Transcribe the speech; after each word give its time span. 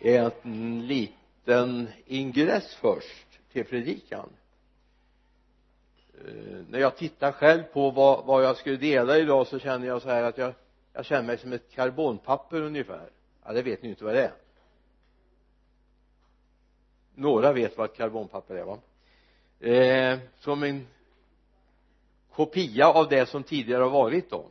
en 0.00 0.86
liten 0.86 1.88
ingress 2.06 2.74
först 2.74 3.26
till 3.52 3.64
predikan. 3.64 4.28
Eh, 6.14 6.58
när 6.68 6.78
jag 6.78 6.96
tittar 6.96 7.32
själv 7.32 7.62
på 7.62 7.90
vad, 7.90 8.24
vad 8.24 8.44
jag 8.44 8.56
skulle 8.56 8.76
dela 8.76 9.18
idag 9.18 9.46
så 9.46 9.58
känner 9.58 9.86
jag 9.86 10.02
så 10.02 10.08
här 10.08 10.22
att 10.22 10.38
jag 10.38 10.54
jag 10.98 11.04
känner 11.04 11.22
mig 11.22 11.38
som 11.38 11.52
ett 11.52 11.70
karbonpapper 11.70 12.62
ungefär. 12.62 13.10
Ja 13.44 13.52
det 13.52 13.62
vet 13.62 13.82
ni 13.82 13.88
inte 13.88 14.04
vad 14.04 14.14
det 14.14 14.24
är. 14.24 14.32
Några 17.14 17.52
vet 17.52 17.78
vad 17.78 17.90
ett 17.90 17.96
karbonpapper 17.96 18.54
är 18.54 18.64
va? 18.64 18.78
Eh, 19.60 20.18
som 20.38 20.62
en 20.62 20.86
kopia 22.32 22.88
av 22.88 23.08
det 23.08 23.26
som 23.26 23.42
tidigare 23.42 23.82
har 23.82 23.90
varit 23.90 24.30
då 24.30 24.50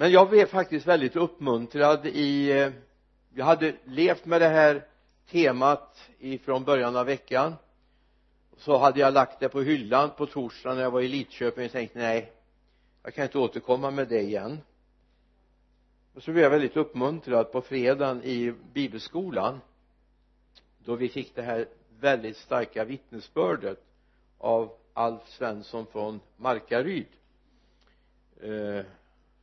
men 0.00 0.10
jag 0.10 0.30
blev 0.30 0.46
faktiskt 0.46 0.86
väldigt 0.86 1.16
uppmuntrad 1.16 2.06
i 2.06 2.50
eh, 2.50 2.70
jag 3.34 3.44
hade 3.44 3.74
levt 3.84 4.24
med 4.24 4.40
det 4.40 4.48
här 4.48 4.86
temat 5.30 6.10
ifrån 6.18 6.64
början 6.64 6.96
av 6.96 7.06
veckan. 7.06 7.54
Så 8.56 8.78
hade 8.78 9.00
jag 9.00 9.14
lagt 9.14 9.40
det 9.40 9.48
på 9.48 9.60
hyllan 9.60 10.10
på 10.16 10.26
torsdagen 10.26 10.76
när 10.76 10.82
jag 10.82 10.90
var 10.90 11.00
i 11.00 11.08
Lidköping 11.08 11.64
och 11.64 11.72
tänkte 11.72 11.98
nej 11.98 12.32
jag 13.02 13.14
kan 13.14 13.24
inte 13.24 13.38
återkomma 13.38 13.90
med 13.90 14.08
det 14.08 14.20
igen. 14.20 14.60
Och 16.14 16.22
så 16.22 16.32
blev 16.32 16.42
jag 16.42 16.50
väldigt 16.50 16.76
uppmuntrad 16.76 17.52
på 17.52 17.60
fredagen 17.60 18.22
i 18.22 18.54
bibelskolan 18.72 19.60
då 20.78 20.94
vi 20.94 21.08
fick 21.08 21.34
det 21.34 21.42
här 21.42 21.68
väldigt 22.00 22.36
starka 22.36 22.84
vittnesbördet 22.84 23.84
av 24.38 24.72
Alf 24.92 25.28
Svensson 25.28 25.86
från 25.86 26.20
Markaryd. 26.36 27.06
Eh, 28.40 28.84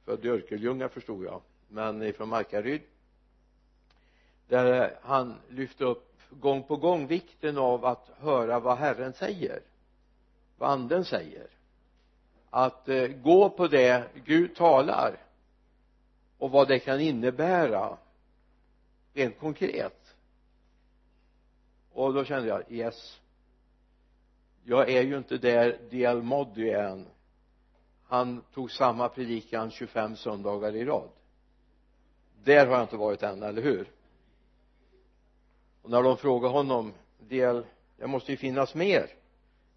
född 0.05 0.25
i 0.25 0.29
Örkelljunga 0.29 0.89
förstod 0.89 1.25
jag. 1.25 1.41
Men 1.67 2.03
ifrån 2.03 2.29
Markaryd 2.29 2.81
där 4.47 4.97
han 5.01 5.35
lyfte 5.49 5.85
upp 5.85 6.21
gång 6.29 6.63
på 6.63 6.75
gång 6.75 7.07
vikten 7.07 7.57
av 7.57 7.85
att 7.85 8.11
höra 8.17 8.59
vad 8.59 8.77
Herren 8.77 9.13
säger. 9.13 9.61
Vad 10.57 10.69
anden 10.69 11.05
säger. 11.05 11.47
Att 12.49 12.89
eh, 12.89 13.07
gå 13.07 13.49
på 13.49 13.67
det 13.67 14.07
Gud 14.25 14.55
talar 14.55 15.17
och 16.37 16.51
vad 16.51 16.67
det 16.67 16.79
kan 16.79 16.99
innebära 16.99 17.97
rent 19.13 19.39
konkret. 19.39 20.15
Och 21.93 22.13
då 22.13 22.25
kände 22.25 22.47
jag 22.47 22.71
yes. 22.71 23.21
Jag 24.63 24.89
är 24.89 25.01
ju 25.01 25.17
inte 25.17 25.37
där 25.37 25.79
D.L. 25.89 26.21
Moddy 26.21 26.69
än 26.69 27.07
han 28.07 28.41
tog 28.53 28.71
samma 28.71 29.09
predikan 29.09 29.71
25 29.71 30.15
söndagar 30.15 30.75
i 30.75 30.85
rad. 30.85 31.09
Där 32.43 32.67
har 32.67 32.73
jag 32.73 32.83
inte 32.83 32.97
varit 32.97 33.23
än, 33.23 33.43
eller 33.43 33.61
hur? 33.61 33.91
Och 35.81 35.89
när 35.89 36.03
de 36.03 36.17
frågade 36.17 36.53
honom 36.53 36.93
del 37.19 37.65
det 37.97 38.07
måste 38.07 38.31
ju 38.31 38.37
finnas 38.37 38.75
mer 38.75 39.09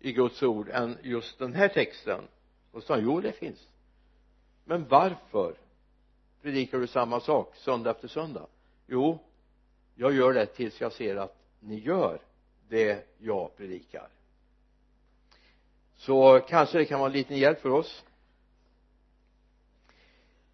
i 0.01 0.12
Guds 0.12 0.43
ord 0.43 0.69
än 0.69 0.99
just 1.03 1.39
den 1.39 1.55
här 1.55 1.69
texten? 1.69 2.21
Och 2.73 2.83
sa 2.83 2.95
han 2.95 3.05
jo 3.05 3.21
det 3.21 3.33
finns. 3.33 3.69
Men 4.65 4.89
varför 4.89 5.55
predikar 6.43 6.79
du 6.79 6.87
samma 6.87 7.21
sak 7.21 7.56
söndag 7.56 7.91
efter 7.91 8.09
söndag? 8.09 8.47
Jo 8.87 9.19
jag 9.95 10.15
gör 10.15 10.33
det 10.33 10.47
tills 10.47 10.81
jag 10.81 10.93
ser 10.93 11.17
att 11.17 11.37
ni 11.61 11.79
gör 11.79 12.19
det 12.69 13.06
jag 13.19 13.56
predikar. 13.56 14.09
Så 15.97 16.41
kanske 16.41 16.79
det 16.79 16.84
kan 16.84 16.99
vara 17.01 17.11
en 17.11 17.17
liten 17.17 17.37
hjälp 17.37 17.61
för 17.61 17.71
oss 17.71 18.05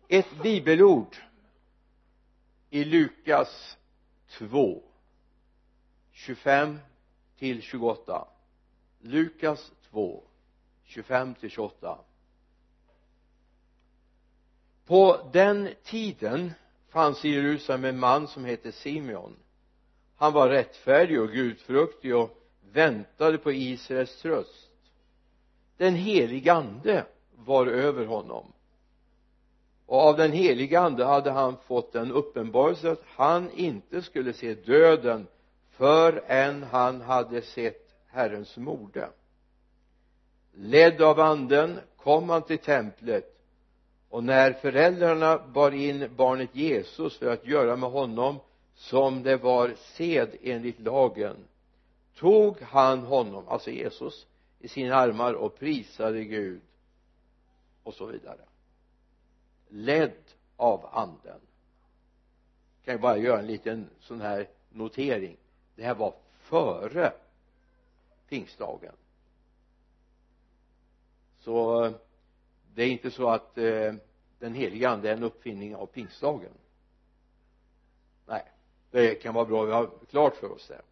ett 0.08 0.42
bibelord 0.42 1.16
i 2.70 2.84
Lukas 2.84 3.76
2 4.28 4.82
25 6.12 6.78
till 7.38 7.62
28 7.62 8.28
Lukas 9.00 9.72
2 9.90 10.22
25 10.84 11.34
till 11.34 11.50
28 11.50 11.98
på 14.86 15.30
den 15.32 15.68
tiden 15.82 16.52
fanns 16.88 17.24
i 17.24 17.28
Jerusalem 17.28 17.84
en 17.84 17.98
man 17.98 18.28
som 18.28 18.44
hette 18.44 18.72
Simeon. 18.72 19.36
Han 20.16 20.32
var 20.32 20.48
rättfärdig 20.48 21.20
och 21.20 21.28
gudfruktig 21.28 22.16
och 22.16 22.30
väntade 22.72 23.38
på 23.38 23.52
Israels 23.52 24.16
tröst. 24.22 24.70
Den 25.76 25.94
helige 25.94 26.52
ande 26.52 27.06
var 27.36 27.66
över 27.66 28.06
honom 28.06 28.52
och 29.86 30.00
av 30.00 30.16
den 30.16 30.32
helige 30.32 30.80
ande 30.80 31.04
hade 31.04 31.30
han 31.30 31.56
fått 31.66 31.94
en 31.94 32.12
uppenbarelse 32.12 32.90
att 32.90 33.02
han 33.06 33.50
inte 33.50 34.02
skulle 34.02 34.32
se 34.32 34.54
döden 34.54 35.26
förrän 35.70 36.62
han 36.62 37.00
hade 37.00 37.42
sett 37.42 37.94
Herrens 38.06 38.56
mode 38.56 39.08
ledd 40.56 41.02
av 41.02 41.20
anden 41.20 41.78
kom 41.96 42.28
han 42.30 42.42
till 42.42 42.58
templet 42.58 43.40
och 44.08 44.24
när 44.24 44.52
föräldrarna 44.52 45.38
bar 45.38 45.70
in 45.70 46.10
barnet 46.16 46.50
Jesus 46.52 47.18
för 47.18 47.32
att 47.32 47.46
göra 47.46 47.76
med 47.76 47.90
honom 47.90 48.38
som 48.74 49.22
det 49.22 49.36
var 49.36 49.74
sed 49.76 50.36
enligt 50.42 50.80
lagen 50.80 51.36
tog 52.16 52.60
han 52.60 52.98
honom, 52.98 53.48
alltså 53.48 53.70
Jesus 53.70 54.26
i 54.60 54.68
sina 54.68 54.96
armar 54.96 55.34
och 55.34 55.58
prisade 55.58 56.24
Gud 56.24 56.60
och 57.82 57.94
så 57.94 58.06
vidare 58.06 58.40
ledd 59.74 60.22
av 60.56 60.88
anden. 60.92 61.40
Kan 62.84 62.92
jag 62.92 63.00
bara 63.00 63.16
göra 63.16 63.38
en 63.38 63.46
liten 63.46 63.90
sån 64.00 64.20
här 64.20 64.48
notering. 64.68 65.36
Det 65.74 65.82
här 65.82 65.94
var 65.94 66.14
före 66.38 67.12
pingstdagen. 68.28 68.94
Så 71.38 71.84
eh, 71.84 71.92
det 72.74 72.82
är 72.82 72.88
inte 72.88 73.10
så 73.10 73.28
att 73.28 73.58
eh, 73.58 73.94
den 74.38 74.54
heliga 74.54 74.90
ande 74.90 75.08
är 75.08 75.12
en 75.12 75.22
uppfinning 75.22 75.76
av 75.76 75.86
pingstdagen. 75.86 76.52
Nej 78.26 78.44
det 78.94 79.14
kan 79.14 79.34
vara 79.34 79.44
bra 79.44 79.62
att 79.62 79.68
vi 79.68 79.72
har 79.72 79.90
klart 80.10 80.36
för 80.36 80.52
oss 80.52 80.68
det. 80.68 80.82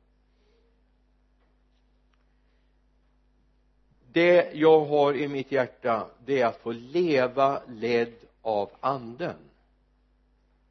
Det 4.12 4.54
jag 4.54 4.84
har 4.84 5.14
i 5.14 5.28
mitt 5.28 5.52
hjärta 5.52 6.10
det 6.24 6.40
är 6.40 6.46
att 6.46 6.60
få 6.60 6.72
leva 6.72 7.62
ledd 7.68 8.14
av 8.42 8.70
anden. 8.80 9.36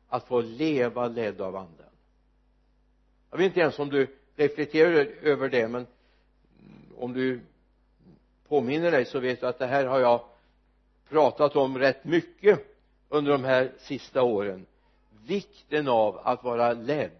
Att 0.07 0.27
få 0.27 0.41
leva 0.41 1.07
ledd 1.07 1.41
av 1.41 1.55
anden. 1.55 1.85
Jag 3.29 3.37
vet 3.37 3.45
inte 3.45 3.59
ens 3.59 3.79
om 3.79 3.89
du 3.89 4.07
reflekterar 4.35 5.07
över 5.21 5.49
det 5.49 5.67
men 5.67 5.87
om 6.97 7.13
du 7.13 7.41
påminner 8.47 8.91
dig 8.91 9.05
så 9.05 9.19
vet 9.19 9.39
du 9.39 9.47
att 9.47 9.59
det 9.59 9.67
här 9.67 9.85
har 9.85 9.99
jag 9.99 10.21
pratat 11.09 11.55
om 11.55 11.77
rätt 11.77 12.03
mycket 12.03 12.77
under 13.09 13.31
de 13.31 13.43
här 13.43 13.71
sista 13.79 14.23
åren. 14.23 14.65
Vikten 15.25 15.87
av 15.87 16.19
att 16.23 16.43
vara 16.43 16.73
ledd 16.73 17.11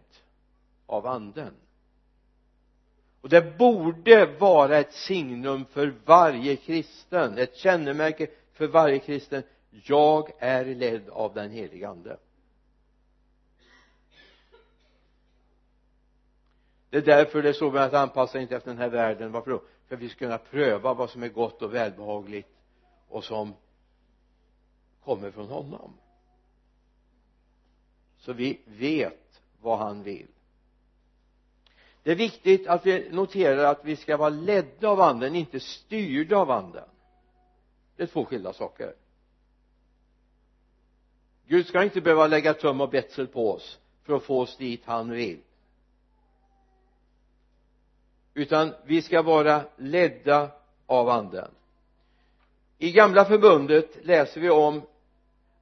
av 0.85 1.07
anden. 1.07 1.53
Och 3.22 3.29
det 3.29 3.57
borde 3.57 4.25
vara 4.25 4.78
ett 4.78 4.94
signum 4.94 5.66
för 5.66 5.94
varje 6.06 6.56
kristen 6.56 7.38
ett 7.38 7.56
kännemärke 7.56 8.28
för 8.53 8.67
varje 8.67 9.00
kristen 9.00 9.44
jag 9.72 10.32
är 10.38 10.66
ledd 10.66 11.09
av 11.09 11.34
den 11.34 11.52
helige 11.52 11.90
ande. 11.90 12.18
Det 16.90 16.98
är 16.98 17.02
därför 17.02 17.42
det 17.42 17.50
är 17.50 17.54
så 17.54 17.72
med 17.72 17.84
att 17.84 17.94
anpassa 17.94 18.40
inte 18.40 18.56
efter 18.56 18.70
den 18.70 18.78
här 18.78 18.90
världen. 18.90 19.32
Varför 19.32 19.52
då? 19.52 19.62
För 19.88 19.96
att 19.96 20.02
vi 20.02 20.09
ska 20.09 20.20
kunna 20.20 20.38
pröva 20.38 20.94
vad 20.94 21.09
som 21.09 21.24
är 21.24 21.30
gott 21.30 21.62
och 21.62 21.74
välbehagligt 21.74 22.50
och 23.08 23.24
som 23.24 23.54
kommer 25.04 25.32
från 25.32 25.48
honom. 25.48 25.94
Så 28.18 28.34
vi 28.34 28.59
vet 28.66 29.42
vad 29.62 29.78
han 29.78 30.03
vill. 30.03 30.28
Det 32.03 32.12
är 32.12 32.16
viktigt 32.16 32.67
att 32.67 32.85
vi 32.85 33.09
noterar 33.09 33.64
att 33.64 33.85
vi 33.85 33.96
ska 33.96 34.17
vara 34.17 34.29
ledda 34.29 34.90
av 34.90 35.02
anden 35.02 35.35
inte 35.35 35.59
styrda 35.59 36.38
av 36.38 36.52
anden. 36.52 36.90
Det 37.96 38.03
är 38.03 38.08
två 38.08 38.26
skilda 38.26 38.53
saker. 38.53 38.94
Gud 41.52 41.68
ska 41.68 41.84
inte 41.84 42.02
behöva 42.02 42.28
lägga 42.28 42.53
tum 42.53 42.82
och 42.82 42.90
betsel 42.90 43.28
på 43.28 43.52
oss 43.52 43.80
för 44.03 44.16
att 44.16 44.24
få 44.24 44.42
oss 44.42 44.58
dit 44.58 44.82
han 44.86 45.12
vill. 45.12 45.40
Utan 48.34 48.74
vi 48.86 49.02
ska 49.02 49.22
vara 49.22 49.66
ledda 49.78 50.52
av 50.86 51.09
anden. 51.09 51.52
I 52.78 52.92
gamla 52.92 53.26
förbundet 53.26 54.06
läser 54.06 54.42
vi 54.42 54.50
om 54.50 54.82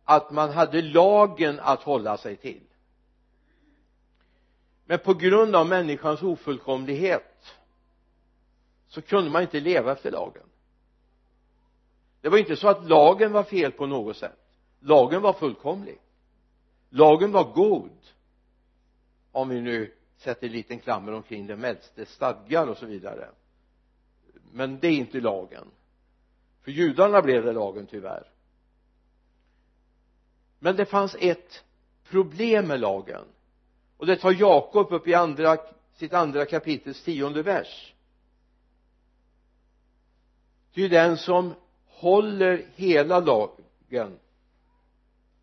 att 0.04 0.32
man 0.32 0.50
hade 0.50 0.82
lagen 0.82 1.60
att 1.60 1.84
hålla 1.84 2.18
sig 2.18 2.36
till. 2.36 2.64
Men 4.86 5.00
på 5.00 5.14
grund 5.14 5.56
av 5.56 5.68
människans 5.68 6.22
ofullkomlighet 6.22 7.56
så 8.88 9.02
kunde 9.02 9.32
man 9.32 9.42
inte 9.42 9.60
leva 9.60 9.92
efter 9.92 10.12
lagen. 10.12 10.46
Det 12.22 12.30
var 12.30 12.38
inte 12.38 12.56
så 12.56 12.68
att 12.68 12.90
lagen 12.90 13.32
var 13.32 13.44
fel 13.44 13.72
på 13.72 13.86
något 13.86 14.18
sätt 14.18 14.49
lagen 14.80 15.22
var 15.22 15.34
fullkomlig. 15.34 15.98
Lagen 16.90 17.32
var 17.32 17.54
god. 17.54 17.92
Om 19.32 19.50
vi 19.50 19.62
nu 19.62 19.94
sätter 20.18 20.48
en 20.48 20.54
liten 20.54 20.80
klammer 20.80 21.14
omkring 21.14 21.48
den 21.48 21.64
äldste 21.64 22.06
stadgar 22.06 22.68
och 22.68 22.78
så 22.78 22.86
vidare. 22.86 23.30
Men 24.52 24.80
det 24.80 24.88
är 24.88 24.92
inte 24.92 25.20
lagen. 25.20 25.68
För 26.62 26.72
judarna 26.72 27.22
blev 27.22 27.46
det 27.46 27.54
lagen 27.54 27.88
tyvärr. 27.88 28.32
Men 30.60 30.76
det 30.76 30.86
fanns 30.86 31.16
ett 31.20 31.64
problem 32.10 32.68
med 32.68 32.80
lagen. 32.80 33.26
Och 33.98 34.06
det 34.06 34.16
tar 34.16 34.32
Jakob 34.32 34.92
upp 34.92 35.08
i 35.08 35.14
andra, 35.14 35.58
sitt 35.94 36.14
andra 36.14 36.46
kapitels 36.46 37.04
tionde 37.04 37.44
vers. 37.44 37.94
Ty 40.74 40.88
den 40.88 41.18
som 41.18 41.54
håller 41.86 42.66
hela 42.76 43.20
lagen 43.20 44.20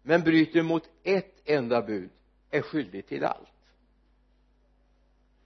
men 0.08 0.23
bryter 0.23 0.62
mot 0.62 0.88
ett 1.03 1.35
enda 1.44 1.82
bud 1.82 2.11
är 2.50 2.62
skyldig 2.62 3.06
till 3.06 3.25
allt. 3.25 3.49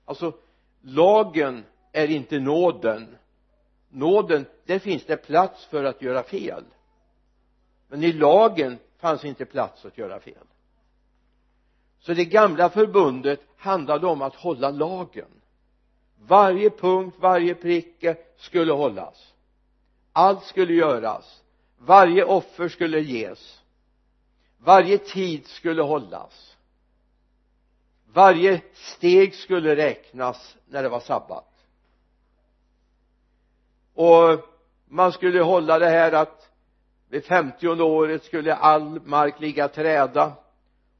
Alltså 0.04 0.32
lagen 0.80 1.64
är 1.92 2.10
inte 2.10 2.38
nåden. 2.38 3.16
Nåden 3.88 4.46
där 4.64 4.78
finns 4.78 5.04
det 5.04 5.16
plats 5.16 5.64
för 5.64 5.84
att 5.84 6.02
göra 6.02 6.22
fel. 6.22 6.64
Men 7.88 8.04
i 8.04 8.12
lagen 8.12 8.78
fanns 8.98 9.24
inte 9.24 9.44
plats 9.44 9.84
att 9.84 9.98
göra 9.98 10.20
fel. 10.20 10.46
Så 12.00 12.14
det 12.14 12.24
gamla 12.24 12.70
förbundet 12.70 13.40
handlade 13.56 14.06
om 14.06 14.22
att 14.22 14.34
hålla 14.34 14.70
lagen. 14.70 15.40
Varje 16.18 16.70
punkt, 16.70 17.16
varje 17.20 17.54
prick 17.54 18.04
skulle 18.36 18.72
hållas. 18.72 19.34
Allt 20.12 20.44
skulle 20.44 20.74
göras. 20.74 21.42
Varje 21.78 22.24
offer 22.24 22.68
skulle 22.68 23.00
ges 23.00 23.59
varje 24.64 24.98
tid 24.98 25.46
skulle 25.46 25.82
hållas. 25.82 26.56
Varje 28.12 28.62
steg 28.72 29.34
skulle 29.34 29.76
räknas 29.76 30.56
när 30.66 30.82
det 30.82 30.88
var 30.88 31.00
sabbat. 31.00 31.66
Och 33.94 34.44
man 34.88 35.12
skulle 35.12 35.42
hålla 35.42 35.78
det 35.78 35.88
här 35.88 36.12
att 36.12 36.50
vid 37.08 37.24
femtionde 37.24 37.84
året 37.84 38.24
skulle 38.24 38.54
all 38.54 39.00
mark 39.00 39.40
ligga 39.40 39.68
träda. 39.68 40.32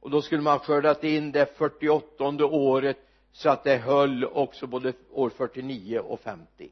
Och 0.01 0.11
då 0.11 0.23
skulle 0.23 0.43
man 0.43 0.59
skördat 0.59 1.05
in 1.05 1.33
det 1.33 1.57
48 1.59 2.25
året 2.45 2.97
så 3.33 3.51
att 3.51 3.65
det 3.65 3.77
höll 3.77 4.25
också 4.25 4.67
både 4.67 4.93
år 5.11 5.31
49 5.31 5.99
och 5.99 6.21
50 6.21 6.71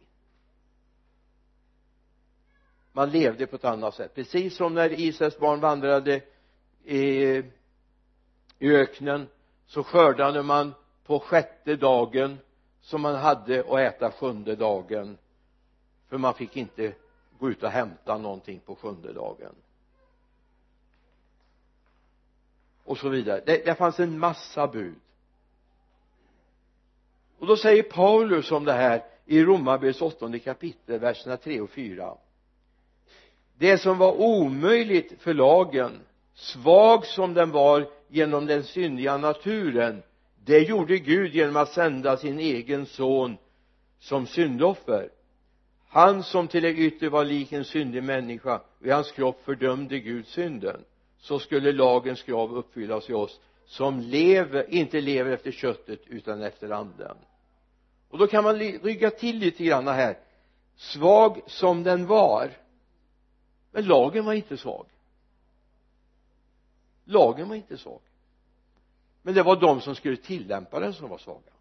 man 2.98 3.10
levde 3.10 3.46
på 3.46 3.56
ett 3.56 3.64
annat 3.64 3.94
sätt. 3.94 4.14
Precis 4.14 4.56
som 4.56 4.74
när 4.74 5.00
Israels 5.00 5.38
barn 5.38 5.60
vandrade 5.60 6.20
i, 6.88 7.42
i 8.58 8.70
öknen 8.70 9.28
så 9.66 9.84
skördade 9.84 10.42
man 10.42 10.74
på 11.04 11.20
sjätte 11.20 11.76
dagen 11.76 12.38
som 12.80 13.00
man 13.00 13.14
hade 13.14 13.60
att 13.60 13.78
äta 13.78 14.10
sjunde 14.10 14.56
dagen. 14.56 15.18
För 16.08 16.18
man 16.18 16.34
fick 16.34 16.56
inte 16.56 16.92
gå 17.38 17.50
ut 17.50 17.62
och 17.62 17.70
hämta 17.70 18.18
någonting 18.18 18.60
på 18.60 18.74
sjunde 18.74 19.12
dagen. 19.12 19.54
Och 22.84 22.98
så 22.98 23.08
vidare. 23.08 23.42
Det, 23.46 23.64
det 23.64 23.74
fanns 23.74 24.00
en 24.00 24.18
massa 24.18 24.66
bud. 24.66 24.94
Och 27.38 27.46
då 27.46 27.56
säger 27.56 27.82
Paulus 27.82 28.52
om 28.52 28.64
det 28.64 28.72
här 28.72 29.04
i 29.26 29.44
Romarbrevets 29.44 30.02
åttonde 30.02 30.38
kapitel 30.38 30.98
verserna 30.98 31.36
3 31.36 31.60
och 31.60 31.70
4 31.70 32.16
det 33.58 33.78
som 33.78 33.98
var 33.98 34.20
omöjligt 34.20 35.22
för 35.22 35.34
lagen 35.34 36.00
svag 36.38 37.06
som 37.06 37.34
den 37.34 37.50
var 37.50 37.86
genom 38.08 38.46
den 38.46 38.64
syndiga 38.64 39.16
naturen 39.16 40.02
det 40.44 40.58
gjorde 40.58 40.98
Gud 40.98 41.34
genom 41.34 41.56
att 41.56 41.72
sända 41.72 42.16
sin 42.16 42.38
egen 42.38 42.86
son 42.86 43.36
som 43.98 44.26
syndoffer. 44.26 45.10
Han 45.88 46.22
som 46.22 46.48
till 46.48 46.62
det 46.62 46.70
yttre 46.72 47.08
var 47.08 47.24
lik 47.24 47.52
en 47.52 47.64
syndig 47.64 48.02
människa 48.02 48.60
och 48.80 48.86
i 48.86 48.90
hans 48.90 49.12
kropp 49.12 49.44
fördömde 49.44 49.98
Gud 49.98 50.26
synden 50.26 50.84
så 51.18 51.38
skulle 51.38 51.72
lagens 51.72 52.22
krav 52.22 52.54
uppfyllas 52.56 53.10
i 53.10 53.12
oss 53.12 53.40
som 53.66 54.00
lever, 54.00 54.74
inte 54.74 55.00
lever 55.00 55.30
efter 55.30 55.50
köttet 55.52 56.00
utan 56.06 56.42
efter 56.42 56.70
anden. 56.70 57.16
Och 58.08 58.18
då 58.18 58.26
kan 58.26 58.44
man 58.44 58.58
rygga 58.58 59.10
till 59.10 59.38
lite 59.38 59.64
grann 59.64 59.88
här. 59.88 60.18
Svag 60.76 61.40
som 61.46 61.82
den 61.82 62.06
var. 62.06 62.50
Men 63.70 63.84
lagen 63.84 64.24
var 64.24 64.32
inte 64.32 64.56
svag 64.56 64.86
lagen 67.08 67.48
var 67.48 67.56
inte 67.56 67.78
svag. 67.78 68.00
Men 69.22 69.34
det 69.34 69.42
var 69.42 69.60
de 69.60 69.80
som 69.80 69.94
skulle 69.94 70.16
tillämpa 70.16 70.80
den 70.80 70.94
som 70.94 71.08
var 71.08 71.18
svaga. 71.18 71.52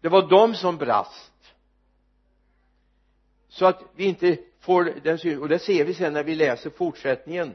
Det 0.00 0.08
var 0.08 0.28
de 0.28 0.54
som 0.54 0.76
brast. 0.76 1.54
Så 3.48 3.66
att 3.66 3.82
vi 3.94 4.04
inte 4.04 4.38
får 4.60 4.84
den 4.84 5.18
synen 5.18 5.42
och 5.42 5.48
det 5.48 5.58
ser 5.58 5.84
vi 5.84 5.94
sen 5.94 6.12
när 6.12 6.24
vi 6.24 6.34
läser 6.34 6.70
fortsättningen 6.70 7.54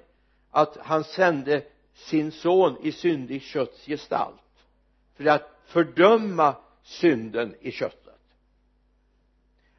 att 0.49 0.77
han 0.77 1.03
sände 1.03 1.63
sin 1.93 2.31
son 2.31 2.77
i 2.81 2.91
syndig 2.91 3.41
kötts 3.41 3.85
gestalt 3.85 4.41
för 5.15 5.25
att 5.25 5.61
fördöma 5.65 6.55
synden 6.83 7.55
i 7.59 7.71
köttet. 7.71 8.19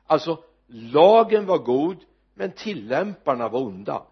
Alltså 0.06 0.44
lagen 0.66 1.46
var 1.46 1.58
god 1.58 1.96
men 2.34 2.52
tillämparna 2.52 3.48
var 3.48 3.60
onda 3.60 4.06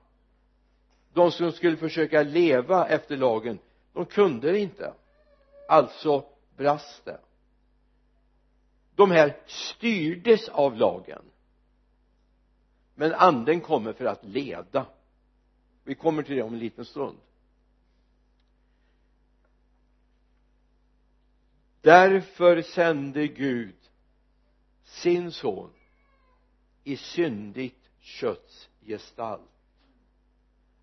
de 1.13 1.33
som 1.33 1.53
skulle 1.53 1.77
försöka 1.77 2.23
leva 2.23 2.89
efter 2.89 3.17
lagen 3.17 3.59
de 3.93 4.07
kunde 4.07 4.53
det 4.53 4.59
inte. 4.59 4.95
Alltså 5.69 6.25
brast 6.57 7.05
det. 7.05 7.21
De 8.95 9.11
här 9.11 9.37
styrdes 9.47 10.49
av 10.49 10.77
lagen. 10.77 11.23
Men 12.95 13.15
anden 13.15 13.61
kommer 13.61 13.93
för 13.93 14.05
att 14.05 14.25
leda. 14.25 14.87
Vi 15.85 15.95
kommer 15.95 16.23
till 16.23 16.37
det 16.37 16.43
om 16.43 16.53
en 16.53 16.59
liten 16.59 16.85
stund. 16.85 17.19
Därför 21.81 22.63
sände 22.63 23.29
Gud 23.29 23.77
sin 24.85 25.33
son 25.33 25.71
i 26.85 26.97
syndigt 26.97 27.91
kötts 28.01 28.69
gestalt 28.81 29.60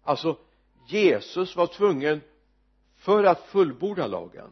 alltså 0.08 0.38
Jesus 0.88 1.56
var 1.56 1.68
tvungen 1.68 2.22
för 2.96 3.24
att 3.24 3.42
fullborda 3.42 4.08
lagen 4.08 4.50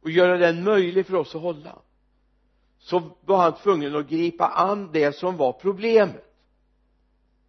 och 0.00 0.10
göra 0.10 0.38
den 0.38 0.64
möjlig 0.64 1.06
för 1.06 1.14
oss 1.14 1.34
att 1.34 1.42
hålla 1.42 1.78
så 2.78 3.10
var 3.20 3.36
han 3.36 3.54
tvungen 3.54 3.96
att 3.96 4.08
gripa 4.08 4.46
an 4.48 4.90
det 4.92 5.16
som 5.16 5.36
var 5.36 5.52
problemet 5.52 6.34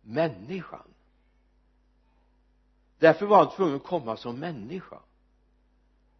människan. 0.01 0.87
Därför 2.99 3.25
var 3.25 3.37
han 3.37 3.55
tvungen 3.55 3.75
att 3.75 3.83
komma 3.83 4.17
som 4.17 4.39
människa. 4.39 4.99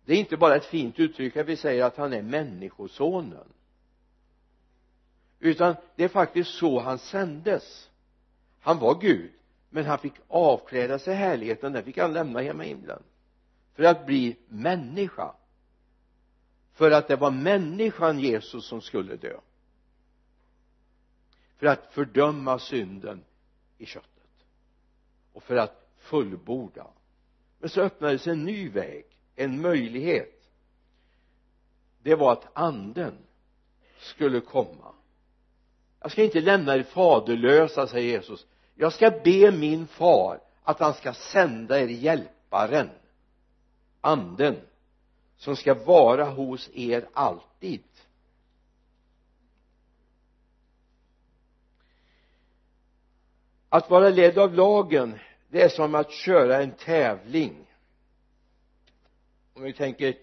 Det 0.05 0.13
är 0.13 0.17
inte 0.17 0.38
bara 0.38 0.55
ett 0.55 0.65
fint 0.65 1.00
uttryck 1.00 1.38
att 1.38 1.48
vi 1.48 1.58
säger 1.58 1.84
att 1.84 1.98
han 1.98 2.13
är 2.13 2.22
människosonen 2.22 3.48
utan 5.39 5.75
det 5.96 6.03
är 6.03 6.08
faktiskt 6.08 6.50
så 6.50 6.79
han 6.79 7.00
sändes. 7.00 7.89
Han 8.60 8.79
var 8.79 9.01
Gud 9.01 9.31
men 9.75 9.86
han 9.86 10.00
fick 10.00 10.13
avkläda 10.27 11.00
sig 11.00 11.15
härligheten 11.15 11.74
den 11.74 11.84
fick 11.84 11.98
han 11.98 12.13
lämna 12.13 12.41
hemma 12.41 12.65
i 12.65 12.67
himlen. 12.67 13.03
För 13.74 13.84
att 13.84 14.05
bli 14.05 14.38
människa. 14.48 15.36
För 16.74 16.91
att 16.91 17.08
det 17.08 17.15
var 17.15 17.32
människan 17.32 18.20
Jesus 18.20 18.65
som 18.65 18.82
skulle 18.82 19.15
dö. 19.15 19.38
För 21.58 21.67
att 21.67 21.94
fördöma 21.94 22.60
synden 22.60 23.24
i 23.77 23.86
köttet. 23.86 24.46
Och 25.34 25.44
för 25.44 25.55
att 25.55 25.89
fullborda. 25.98 26.88
Men 27.60 27.70
så 27.70 27.82
öppnades 27.82 28.27
en 28.27 28.44
ny 28.44 28.70
väg 28.70 29.05
en 29.36 29.62
möjlighet. 29.62 30.50
Det 32.03 32.15
var 32.15 32.32
att 32.32 32.48
anden 32.53 33.17
skulle 33.98 34.39
komma. 34.39 34.94
Jag 36.00 36.12
ska 36.12 36.24
inte 36.24 36.41
lämna 36.41 36.75
er 36.75 36.84
faderlösa 36.84 37.88
säger 37.88 38.12
Jesus 38.12 38.46
jag 38.75 38.94
ska 38.94 39.12
be 39.24 39.51
min 39.51 39.88
far 39.88 40.39
att 40.63 40.79
han 40.79 40.94
ska 40.94 41.13
sända 41.13 41.79
er 41.79 41.88
hjälparen 41.88 42.89
anden 44.01 44.62
som 45.38 45.55
ska 45.55 45.74
vara 45.74 46.25
hos 46.25 46.70
er 46.74 47.08
alltid. 47.13 47.84
Att 53.70 53.89
vara 53.89 54.10
ledd 54.10 54.38
av 54.38 54.53
lagen 54.53 55.20
det 55.50 55.62
är 55.62 55.70
som 55.70 55.96
att 55.96 56.12
köra 56.12 56.63
en 56.63 56.72
tävling. 56.72 57.65
Om 59.53 59.63
vi 59.63 59.74
tänker 59.74 60.17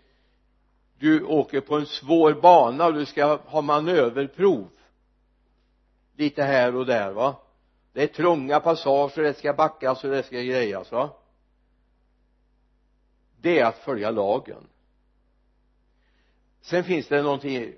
du 0.99 1.25
åker 1.25 1.61
på 1.61 1.77
en 1.77 1.87
svår 1.87 2.33
bana 2.33 2.87
och 2.87 2.95
du 2.95 3.07
ska 3.07 3.37
ha 3.37 3.63
manöverprov. 3.63 4.69
Lite 6.17 6.43
här 6.43 6.77
och 6.77 6.87
där 6.87 7.13
va? 7.13 7.42
Det 7.93 8.03
är 8.03 8.07
trånga 8.07 8.61
passager 8.61 9.23
det 9.23 9.35
ska 9.35 9.53
backas 9.53 10.05
och 10.05 10.11
det 10.11 10.23
ska 10.23 10.37
grejas 10.37 10.93
va? 10.93 11.11
Det 13.41 13.59
är 13.59 13.65
att 13.65 13.79
följa 13.79 14.11
lagen. 14.11 14.67
Sen 16.61 16.85
finns 16.85 17.09
det 17.09 17.23
någonting 17.23 17.75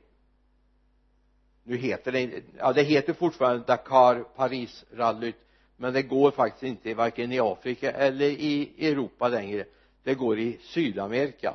nu 1.63 1.77
heter 1.77 2.13
det 2.13 2.43
ja 2.59 2.73
det 2.73 2.83
heter 2.83 3.13
fortfarande 3.13 3.65
Dakar 3.67 4.25
Paris 4.37 4.85
rallyt 4.93 5.37
men 5.77 5.93
det 5.93 6.03
går 6.03 6.31
faktiskt 6.31 6.63
inte 6.63 6.95
varken 6.95 7.33
i 7.33 7.41
Afrika 7.41 7.91
eller 7.91 8.27
i 8.27 8.89
Europa 8.91 9.29
längre. 9.29 9.65
Det 10.03 10.15
går 10.15 10.39
i 10.39 10.59
Sydamerika. 10.63 11.55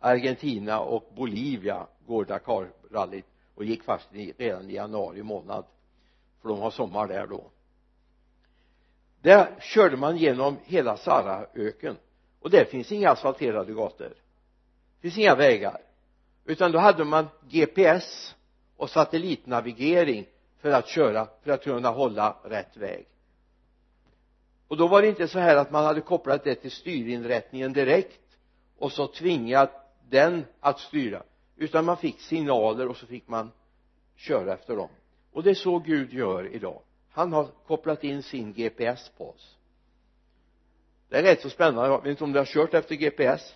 Argentina 0.00 0.80
och 0.80 1.12
Bolivia 1.16 1.86
går 2.06 2.24
Dakar-rallyt 2.24 3.24
och 3.54 3.64
gick 3.64 3.82
faktiskt 3.84 4.40
redan 4.40 4.70
i 4.70 4.74
januari 4.74 5.22
månad 5.22 5.64
för 6.42 6.48
de 6.48 6.58
har 6.58 6.70
sommar 6.70 7.08
där 7.08 7.26
då 7.26 7.50
där 9.22 9.60
körde 9.60 9.96
man 9.96 10.16
genom 10.16 10.56
hela 10.64 10.96
Saraöken. 10.96 11.96
Och 12.40 12.50
där 12.50 12.64
finns 12.64 12.92
inga 12.92 13.10
asfalterade 13.10 13.72
gator. 13.72 14.08
Det 14.08 15.02
finns 15.02 15.18
inga 15.18 15.34
vägar. 15.34 15.80
Utan 16.44 16.72
då 16.72 16.78
hade 16.78 17.04
man 17.04 17.28
GPS 17.48 18.34
och 18.76 18.90
satellitnavigering 18.90 20.26
för 20.60 20.70
att 20.70 20.88
köra 20.88 21.28
för 21.42 21.50
att 21.50 21.64
kunna 21.64 21.88
hålla 21.88 22.36
rätt 22.44 22.76
väg. 22.76 23.06
Och 24.68 24.76
då 24.76 24.88
var 24.88 25.02
det 25.02 25.08
inte 25.08 25.28
så 25.28 25.38
här 25.38 25.56
att 25.56 25.70
man 25.70 25.84
hade 25.84 26.00
kopplat 26.00 26.44
det 26.44 26.54
till 26.54 26.70
styrinrättningen 26.70 27.72
direkt 27.72 28.20
och 28.78 28.92
så 28.92 29.06
tvingat 29.06 29.70
den 30.08 30.44
att 30.60 30.80
styra 30.80 31.22
utan 31.56 31.84
man 31.84 31.96
fick 31.96 32.20
signaler 32.20 32.88
och 32.88 32.96
så 32.96 33.06
fick 33.06 33.28
man 33.28 33.50
köra 34.16 34.52
efter 34.52 34.76
dem. 34.76 34.88
Och 35.32 35.42
det 35.42 35.50
är 35.50 35.54
så 35.54 35.78
Gud 35.78 36.12
gör 36.12 36.54
idag 36.54 36.82
han 37.18 37.32
har 37.32 37.44
kopplat 37.66 38.04
in 38.04 38.22
sin 38.22 38.52
GPS 38.52 39.08
på 39.16 39.30
oss. 39.30 39.56
Det 41.08 41.18
är 41.18 41.22
rätt 41.22 41.40
så 41.40 41.50
spännande. 41.50 41.90
Jag 41.90 42.02
vet 42.02 42.10
inte 42.10 42.24
om 42.24 42.32
du 42.32 42.38
har 42.38 42.46
kört 42.46 42.74
efter 42.74 42.94
GPS 42.94 43.54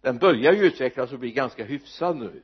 den 0.00 0.18
börjar 0.18 0.52
ju 0.52 0.64
utvecklas 0.64 1.12
och 1.12 1.18
bli 1.18 1.32
ganska 1.32 1.64
hyfsad 1.64 2.16
nu. 2.16 2.42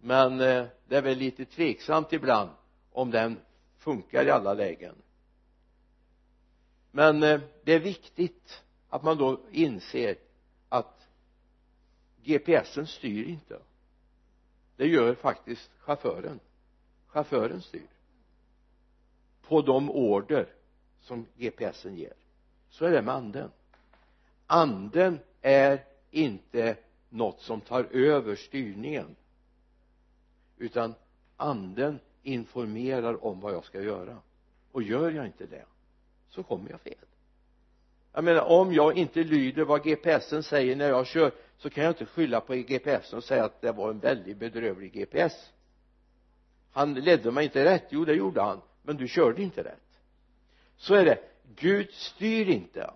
Men 0.00 0.40
eh, 0.40 0.66
det 0.88 0.96
är 0.96 1.02
väl 1.02 1.18
lite 1.18 1.44
tveksamt 1.44 2.12
ibland 2.12 2.50
om 2.92 3.10
den 3.10 3.40
funkar 3.78 4.26
i 4.26 4.30
alla 4.30 4.54
lägen. 4.54 4.94
Men 6.90 7.22
eh, 7.22 7.40
det 7.64 7.72
är 7.72 7.80
viktigt 7.80 8.62
att 8.88 9.02
man 9.02 9.18
då 9.18 9.40
inser 9.50 10.16
att 10.68 11.08
GPSen 12.22 12.86
styr 12.86 13.24
inte. 13.24 13.58
Det 14.76 14.86
gör 14.86 15.14
faktiskt 15.14 15.70
chauffören. 15.78 16.40
Chauffören 17.06 17.62
styr 17.62 17.95
på 19.48 19.62
de 19.62 19.90
order 19.90 20.46
som 21.00 21.26
GPSen 21.36 21.96
ger. 21.96 22.12
Så 22.68 22.84
är 22.84 22.90
det 22.90 23.02
med 23.02 23.14
anden. 23.14 23.50
Anden 24.46 25.18
är 25.42 25.84
inte 26.10 26.76
något 27.08 27.40
som 27.40 27.60
tar 27.60 27.84
över 27.84 28.36
styrningen 28.36 29.16
utan 30.58 30.94
anden 31.36 31.98
informerar 32.22 33.24
om 33.24 33.40
vad 33.40 33.54
jag 33.54 33.64
ska 33.64 33.82
göra. 33.82 34.18
Och 34.72 34.82
gör 34.82 35.10
jag 35.10 35.26
inte 35.26 35.46
det 35.46 35.64
så 36.28 36.42
kommer 36.42 36.70
jag 36.70 36.80
fel. 36.80 36.94
Jag 38.12 38.24
menar 38.24 38.42
om 38.42 38.72
jag 38.72 38.96
inte 38.96 39.24
lyder 39.24 39.64
vad 39.64 39.84
GPSen 39.84 40.42
säger 40.42 40.76
när 40.76 40.88
jag 40.88 41.06
kör 41.06 41.32
så 41.58 41.70
kan 41.70 41.84
jag 41.84 41.90
inte 41.90 42.06
skylla 42.06 42.40
på 42.40 42.54
GPSen 42.54 43.16
och 43.16 43.24
säga 43.24 43.44
att 43.44 43.60
det 43.60 43.72
var 43.72 43.90
en 43.90 43.98
väldigt 43.98 44.36
bedrövlig 44.36 44.92
GPS 44.92 45.52
han 46.76 46.94
ledde 46.94 47.30
mig 47.30 47.44
inte 47.44 47.64
rätt. 47.64 47.84
Jo 47.88 48.04
det 48.04 48.14
gjorde 48.14 48.42
han 48.42 48.60
men 48.86 48.96
du 48.96 49.08
körde 49.08 49.42
inte 49.42 49.64
rätt. 49.64 50.00
Så 50.76 50.94
är 50.94 51.04
det. 51.04 51.18
Gud 51.56 51.92
styr 51.92 52.48
inte. 52.48 52.90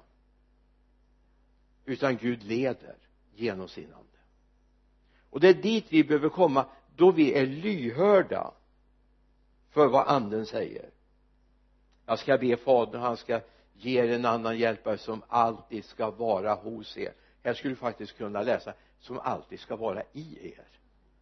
Utan 1.84 2.16
Gud 2.16 2.42
leder 2.42 2.96
genom 3.34 3.68
sin 3.68 3.92
ande. 3.92 4.18
Och 5.30 5.40
det 5.40 5.48
är 5.48 5.54
dit 5.54 5.86
vi 5.88 6.04
behöver 6.04 6.28
komma 6.28 6.66
då 6.96 7.10
vi 7.10 7.34
är 7.34 7.46
lyhörda 7.46 8.52
för 9.70 9.86
vad 9.86 10.06
anden 10.06 10.46
säger. 10.46 10.90
Jag 12.06 12.18
ska 12.18 12.38
be 12.38 12.56
fadern 12.56 13.00
han 13.00 13.16
ska 13.16 13.40
ge 13.74 14.00
er 14.00 14.08
en 14.08 14.24
annan 14.24 14.58
hjälpare 14.58 14.98
som 14.98 15.22
alltid 15.28 15.84
ska 15.84 16.10
vara 16.10 16.54
hos 16.54 16.96
er. 16.96 17.12
Här 17.42 17.54
skulle 17.54 17.72
du 17.72 17.76
faktiskt 17.76 18.16
kunna 18.16 18.42
läsa 18.42 18.72
som 19.00 19.18
alltid 19.18 19.60
ska 19.60 19.76
vara 19.76 20.02
i 20.12 20.52
er. 20.52 20.64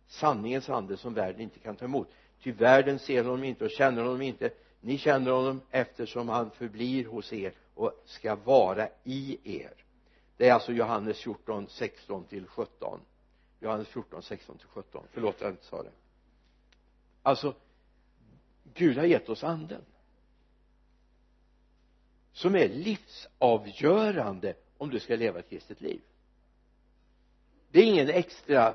Sanningens 0.07 0.69
ande 0.69 0.97
som 0.97 1.15
världen 1.15 1.41
inte 1.41 1.59
kan 1.59 1.77
ta 1.77 1.85
emot 1.85 2.09
ty 2.43 2.53
världen 2.53 2.99
ser 2.99 3.25
honom 3.25 3.45
inte 3.45 3.65
och 3.65 3.71
känner 3.71 4.03
honom 4.03 4.23
inte. 4.23 4.51
Ni 4.81 4.99
känner 4.99 5.31
honom 5.31 5.61
eftersom 5.71 6.29
han 6.29 6.51
förblir 6.51 7.05
hos 7.05 7.33
er 7.33 7.53
och 7.75 8.03
ska 8.05 8.35
vara 8.35 8.89
i 9.05 9.39
er. 9.45 9.73
Det 10.37 10.49
är 10.49 10.55
alltså 10.55 10.73
Johannes 10.73 11.19
14, 11.19 11.67
16 11.69 12.25
till 12.25 12.47
17 12.47 13.01
Johannes 13.61 13.89
14, 13.89 14.23
16 14.23 14.59
till 14.59 14.69
17 14.69 15.05
förlåt 15.11 15.41
jag 15.41 15.51
inte 15.51 15.65
sa 15.65 15.83
det. 15.83 15.91
Alltså 17.23 17.55
Gud 18.75 18.99
har 18.99 19.05
gett 19.05 19.29
oss 19.29 19.45
anden. 19.45 19.85
Som 22.33 22.55
är 22.55 22.69
livsavgörande 22.69 24.55
om 24.79 24.91
du 24.91 25.01
ska 25.01 25.17
leva 25.17 25.39
ett 25.39 25.51
kristet 25.51 25.81
liv. 25.81 26.01
Det 27.71 27.81
är 27.81 27.85
ingen 27.85 28.09
extra 28.09 28.75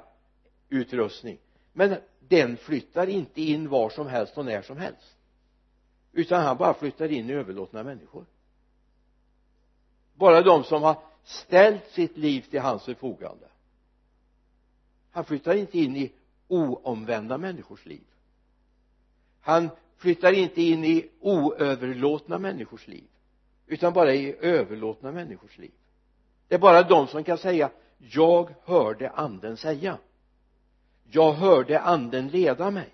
utrustning 0.70 1.38
men 1.74 1.96
den 2.20 2.58
flyttar 2.58 3.08
inte 3.08 3.42
in 3.42 3.70
var 3.70 3.90
som 3.90 4.08
helst 4.08 4.38
och 4.38 4.46
när 4.46 4.62
som 4.62 4.78
helst. 4.78 5.18
Utan 6.12 6.44
han 6.44 6.58
bara 6.58 6.74
flyttar 6.74 7.12
in 7.12 7.30
i 7.30 7.34
överlåtna 7.34 7.84
människor. 7.84 8.26
Bara 10.14 10.42
de 10.42 10.64
som 10.64 10.84
har 10.84 10.98
ställt 11.24 11.88
sitt 11.92 12.18
liv 12.18 12.42
till 12.42 12.60
hans 12.60 12.84
förfogande. 12.84 13.48
Han 15.12 15.26
flyttar 15.26 15.56
inte 15.56 15.80
in 15.80 15.96
i 15.96 16.12
oomvända 16.48 17.38
människors 17.38 17.86
liv. 17.86 18.04
Han 19.42 19.70
flyttar 19.98 20.34
inte 20.34 20.62
in 20.62 20.86
i 20.86 21.10
oöverlåtna 21.20 22.40
människors 22.40 22.88
liv 22.88 23.08
utan 23.68 23.94
bara 23.94 24.14
i 24.14 24.36
överlåtna 24.40 25.12
människors 25.12 25.58
liv. 25.58 25.72
Det 26.48 26.56
är 26.56 26.60
bara 26.60 26.84
de 26.84 27.08
som 27.08 27.24
kan 27.24 27.38
säga 27.38 27.70
jag 27.98 28.56
hörde 28.64 29.10
anden 29.10 29.58
säga 29.58 29.98
jag 31.12 31.34
hörde 31.34 31.80
anden 31.80 32.28
leda 32.28 32.72
mig. 32.72 32.90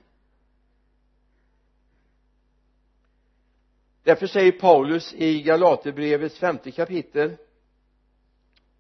Därför 4.04 4.28
säger 4.28 4.52
Paulus 4.52 5.14
i 5.14 5.42
Galaterbrevets 5.42 6.40
femte 6.40 6.72
kapitel 6.72 7.38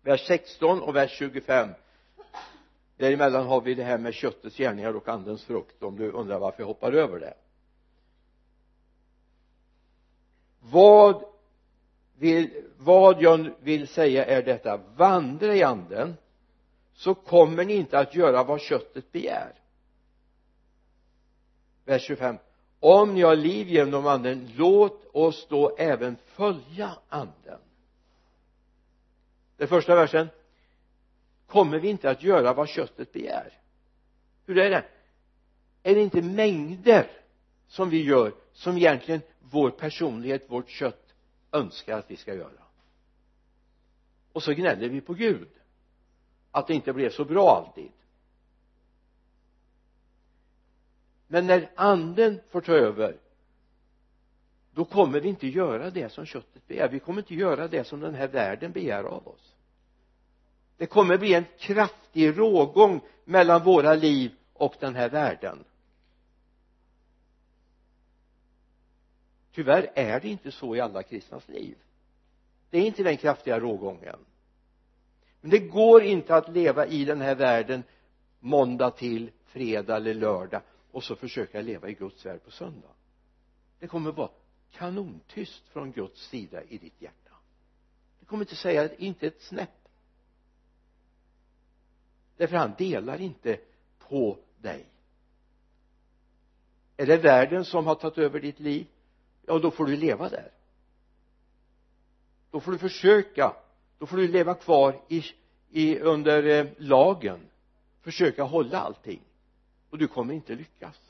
vers 0.01 0.27
16 0.27 0.81
och 0.81 0.95
vers 0.95 1.11
25 1.11 1.69
däremellan 2.97 3.47
har 3.47 3.61
vi 3.61 3.75
det 3.75 3.83
här 3.83 3.97
med 3.97 4.13
köttets 4.13 4.57
gärningar 4.57 4.95
och 4.95 5.09
andens 5.09 5.43
frukt 5.43 5.83
om 5.83 5.95
du 5.95 6.11
undrar 6.11 6.39
varför 6.39 6.61
jag 6.61 6.67
hoppar 6.67 6.91
över 6.91 7.19
det. 7.19 7.33
Vad 10.59 11.23
vill, 12.17 12.63
vad 12.77 13.21
jag 13.21 13.51
vill 13.59 13.87
säga 13.87 14.25
är 14.25 14.43
detta. 14.43 14.77
Vandra 14.77 15.55
i 15.55 15.63
anden 15.63 16.15
så 16.99 17.13
kommer 17.15 17.65
ni 17.65 17.73
inte 17.73 17.99
att 17.99 18.15
göra 18.15 18.43
vad 18.43 18.61
köttet 18.61 19.11
begär. 19.11 19.53
Vers 21.85 22.01
25 22.01 22.37
om 22.79 23.13
ni 23.13 23.21
har 23.21 23.35
liv 23.35 23.67
genom 23.67 24.07
anden 24.07 24.51
låt 24.55 25.15
oss 25.15 25.47
då 25.49 25.75
även 25.77 26.15
följa 26.25 26.97
anden. 27.09 27.59
Den 29.57 29.67
första 29.67 29.95
versen. 29.95 30.27
Kommer 31.47 31.79
vi 31.79 31.89
inte 31.89 32.09
att 32.09 32.23
göra 32.23 32.53
vad 32.53 32.69
köttet 32.69 33.11
begär? 33.11 33.53
Hur 34.45 34.57
är 34.57 34.69
det? 34.69 34.85
Är 35.83 35.95
det 35.95 36.01
inte 36.01 36.21
mängder 36.21 37.11
som 37.67 37.89
vi 37.89 38.03
gör 38.03 38.33
som 38.53 38.77
egentligen 38.77 39.21
vår 39.39 39.69
personlighet, 39.69 40.45
vårt 40.47 40.69
kött 40.69 41.13
önskar 41.51 41.99
att 41.99 42.11
vi 42.11 42.15
ska 42.15 42.33
göra? 42.33 42.63
Och 44.31 44.43
så 44.43 44.53
gnäller 44.53 44.89
vi 44.89 45.01
på 45.01 45.13
Gud 45.13 45.49
att 46.59 46.67
det 46.67 46.73
inte 46.73 46.93
blev 46.93 47.09
så 47.09 47.25
bra 47.25 47.55
alltid. 47.55 47.91
Men 51.27 51.47
när 51.47 51.69
anden 51.75 52.39
får 52.49 52.61
ta 52.61 52.73
över 52.73 53.17
då 54.73 54.85
kommer 54.85 55.19
vi 55.19 55.29
inte 55.29 55.47
göra 55.47 55.89
det 55.89 56.09
som 56.09 56.25
köttet 56.25 56.67
begär. 56.67 56.89
Vi 56.89 56.99
kommer 56.99 57.21
inte 57.21 57.35
göra 57.35 57.67
det 57.67 57.83
som 57.83 57.99
den 57.99 58.15
här 58.15 58.27
världen 58.27 58.71
begär 58.71 59.03
av 59.03 59.27
oss. 59.27 59.55
Det 60.77 60.85
kommer 60.85 61.17
bli 61.17 61.33
en 61.33 61.45
kraftig 61.57 62.37
rågång 62.37 63.01
mellan 63.25 63.63
våra 63.63 63.93
liv 63.93 64.31
och 64.53 64.75
den 64.79 64.95
här 64.95 65.09
världen. 65.09 65.63
Tyvärr 69.51 69.91
är 69.95 70.19
det 70.19 70.27
inte 70.27 70.51
så 70.51 70.75
i 70.75 70.79
alla 70.79 71.03
kristnas 71.03 71.47
liv. 71.47 71.77
Det 72.69 72.77
är 72.77 72.85
inte 72.85 73.03
den 73.03 73.17
kraftiga 73.17 73.59
rågången 73.59 74.19
men 75.41 75.51
det 75.51 75.59
går 75.59 76.03
inte 76.03 76.35
att 76.35 76.49
leva 76.49 76.85
i 76.87 77.05
den 77.05 77.21
här 77.21 77.35
världen 77.35 77.83
måndag 78.39 78.91
till 78.91 79.31
fredag 79.45 79.95
eller 79.95 80.13
lördag 80.13 80.61
och 80.91 81.03
så 81.03 81.15
försöka 81.15 81.61
leva 81.61 81.89
i 81.89 81.93
Guds 81.93 82.25
värld 82.25 82.43
på 82.43 82.51
söndag. 82.51 82.89
Det 83.79 83.87
kommer 83.87 84.11
vara 84.11 84.29
kanontyst 84.71 85.67
från 85.67 85.91
Guds 85.91 86.27
sida 86.27 86.63
i 86.63 86.77
ditt 86.77 87.01
hjärta. 87.01 87.31
Det 88.19 88.25
kommer 88.25 88.43
inte 88.43 88.55
säga 88.55 88.95
inte 88.95 89.27
ett 89.27 89.41
snäpp. 89.41 89.69
Därför 92.37 92.55
han 92.55 92.73
delar 92.77 93.21
inte 93.21 93.59
på 93.99 94.37
dig. 94.57 94.85
Är 96.97 97.05
det 97.05 97.17
världen 97.17 97.65
som 97.65 97.87
har 97.87 97.95
tagit 97.95 98.17
över 98.17 98.39
ditt 98.39 98.59
liv 98.59 98.87
ja 99.49 99.59
då 99.59 99.71
får 99.71 99.85
du 99.85 99.95
leva 99.95 100.29
där. 100.29 100.51
Då 102.51 102.59
får 102.59 102.71
du 102.71 102.77
försöka 102.77 103.55
då 103.99 104.05
får 104.05 104.17
du 104.17 104.27
leva 104.27 104.53
kvar 104.53 105.01
i, 105.07 105.23
i 105.69 105.99
under 105.99 106.43
eh, 106.43 106.67
lagen. 106.77 107.39
Försöka 108.01 108.43
hålla 108.43 108.79
allting. 108.79 109.21
Och 109.89 109.97
du 109.97 110.07
kommer 110.07 110.33
inte 110.33 110.55
lyckas. 110.55 111.01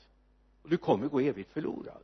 Och 0.63 0.69
du 0.69 0.77
kommer 0.77 1.08
gå 1.08 1.19
evigt 1.19 1.51
förlorad. 1.51 2.03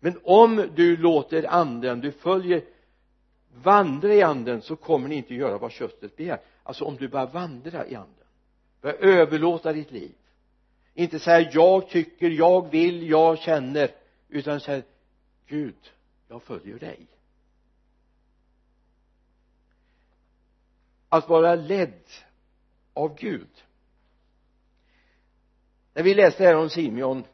Men 0.00 0.20
om 0.24 0.68
du 0.74 0.96
låter 0.96 1.44
anden, 1.50 2.00
du 2.00 2.12
följer 2.12 2.64
vandra 3.54 4.14
i 4.14 4.22
anden 4.22 4.62
så 4.62 4.76
kommer 4.76 5.08
ni 5.08 5.14
inte 5.14 5.34
göra 5.34 5.58
vad 5.58 5.72
köttet 5.72 6.16
begär. 6.16 6.40
Alltså 6.62 6.84
om 6.84 6.96
du 6.96 7.08
börjar 7.08 7.26
vandra 7.26 7.86
i 7.86 7.94
anden 7.94 8.24
börjar 8.80 8.96
överlåta 8.96 9.72
ditt 9.72 9.90
liv. 9.90 10.12
Inte 10.94 11.18
säga 11.18 11.50
jag 11.52 11.88
tycker, 11.88 12.30
jag 12.30 12.70
vill, 12.70 13.08
jag 13.10 13.38
känner 13.38 13.90
utan 14.28 14.60
säga 14.60 14.82
Gud 15.46 15.92
jag 16.28 16.42
följer 16.42 16.78
dig. 16.78 17.06
Att 21.14 21.28
vara 21.28 21.54
ledd 21.54 22.02
av 22.94 23.16
Gud. 23.18 23.64
När 25.92 26.02
vi 26.02 26.14
läste 26.14 26.44
här 26.44 26.56
om 26.56 26.70
Simeon 26.70 27.24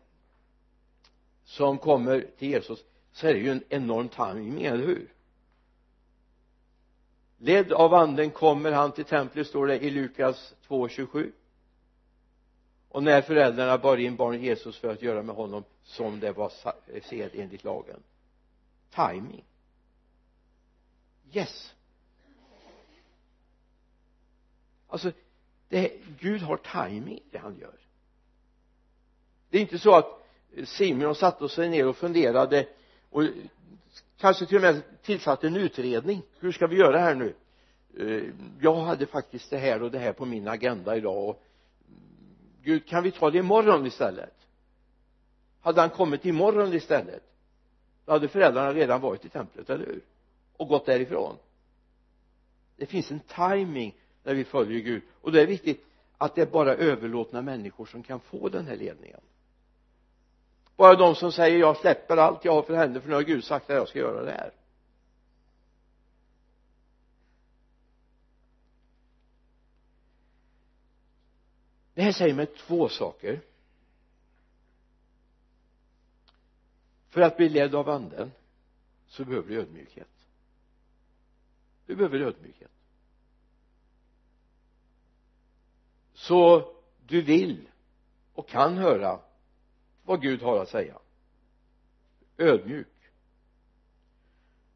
som 1.45 1.79
kommer 1.79 2.27
till 2.39 2.49
Jesus 2.49 2.85
så 3.13 3.27
är 3.27 3.35
det 3.35 3.41
ju 3.41 3.51
en 3.51 3.65
enorm 3.69 4.09
timing, 4.09 4.63
eller 4.63 4.87
hur? 4.87 5.13
Ledd 7.39 7.73
av 7.73 7.95
anden 7.95 8.31
kommer 8.31 8.73
han 8.73 8.93
till 8.93 9.05
templet 9.05 9.47
står 9.47 9.67
det 9.67 9.79
i 9.79 9.91
Lukas 9.91 10.55
2.27 10.69 11.33
och 12.89 13.03
när 13.03 13.23
föräldrarna 13.23 13.79
bar 13.79 13.97
in 13.97 14.17
barnet 14.17 14.41
Jesus 14.41 14.79
för 14.79 14.93
att 14.93 15.03
göra 15.03 15.23
med 15.23 15.35
honom 15.35 15.65
som 15.83 16.21
det 16.21 16.33
var 16.33 16.53
sed 17.03 17.31
enligt 17.35 17.65
lagen. 17.65 18.03
Timing. 18.91 19.45
Yes. 21.33 21.75
Alltså 24.91 25.13
det, 25.69 25.93
Gud 26.21 26.43
har 26.43 26.57
timing 26.57 27.19
i 27.19 27.23
det 27.31 27.39
han 27.39 27.59
gör. 27.59 27.79
Det 29.51 29.59
är 29.59 29.63
inte 29.63 29.79
så 29.79 29.95
att 29.95 30.27
eh, 30.57 30.65
Simeon 30.65 31.15
satte 31.15 31.49
sig 31.49 31.69
ner 31.69 31.89
och 31.89 31.97
funderade 31.97 32.67
och 33.11 33.23
eh, 33.23 33.31
kanske 34.19 34.47
till 34.47 34.57
och 34.57 34.63
med 34.63 34.83
tillsatte 35.03 35.47
en 35.47 35.57
utredning. 35.57 36.23
Hur 36.39 36.53
ska 36.53 36.67
vi 36.67 36.77
göra 36.77 36.99
här 36.99 37.15
nu? 37.15 37.35
Eh, 37.99 38.35
jag 38.61 38.77
hade 38.77 39.07
faktiskt 39.07 39.51
det 39.51 39.59
här 39.59 39.83
och 39.83 39.91
det 39.91 39.99
här 39.99 40.13
på 40.13 40.27
min 40.27 40.49
agenda 40.49 40.97
idag 40.97 41.29
och 41.29 41.43
mm, 41.89 42.01
Gud 42.63 42.87
kan 42.87 43.03
vi 43.03 43.11
ta 43.11 43.31
det 43.31 43.39
imorgon 43.39 43.87
istället? 43.87 44.35
Hade 45.61 45.81
han 45.81 45.91
kommit 45.91 46.25
imorgon 46.25 46.75
istället 46.75 47.31
då 48.11 48.13
hade 48.13 48.29
föräldrarna 48.29 48.75
redan 48.75 49.01
varit 49.01 49.25
i 49.25 49.29
templet, 49.29 49.71
eller 49.71 49.87
hur? 49.87 50.01
Och 50.57 50.69
gått 50.69 50.87
därifrån. 50.87 51.37
Det 52.77 52.87
finns 52.87 53.11
en 53.11 53.21
timing 53.21 53.95
när 54.23 54.35
vi 54.35 54.45
följer 54.45 54.81
Gud. 54.81 55.03
Och 55.21 55.33
det 55.33 55.43
är 55.43 55.47
viktigt 55.47 55.85
att 56.19 56.35
det 56.35 56.43
är 56.43 56.47
bara 56.47 56.75
överlåtna 56.75 57.43
människor 57.43 57.87
som 57.87 58.03
kan 58.03 58.21
få 58.21 58.49
den 58.49 58.67
här 58.67 58.77
ledningen. 58.77 59.21
Bara 60.77 60.95
de 60.95 61.15
som 61.15 61.33
säger 61.33 61.59
jag 61.59 61.77
släpper 61.77 62.17
allt 62.17 62.45
jag 62.45 62.53
har 62.53 62.63
för 62.63 62.75
händer 62.75 63.01
för 63.01 63.09
nu 63.09 63.15
har 63.15 63.23
Gud 63.23 63.45
sagt 63.45 63.71
att 63.71 63.77
jag 63.77 63.89
ska 63.89 63.99
göra 63.99 64.25
det 64.25 64.33
här. 64.33 64.53
Det 71.95 72.03
här 72.03 72.13
säger 72.13 72.35
mig 72.35 72.47
två 72.47 72.89
saker. 72.89 73.41
För 77.09 77.21
att 77.21 77.37
bli 77.37 77.49
ledd 77.49 77.75
av 77.75 77.89
anden 77.89 78.33
så 79.07 79.25
behöver 79.25 79.49
du 79.49 79.61
ödmjukhet. 79.61 80.09
Du 81.87 81.97
behöver 81.97 82.21
ödmjukhet. 82.21 82.71
Så 86.31 86.73
du 87.07 87.23
vill 87.23 87.69
och 88.35 88.49
kan 88.49 88.77
höra 88.77 89.19
vad 90.05 90.23
Gud 90.23 90.43
har 90.43 90.63
att 90.63 90.69
säga. 90.69 90.99
Ödmjuk. 92.39 92.87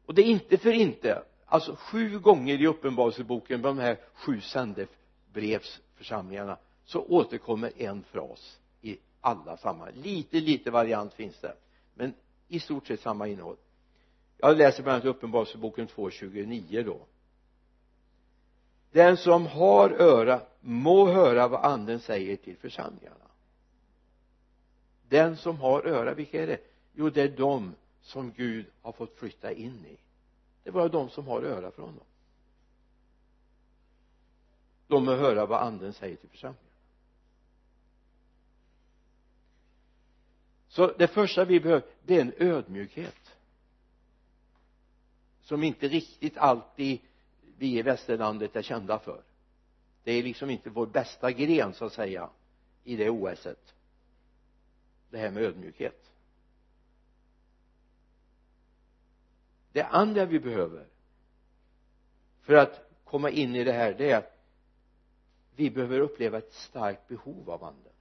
Och 0.05 0.13
det 0.13 0.21
är 0.21 0.25
inte 0.25 0.57
för 0.57 0.71
inte. 0.71 1.23
Alltså 1.45 1.75
sju 1.75 2.19
gånger 2.19 2.61
i 2.61 2.67
uppenbarelseboken 2.67 3.61
de 3.61 3.79
här 3.79 3.99
sju 4.13 4.41
sändebrevsförsamlingarna 4.41 6.57
så 6.85 7.05
återkommer 7.05 7.71
en 7.77 8.03
fras 8.03 8.59
i 8.81 8.97
alla 9.21 9.57
sammanhang. 9.57 9.95
Lite 9.95 10.39
lite 10.39 10.71
variant 10.71 11.13
finns 11.13 11.39
det 11.39 11.55
men 11.93 12.13
i 12.47 12.59
stort 12.59 12.87
sett 12.87 12.99
samma 12.99 13.27
innehåll. 13.27 13.57
Jag 14.37 14.57
läser 14.57 14.83
bland 14.83 14.95
annat 14.95 15.15
uppenbarelseboken 15.15 15.87
2.29 15.87 16.83
då. 16.83 16.99
Den 18.91 19.17
som 19.17 19.45
har 19.45 19.89
öra 19.89 20.41
må 20.67 21.07
höra 21.07 21.47
vad 21.47 21.65
anden 21.65 21.99
säger 21.99 22.35
till 22.35 22.57
församlingarna. 22.57 23.15
Den 25.09 25.37
som 25.37 25.57
har 25.57 25.85
öra, 25.85 26.13
vilka 26.13 26.43
är 26.43 26.47
det? 26.47 26.59
Jo 26.93 27.09
det 27.09 27.21
är 27.21 27.37
de 27.37 27.75
som 28.01 28.31
Gud 28.31 28.65
har 28.81 28.91
fått 28.91 29.19
flytta 29.19 29.51
in 29.51 29.85
i. 29.85 29.97
Det 30.63 30.69
är 30.69 30.73
bara 30.73 30.87
de 30.87 31.09
som 31.09 31.27
har 31.27 31.41
öra 31.41 31.71
för 31.71 31.81
honom. 31.81 32.03
De 34.87 35.05
må 35.05 35.15
höra 35.15 35.45
vad 35.45 35.61
anden 35.61 35.93
säger 35.93 36.15
till 36.15 36.29
församlingen 36.29 36.65
så 40.75 40.87
det 40.87 41.07
första 41.07 41.45
vi 41.45 41.59
behöver 41.59 41.85
det 42.03 42.17
är 42.17 42.21
en 42.21 42.33
ödmjukhet. 42.37 43.37
Som 45.41 45.63
inte 45.63 45.87
riktigt 45.87 46.37
alltid 46.37 46.99
vi 47.57 47.79
i 47.79 47.81
västerlandet 47.81 48.55
är 48.55 48.61
kända 48.61 48.99
för 48.99 49.21
det 50.05 50.11
är 50.11 50.23
liksom 50.23 50.49
inte 50.49 50.69
vår 50.69 50.85
bästa 50.87 51.31
gren 51.31 51.73
så 51.73 51.85
att 51.85 51.93
säga 51.93 52.29
i 52.83 52.95
det 52.95 53.09
OSet 53.09 53.73
det 55.09 55.17
här 55.17 55.31
med 55.31 55.43
ödmjukhet. 55.43 56.11
Det 59.71 59.83
andra 59.83 60.25
vi 60.25 60.39
behöver 60.39 60.87
för 62.41 62.53
att 62.53 62.89
komma 63.03 63.29
in 63.29 63.55
i 63.55 63.63
det 63.63 63.71
här 63.71 63.93
det 63.93 64.11
är 64.11 64.17
att 64.17 64.37
vi 65.55 65.69
behöver 65.69 65.99
uppleva 65.99 66.37
ett 66.37 66.53
starkt 66.53 67.07
behov 67.07 67.49
av 67.49 67.63
anden. 67.63 67.93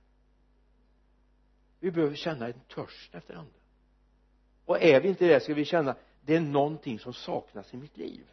Vi 1.80 1.90
behöver 1.90 2.16
känna 2.16 2.46
en 2.46 2.60
törst 2.68 3.14
efter 3.14 3.34
anden. 3.34 3.60
Och 4.64 4.82
är 4.82 5.00
vi 5.00 5.08
inte 5.08 5.26
det 5.26 5.40
ska 5.40 5.54
vi 5.54 5.64
känna 5.64 5.96
det 6.20 6.36
är 6.36 6.40
någonting 6.40 6.98
som 6.98 7.12
saknas 7.12 7.74
i 7.74 7.76
mitt 7.76 7.96
liv 7.96 8.26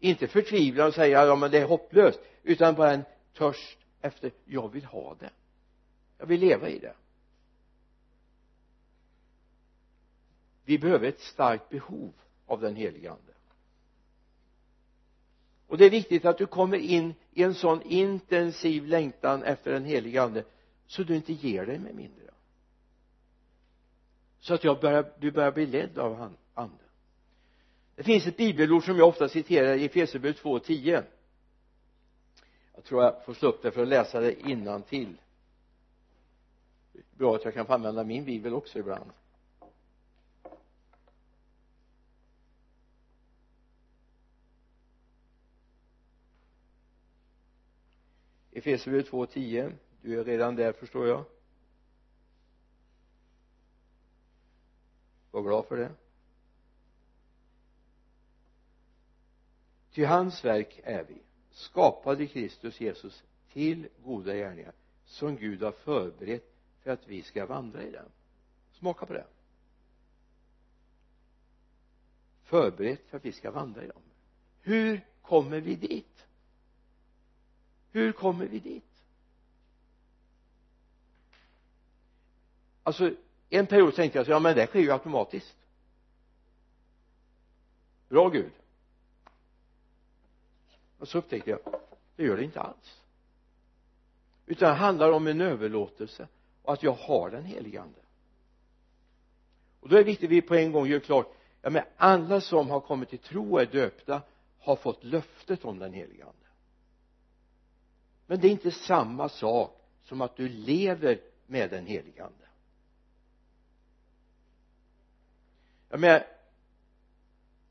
inte 0.00 0.28
förtvivlan 0.28 0.86
och 0.86 0.94
säga 0.94 1.26
ja 1.26 1.36
men 1.36 1.50
det 1.50 1.58
är 1.58 1.66
hopplöst 1.66 2.20
utan 2.42 2.74
bara 2.74 2.92
en 2.92 3.04
törst 3.34 3.78
efter 4.00 4.32
jag 4.44 4.72
vill 4.72 4.84
ha 4.84 5.14
det. 5.14 5.30
Jag 6.18 6.26
vill 6.26 6.40
leva 6.40 6.68
i 6.68 6.78
det. 6.78 6.94
Vi 10.64 10.78
behöver 10.78 11.08
ett 11.08 11.20
starkt 11.20 11.68
behov 11.68 12.12
av 12.46 12.60
den 12.60 12.76
helige 12.76 13.10
ande. 13.10 13.32
Och 15.66 15.78
det 15.78 15.84
är 15.84 15.90
viktigt 15.90 16.24
att 16.24 16.38
du 16.38 16.46
kommer 16.46 16.76
in 16.76 17.14
i 17.32 17.42
en 17.42 17.54
sån 17.54 17.82
intensiv 17.82 18.86
längtan 18.86 19.42
efter 19.42 19.72
den 19.72 19.84
helige 19.84 20.22
ande 20.22 20.44
så 20.86 21.02
du 21.02 21.16
inte 21.16 21.32
ger 21.32 21.66
dig 21.66 21.78
med 21.78 21.94
mindre. 21.94 22.30
Så 24.40 24.54
att 24.54 24.64
jag 24.64 24.80
börjar, 24.80 25.12
du 25.18 25.30
börjar 25.30 25.52
bli 25.52 25.66
ledd 25.66 25.98
av 25.98 26.34
anden 26.54 26.89
det 28.00 28.04
finns 28.04 28.26
ett 28.26 28.36
bibelord 28.36 28.84
som 28.84 28.96
jag 28.98 29.08
ofta 29.08 29.28
citerar 29.28 29.74
i 29.74 29.84
Efesierbrevet 29.84 30.42
2.10 30.42 31.04
jag 32.74 32.84
tror 32.84 33.02
jag 33.02 33.24
får 33.24 33.34
slå 33.34 33.48
upp 33.48 33.62
det 33.62 33.70
för 33.70 33.82
att 33.82 33.88
läsa 33.88 34.20
det 34.20 34.40
innan 34.40 34.82
till 34.82 35.16
bra 37.10 37.34
att 37.34 37.44
jag 37.44 37.54
kan 37.54 37.66
få 37.66 37.72
använda 37.72 38.04
min 38.04 38.24
bibel 38.24 38.54
också 38.54 38.78
ibland. 38.78 39.10
Efesierbrevet 48.52 49.10
2.10 49.10 49.72
du 50.02 50.20
är 50.20 50.24
redan 50.24 50.56
där 50.56 50.72
förstår 50.72 51.08
jag. 51.08 51.24
Var 55.30 55.42
glad 55.42 55.66
för 55.66 55.76
det. 55.76 55.90
Ty 59.92 60.04
hans 60.04 60.44
verk 60.44 60.80
är 60.84 61.04
vi 61.04 61.22
skapade 61.50 62.26
Kristus 62.26 62.80
Jesus 62.80 63.22
till 63.52 63.88
goda 64.04 64.34
gärningar 64.34 64.72
som 65.04 65.36
Gud 65.36 65.62
har 65.62 65.72
förberett 65.72 66.52
för 66.82 66.90
att 66.90 67.08
vi 67.08 67.22
ska 67.22 67.46
vandra 67.46 67.82
i 67.82 67.90
dem. 67.90 68.08
Smaka 68.72 69.06
på 69.06 69.12
det. 69.12 69.26
Förberett 72.42 73.06
för 73.08 73.16
att 73.16 73.24
vi 73.24 73.32
ska 73.32 73.50
vandra 73.50 73.84
i 73.84 73.86
dem. 73.86 74.02
Hur 74.62 75.06
kommer 75.22 75.60
vi 75.60 75.76
dit? 75.76 76.26
Hur 77.92 78.12
kommer 78.12 78.46
vi 78.46 78.58
dit? 78.58 78.84
Alltså 82.82 83.14
en 83.48 83.66
period 83.66 83.94
tänkte 83.94 84.18
jag 84.18 84.26
så, 84.26 84.32
ja 84.32 84.38
men 84.38 84.56
det 84.56 84.66
sker 84.66 84.80
ju 84.80 84.92
automatiskt. 84.92 85.56
Bra 88.08 88.28
Gud 88.28 88.52
och 91.00 91.08
så 91.08 91.18
upptäckte 91.18 91.50
jag 91.50 91.60
det 92.16 92.24
gör 92.24 92.36
det 92.36 92.44
inte 92.44 92.60
alls. 92.60 93.02
Utan 94.46 94.68
det 94.68 94.74
handlar 94.74 95.12
om 95.12 95.26
en 95.26 95.40
överlåtelse 95.40 96.28
och 96.62 96.72
att 96.72 96.82
jag 96.82 96.92
har 96.92 97.30
den 97.30 97.44
helige 97.44 97.80
ande. 97.80 98.00
Och 99.80 99.88
då 99.88 99.94
är 99.94 99.98
det 99.98 100.04
viktigt 100.04 100.28
att 100.28 100.32
vi 100.32 100.42
på 100.42 100.54
en 100.54 100.72
gång 100.72 100.86
gör 100.86 101.00
klart 101.00 101.34
ja 101.62 101.70
men 101.70 101.82
alla 101.96 102.40
som 102.40 102.70
har 102.70 102.80
kommit 102.80 103.08
till 103.08 103.18
tro 103.18 103.52
och 103.52 103.60
är 103.60 103.66
döpta 103.66 104.22
har 104.58 104.76
fått 104.76 105.04
löftet 105.04 105.64
om 105.64 105.78
den 105.78 105.92
helige 105.92 106.24
ande. 106.24 106.36
Men 108.26 108.40
det 108.40 108.48
är 108.48 108.52
inte 108.52 108.70
samma 108.70 109.28
sak 109.28 109.80
som 110.02 110.20
att 110.20 110.36
du 110.36 110.48
lever 110.48 111.20
med 111.46 111.70
den 111.70 111.86
helige 111.86 112.24
ande. 112.24 112.46
Jag 115.88 116.00
menar 116.00 116.26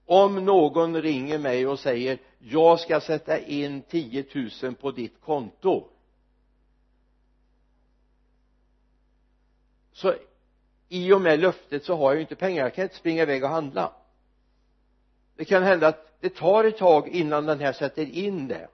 om 0.10 0.45
någon 0.45 1.02
ringer 1.02 1.38
mig 1.38 1.67
och 1.67 1.80
säger 1.80 2.17
jag 2.39 2.80
ska 2.80 3.02
sätta 3.02 3.39
in 3.39 3.82
10 3.82 4.26
000 4.63 4.76
på 4.76 4.91
ditt 4.91 5.22
konto. 5.22 5.88
Så 9.91 10.13
i 10.88 11.13
och 11.13 11.22
med 11.22 11.39
löftet 11.39 11.84
så 11.84 11.95
har 11.95 12.10
jag 12.10 12.15
ju 12.15 12.22
inte 12.22 12.36
pengar. 12.36 12.63
Jag 12.63 12.74
kan 12.74 12.84
inte 12.84 12.95
springa 12.95 13.22
iväg 13.22 13.43
och 13.43 13.50
handla. 13.50 13.93
Det 15.36 15.45
kan 15.45 15.63
hända 15.63 15.88
att 15.88 16.15
det 16.19 16.36
tar 16.36 16.63
ett 16.63 16.78
tag 16.78 17.08
innan 17.08 17.45
den 17.45 17.60
här 17.60 17.74
sätter 17.74 18.06
in 18.06 18.48
det. 18.48 18.67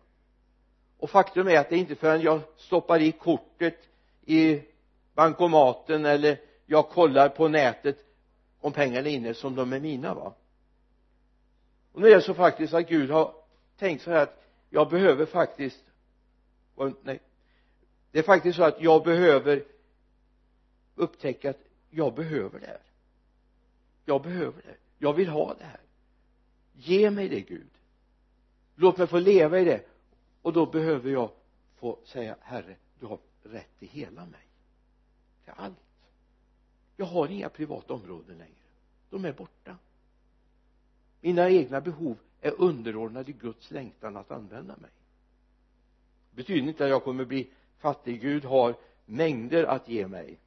Och 0.97 1.09
faktum 1.09 1.47
är 1.47 1.59
att 1.59 1.69
det 1.69 1.75
är 1.75 1.79
inte 1.79 1.95
förrän 1.95 2.21
jag 2.21 2.41
stoppar 2.57 3.01
i 3.01 3.11
kortet 3.11 3.79
i 4.25 4.61
bankomaten 5.13 6.05
eller 6.05 6.39
jag 6.65 6.89
kollar 6.89 7.29
på 7.29 7.47
nätet 7.47 7.97
om 8.61 8.71
pengarna 8.71 9.09
är 9.09 9.13
inne 9.13 9.33
som 9.33 9.55
de 9.55 9.73
är 9.73 9.79
mina 9.79 10.13
va 10.13 10.33
och 11.95 12.01
nu 12.01 12.07
är 12.07 12.15
det 12.15 12.21
så 12.21 12.33
faktiskt 12.33 12.73
att 12.73 12.89
Gud 12.89 13.09
har 13.09 13.35
tänkt 13.77 14.03
så 14.03 14.11
här 14.11 14.23
att 14.23 14.43
jag 14.69 14.89
behöver 14.89 15.25
faktiskt 15.25 15.83
nej. 17.01 17.19
Det 18.11 18.19
är 18.19 18.23
faktiskt 18.23 18.57
så 18.57 18.63
att 18.63 18.81
jag 18.81 19.03
behöver 19.03 19.63
upptäcka 20.95 21.49
att 21.49 21.59
jag 21.89 22.15
behöver 22.15 22.59
det 22.59 22.65
här. 22.65 22.81
Jag 24.05 24.21
behöver 24.21 24.61
det 24.61 24.75
jag 24.97 25.13
vill 25.13 25.29
ha 25.29 25.53
det 25.53 25.65
här. 25.65 25.79
Ge 26.73 27.11
mig 27.11 27.29
det 27.29 27.41
Gud. 27.41 27.69
Låt 28.75 28.97
mig 28.97 29.07
få 29.07 29.19
leva 29.19 29.59
i 29.59 29.63
det. 29.63 29.85
Och 30.41 30.53
då 30.53 30.65
behöver 30.65 31.11
jag 31.11 31.29
få 31.75 31.99
säga 32.05 32.35
herre 32.41 32.75
du 32.99 33.05
har 33.05 33.19
rätt 33.43 33.79
till 33.79 33.87
hela 33.87 34.25
mig. 34.25 34.47
Till 35.43 35.53
allt. 35.55 35.77
Jag 36.97 37.05
har 37.05 37.27
inga 37.27 37.49
privata 37.49 37.93
områden 37.93 38.37
längre. 38.37 38.55
De 39.09 39.25
är 39.25 39.33
borta 39.33 39.77
mina 41.25 41.49
egna 41.49 41.81
behov 41.81 42.17
är 42.41 42.61
underordnade 42.61 43.31
Guds 43.31 43.71
längtan 43.71 44.17
att 44.17 44.31
använda 44.31 44.75
mig. 44.77 44.91
Det 46.29 46.35
betyder 46.35 46.67
inte 46.67 46.83
att 46.83 46.89
jag 46.89 47.03
kommer 47.03 47.25
bli 47.25 47.47
fattig. 47.77 48.21
Gud 48.21 48.45
har 48.45 48.75
mängder 49.05 49.63
att 49.63 49.89
ge 49.89 50.07
mig. 50.07 50.39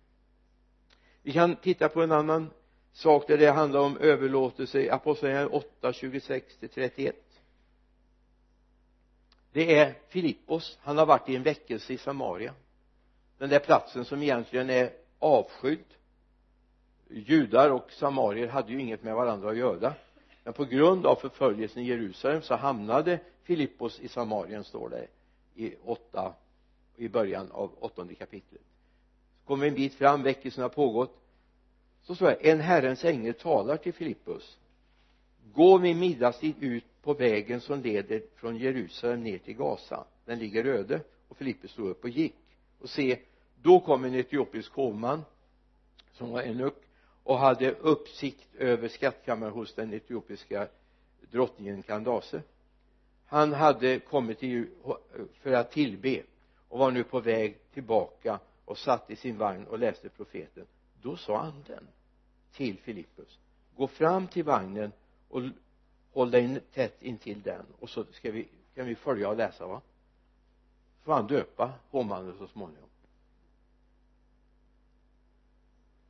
Vi 1.23 1.33
kan 1.33 1.57
titta 1.57 1.88
på 1.88 2.03
en 2.03 2.12
annan 2.12 2.51
sak 2.93 3.29
där 3.29 3.38
det 3.38 3.51
handlar 3.51 3.81
om 3.81 3.97
överlåtelse 3.97 4.81
i 4.81 4.91
apostlagärningarna 4.91 5.57
8, 5.57 5.93
26 5.93 6.57
till 6.57 6.69
31 6.69 7.29
det 9.53 9.79
är 9.79 9.95
Filippos. 10.09 10.79
Han 10.83 10.99
har 10.99 11.07
varit 11.07 11.29
i 11.29 11.37
en 11.37 11.43
väckelse 11.43 11.93
i 11.93 11.99
Samaria. 11.99 12.55
Den 13.38 13.51
där 13.51 13.59
platsen 13.59 14.05
som 14.05 14.23
egentligen 14.23 14.71
är 14.71 14.93
avskydd. 15.19 15.85
Judar 17.11 17.71
och 17.71 17.93
samarier 17.93 18.49
hade 18.49 18.73
ju 18.73 18.81
inget 18.81 19.03
med 19.03 19.14
varandra 19.14 19.51
att 19.51 19.57
göra 19.57 19.95
men 20.49 20.55
på 20.55 20.65
grund 20.65 21.07
av 21.07 21.17
förföljelsen 21.17 21.83
i 21.83 21.87
Jerusalem 21.87 22.43
så 22.43 22.55
hamnade 22.55 23.21
Filippos 23.43 24.01
i 24.01 24.09
Samarien 24.09 24.65
står 24.65 24.89
det 24.89 25.07
i 25.55 25.75
åtta 25.85 26.35
i 26.97 27.09
början 27.09 27.51
av 27.51 27.71
åttonde 27.81 28.15
kapitlet. 28.15 28.63
Så 29.41 29.47
kommer 29.47 29.65
vi 29.65 29.69
en 29.69 29.75
bit 29.75 29.95
fram, 29.95 30.23
väckelsen 30.23 30.63
har 30.63 30.69
pågått. 30.69 31.19
Så 32.03 32.15
står 32.15 32.27
det 32.27 32.51
en 32.51 32.61
herrens 32.61 33.05
ängel 33.05 33.35
talar 33.35 33.77
till 33.77 33.93
Filippus 33.93 34.59
gå 35.53 35.79
vid 35.79 35.97
middagstid 35.97 36.55
ut 36.61 37.03
på 37.03 37.15
vägen 37.15 37.61
som 37.61 37.83
leder 37.83 38.23
från 38.37 38.57
Jerusalem 38.57 39.23
ner 39.23 39.39
till 39.39 39.57
Gaza. 39.57 40.05
Den 40.25 40.39
ligger 40.39 40.65
öde. 40.65 41.01
Och 41.29 41.37
Filippus 41.37 41.71
stod 41.71 41.89
upp 41.89 42.05
och 42.05 42.11
gick. 42.11 42.37
Och 42.79 42.91
se 42.91 43.19
då 43.63 43.81
kom 43.81 44.05
en 44.05 44.15
etiopisk 44.15 44.73
hovman 44.73 45.25
som 46.13 46.31
var 46.31 46.43
enuk 46.43 46.75
och 47.29 47.38
hade 47.38 47.73
uppsikt 47.73 48.55
över 48.55 48.88
skattkammaren 48.88 49.53
hos 49.53 49.75
den 49.75 49.93
etiopiska 49.93 50.69
drottningen 51.31 51.83
Candace 51.83 52.43
han 53.27 53.53
hade 53.53 53.99
kommit 53.99 54.41
för 55.33 55.53
att 55.53 55.71
tillbe 55.71 56.23
och 56.69 56.79
var 56.79 56.91
nu 56.91 57.05
på 57.05 57.21
väg 57.21 57.59
tillbaka 57.73 58.41
och 58.64 58.79
satt 58.79 59.11
i 59.11 59.17
sin 59.17 59.38
vagn 59.38 59.67
och 59.67 59.79
läste 59.79 60.09
profeten. 60.09 60.67
Då 61.03 61.17
sa 61.17 61.38
anden 61.38 61.88
till 62.53 62.79
Filippus 62.79 63.38
gå 63.77 63.87
fram 63.87 64.27
till 64.27 64.45
vagnen 64.45 64.93
och 65.29 65.43
håll 66.12 66.31
dig 66.31 66.61
tätt 66.73 67.03
intill 67.03 67.43
den 67.43 67.67
och 67.79 67.91
så 67.91 68.05
ska 68.05 68.31
vi, 68.31 68.49
kan 68.75 68.87
vi 68.87 68.95
följa 68.95 69.29
och 69.29 69.37
läsa 69.37 69.67
va? 69.67 69.81
Får 71.03 71.12
han 71.12 71.27
döpa 71.27 71.73
hovmannen 71.91 72.35
så 72.38 72.47
småningom. 72.47 72.88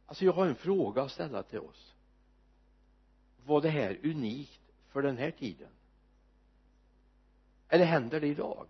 Alltså 0.09 0.25
jag 0.25 0.33
har 0.33 0.47
en 0.47 0.55
fråga 0.55 1.03
att 1.03 1.13
ställa 1.13 1.43
till 1.43 1.59
oss. 1.59 1.95
Var 3.45 3.61
det 3.61 3.69
här 3.69 4.01
unikt 4.03 4.61
för 4.89 5.03
den 5.03 5.17
här 5.17 5.31
tiden? 5.31 5.69
Eller 7.69 7.85
händer 7.85 8.21
det 8.21 8.27
idag? 8.27 8.67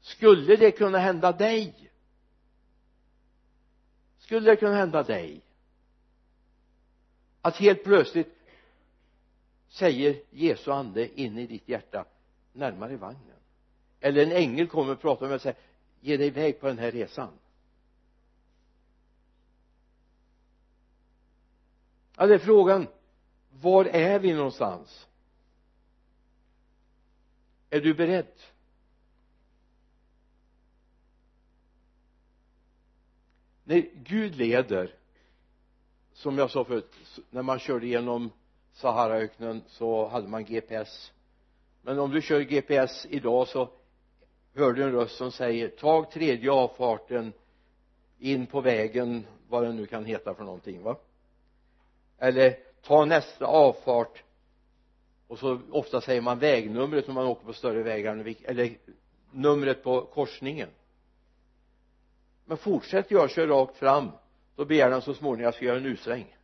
Skulle 0.00 0.56
det 0.56 0.70
kunna 0.70 0.98
hända 0.98 1.32
dig? 1.32 1.90
Skulle 4.18 4.50
det 4.50 4.56
kunna 4.56 4.76
hända 4.76 5.02
dig? 5.02 5.40
Att 7.40 7.56
helt 7.56 7.84
plötsligt 7.84 8.34
säger 9.68 10.22
Jesu 10.30 10.70
ande 10.70 11.20
in 11.20 11.38
i 11.38 11.46
ditt 11.46 11.68
hjärta 11.68 12.04
närmare 12.52 12.96
vagnen. 12.96 13.36
Eller 14.00 14.22
en 14.22 14.32
ängel 14.32 14.66
kommer 14.66 14.92
och 14.92 15.00
pratar 15.00 15.22
med 15.22 15.30
dig 15.30 15.34
och 15.34 15.42
säger 15.42 15.58
ge 16.00 16.16
dig 16.16 16.26
iväg 16.26 16.60
på 16.60 16.66
den 16.66 16.78
här 16.78 16.90
resan. 16.90 17.30
Ja 22.18 22.26
det 22.26 22.34
är 22.34 22.38
frågan 22.38 22.86
var 23.50 23.84
är 23.84 24.18
vi 24.18 24.32
någonstans? 24.32 25.06
Är 27.70 27.80
du 27.80 27.94
beredd? 27.94 28.26
När 33.64 33.88
Gud 33.94 34.36
leder 34.36 34.94
som 36.12 36.38
jag 36.38 36.50
sa 36.50 36.64
förut 36.64 36.92
när 37.30 37.42
man 37.42 37.58
körde 37.58 37.86
genom 37.86 38.30
Saharaöknen 38.72 39.62
så 39.66 40.08
hade 40.08 40.28
man 40.28 40.44
GPS 40.44 41.12
men 41.82 41.98
om 41.98 42.10
du 42.10 42.22
kör 42.22 42.40
GPS 42.40 43.06
idag 43.10 43.48
så 43.48 43.68
hör 44.54 44.72
du 44.72 44.82
en 44.82 44.92
röst 44.92 45.16
som 45.16 45.32
säger 45.32 45.68
tag 45.68 46.10
tredje 46.10 46.52
avfarten 46.52 47.32
in 48.18 48.46
på 48.46 48.60
vägen 48.60 49.26
vad 49.48 49.62
den 49.62 49.76
nu 49.76 49.86
kan 49.86 50.04
heta 50.04 50.34
för 50.34 50.44
någonting 50.44 50.82
va? 50.82 50.96
Eller 52.18 52.58
ta 52.82 53.04
nästa 53.04 53.46
avfart. 53.46 54.22
Och 55.26 55.38
så 55.38 55.60
ofta 55.70 56.00
säger 56.00 56.20
man 56.20 56.38
vägnumret 56.38 57.06
när 57.06 57.14
man 57.14 57.26
åker 57.26 57.46
på 57.46 57.52
större 57.52 57.82
vägar 57.82 58.36
eller 58.44 58.76
numret 59.30 59.82
på 59.82 60.00
korsningen. 60.00 60.68
Men 62.44 62.56
fortsätter 62.56 63.14
jag 63.14 63.30
köra 63.30 63.50
rakt 63.50 63.76
fram. 63.76 64.10
Då 64.56 64.64
begär 64.64 64.90
den 64.90 65.02
så 65.02 65.14
småningom 65.14 65.40
att 65.40 65.44
jag 65.44 65.54
ska 65.54 65.64
göra 65.64 65.78
en 65.78 65.86
U-sväng. 65.86 66.36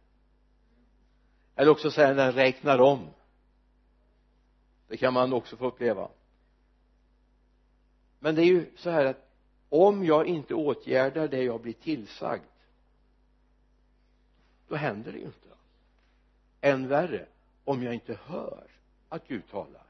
Eller 1.57 1.71
också 1.71 1.91
säger 1.91 2.15
den 2.15 2.33
räknar 2.33 2.79
om. 2.79 3.07
Det 4.89 4.97
kan 4.97 5.13
man 5.13 5.33
också 5.33 5.57
få 5.57 5.67
uppleva. 5.67 6.09
Men 8.19 8.35
det 8.35 8.43
är 8.43 8.47
ju 8.47 8.71
så 8.77 8.91
här 8.91 9.05
att 9.05 9.31
om 9.69 10.05
jag 10.05 10.27
inte 10.27 10.55
åtgärdar 10.55 11.29
det 11.29 11.43
jag 11.43 11.61
blir 11.61 11.73
tillsagd 11.73 12.43
då 14.69 14.75
händer 14.75 15.13
det 15.13 15.19
ju 15.19 15.25
inte 15.25 15.44
än 16.65 16.89
värre 16.89 17.27
om 17.65 17.83
jag 17.83 17.95
inte 17.95 18.19
hör 18.25 18.67
att 19.09 19.29
Gud 19.29 19.49
talar. 19.51 19.83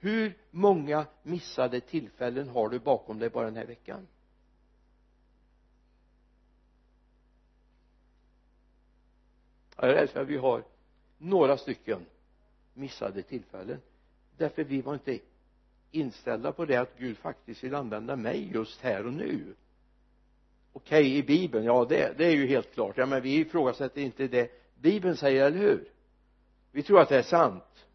Hur 0.00 0.34
många 0.50 1.06
missade 1.22 1.80
tillfällen 1.80 2.48
har 2.48 2.68
du 2.68 2.78
bakom 2.78 3.18
dig 3.18 3.30
bara 3.30 3.44
den 3.44 3.56
här 3.56 3.66
veckan? 3.66 4.06
Jag 9.76 9.90
är 9.90 9.94
rädd 9.94 10.10
för 10.10 10.20
att 10.20 10.28
vi 10.28 10.36
har 10.36 10.64
några 11.18 11.56
stycken 11.56 12.06
missade 12.74 13.22
tillfällen. 13.22 13.80
Därför 14.36 14.64
vi 14.64 14.80
var 14.80 14.94
inte 14.94 15.18
inställda 15.90 16.52
på 16.52 16.64
det 16.64 16.76
att 16.76 16.98
Gud 16.98 17.18
faktiskt 17.18 17.64
vill 17.64 17.74
använda 17.74 18.16
mig 18.16 18.50
just 18.52 18.80
här 18.80 19.06
och 19.06 19.12
nu. 19.12 19.54
Okej 20.72 21.00
okay, 21.00 21.16
i 21.16 21.22
bibeln, 21.22 21.64
ja 21.64 21.86
det, 21.88 22.18
det 22.18 22.26
är 22.26 22.36
ju 22.36 22.46
helt 22.46 22.74
klart. 22.74 22.96
Ja 22.96 23.06
men 23.06 23.22
vi 23.22 23.36
ifrågasätter 23.36 24.00
inte 24.00 24.28
det 24.28 24.50
bibeln 24.74 25.16
säger, 25.16 25.46
eller 25.46 25.58
hur? 25.58 25.97
Vi 26.72 26.82
tror 26.82 27.00
att 27.00 27.08
det 27.08 27.18
är 27.18 27.22
sant. 27.22 27.86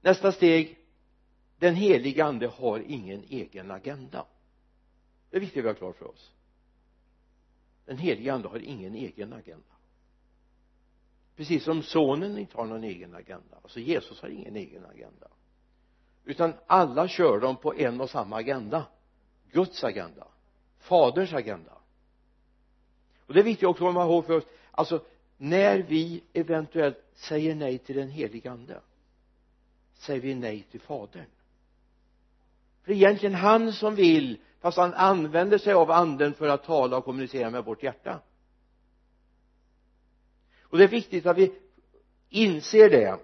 Nästa 0.00 0.32
steg 0.32 0.78
den 1.58 1.74
heliga 1.74 2.24
ande 2.24 2.46
har 2.46 2.78
ingen 2.78 3.24
egen 3.28 3.70
agenda. 3.70 4.26
Det 5.30 5.36
är 5.36 5.40
viktigt 5.40 5.58
att 5.58 5.64
vi 5.64 5.68
har 5.68 5.74
klart 5.74 5.96
för 5.96 6.10
oss. 6.10 6.30
Den 7.84 7.98
heliga 7.98 8.34
ande 8.34 8.48
har 8.48 8.58
ingen 8.58 8.94
egen 8.94 9.32
agenda. 9.32 9.74
Precis 11.36 11.64
som 11.64 11.82
sonen 11.82 12.38
inte 12.38 12.56
har 12.56 12.66
någon 12.66 12.84
egen 12.84 13.14
agenda 13.14 13.56
alltså 13.62 13.80
Jesus 13.80 14.20
har 14.20 14.28
ingen 14.28 14.56
egen 14.56 14.86
agenda. 14.86 15.28
Utan 16.24 16.54
alla 16.66 17.08
kör 17.08 17.40
de 17.40 17.56
på 17.56 17.74
en 17.74 18.00
och 18.00 18.10
samma 18.10 18.36
agenda. 18.36 18.86
Guds 19.50 19.84
agenda. 19.84 20.26
Faderns 20.78 21.32
agenda. 21.32 21.72
Och 23.26 23.34
det 23.34 23.40
är 23.40 23.44
viktigt 23.44 23.68
också 23.68 23.84
att 23.84 23.94
komma 23.94 24.04
ihåg 24.04 24.26
för 24.26 24.36
oss 24.36 24.44
alltså 24.70 25.04
när 25.42 25.78
vi 25.78 26.22
eventuellt 26.32 26.98
säger 27.14 27.54
nej 27.54 27.78
till 27.78 27.96
den 27.96 28.10
heliga 28.10 28.50
ande 28.50 28.80
säger 29.94 30.20
vi 30.20 30.34
nej 30.34 30.66
till 30.70 30.80
fadern. 30.80 31.24
För 32.82 32.92
det 32.92 32.92
är 32.92 32.96
egentligen 32.96 33.34
han 33.34 33.72
som 33.72 33.94
vill 33.94 34.38
fast 34.60 34.78
han 34.78 34.94
använder 34.94 35.58
sig 35.58 35.72
av 35.72 35.90
anden 35.90 36.34
för 36.34 36.48
att 36.48 36.64
tala 36.64 36.96
och 36.96 37.04
kommunicera 37.04 37.50
med 37.50 37.64
vårt 37.64 37.82
hjärta. 37.82 38.20
Och 40.62 40.78
det 40.78 40.84
är 40.84 40.88
viktigt 40.88 41.26
att 41.26 41.38
vi 41.38 41.52
inser 42.28 42.90
det. 42.90 43.18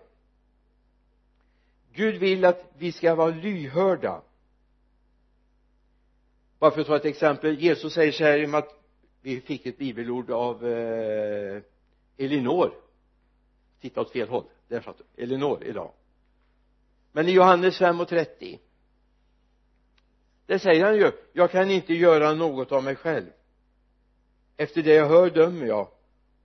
Gud 1.92 2.14
vill 2.14 2.44
att 2.44 2.72
vi 2.78 2.92
ska 2.92 3.14
vara 3.14 3.30
lyhörda. 3.34 4.22
Bara 6.58 6.70
för 6.70 6.80
att 6.80 6.86
ta 6.86 6.96
ett 6.96 7.04
exempel. 7.04 7.60
Jesus 7.60 7.92
säger 7.94 8.12
så 8.12 8.24
här 8.24 8.38
i 8.38 8.54
att 8.54 8.82
vi 9.20 9.40
fick 9.40 9.66
ett 9.66 9.78
bibelord 9.78 10.30
av 10.30 10.66
eh, 10.66 11.62
Elinor. 12.16 12.74
Titta 13.80 14.00
åt 14.00 14.12
fel 14.12 14.28
håll. 14.28 14.44
Där 14.68 14.80
satt 14.80 15.00
Elinor 15.16 15.64
idag. 15.64 15.92
Men 17.12 17.28
i 17.28 17.32
Johannes 17.32 17.78
5 17.78 18.00
och 18.00 18.08
30 18.08 18.60
där 20.46 20.58
säger 20.58 20.84
han 20.84 20.96
ju 20.96 21.12
jag 21.32 21.50
kan 21.50 21.70
inte 21.70 21.94
göra 21.94 22.34
något 22.34 22.72
av 22.72 22.84
mig 22.84 22.96
själv. 22.96 23.26
Efter 24.56 24.82
det 24.82 24.94
jag 24.94 25.08
hör 25.08 25.30
dömer 25.30 25.66
jag 25.66 25.88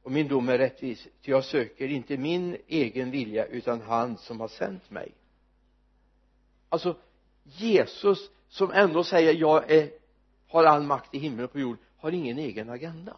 och 0.03 0.11
min 0.11 0.27
dom 0.27 0.49
är 0.49 0.57
rättvis. 0.57 1.07
Ty 1.21 1.31
jag 1.31 1.45
söker 1.45 1.87
inte 1.87 2.17
min 2.17 2.57
egen 2.67 3.11
vilja 3.11 3.45
utan 3.45 3.81
han 3.81 4.17
som 4.17 4.39
har 4.39 4.47
sänt 4.47 4.89
mig. 4.89 5.13
Alltså 6.69 6.97
Jesus 7.43 8.31
som 8.47 8.71
ändå 8.71 9.03
säger 9.03 9.33
jag 9.33 9.71
är, 9.71 9.91
har 10.47 10.63
all 10.63 10.83
makt 10.83 11.15
i 11.15 11.19
himmel 11.19 11.45
och 11.45 11.51
på 11.51 11.59
jord 11.59 11.77
har 11.97 12.11
ingen 12.11 12.37
egen 12.37 12.69
agenda 12.69 13.17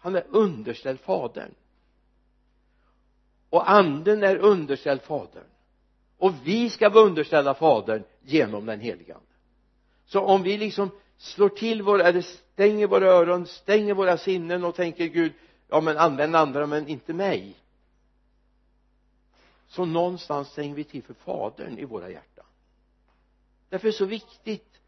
han 0.00 0.16
är 0.16 0.24
underställd 0.28 1.00
fadern. 1.00 1.54
Och 3.50 3.70
anden 3.70 4.22
är 4.22 4.36
underställd 4.36 5.02
fadern. 5.02 5.44
Och 6.18 6.32
vi 6.44 6.70
ska 6.70 6.88
vara 6.88 7.04
underställda 7.04 7.54
fadern 7.54 8.02
genom 8.22 8.66
den 8.66 8.80
helige 8.80 9.14
ande. 9.14 9.26
Så 10.06 10.20
om 10.20 10.42
vi 10.42 10.58
liksom 10.58 10.90
slår 11.16 11.48
till 11.48 11.82
våra 11.82 12.02
eller 12.02 12.20
stänger 12.20 12.86
våra 12.86 13.06
öron 13.06 13.46
stänger 13.46 13.94
våra 13.94 14.16
sinnen 14.18 14.64
och 14.64 14.74
tänker 14.74 15.06
Gud 15.06 15.32
ja 15.68 15.80
men 15.80 15.98
använd 15.98 16.36
andra 16.36 16.66
men 16.66 16.88
inte 16.88 17.12
mig. 17.12 17.56
Så 19.66 19.84
någonstans 19.84 20.48
stänger 20.48 20.74
vi 20.74 20.84
till 20.84 21.02
för 21.02 21.14
fadern 21.14 21.78
i 21.78 21.84
våra 21.84 22.10
hjärtan. 22.10 22.46
Därför 23.68 23.88
är 23.88 23.92
det 23.92 23.98
så 23.98 24.04
viktigt. 24.04 24.80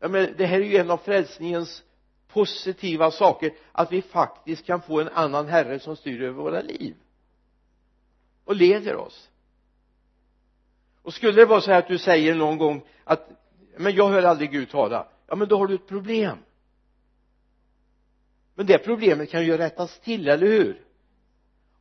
Ja 0.00 0.08
men 0.08 0.34
det 0.36 0.46
här 0.46 0.60
är 0.60 0.64
ju 0.64 0.76
en 0.76 0.90
av 0.90 0.96
frälsningens 0.96 1.84
positiva 2.28 3.10
saker 3.10 3.52
att 3.72 3.92
vi 3.92 4.02
faktiskt 4.02 4.66
kan 4.66 4.82
få 4.82 5.00
en 5.00 5.08
annan 5.08 5.48
herre 5.48 5.80
som 5.80 5.96
styr 5.96 6.22
över 6.22 6.42
våra 6.42 6.60
liv. 6.60 6.94
Och 8.44 8.56
leder 8.56 8.96
oss. 8.96 9.28
Och 11.02 11.14
skulle 11.14 11.40
det 11.40 11.46
vara 11.46 11.60
så 11.60 11.70
här 11.70 11.78
att 11.78 11.88
du 11.88 11.98
säger 11.98 12.34
någon 12.34 12.58
gång 12.58 12.82
att 13.04 13.28
men 13.76 13.94
jag 13.94 14.08
hör 14.08 14.22
aldrig 14.22 14.50
Gud 14.50 14.70
tala 14.70 15.06
ja 15.28 15.36
men 15.36 15.48
då 15.48 15.58
har 15.58 15.66
du 15.66 15.74
ett 15.74 15.88
problem. 15.88 16.38
Men 18.54 18.66
det 18.66 18.78
problemet 18.78 19.30
kan 19.30 19.44
ju 19.44 19.56
rättas 19.56 20.00
till, 20.00 20.28
eller 20.28 20.46
hur? 20.46 20.84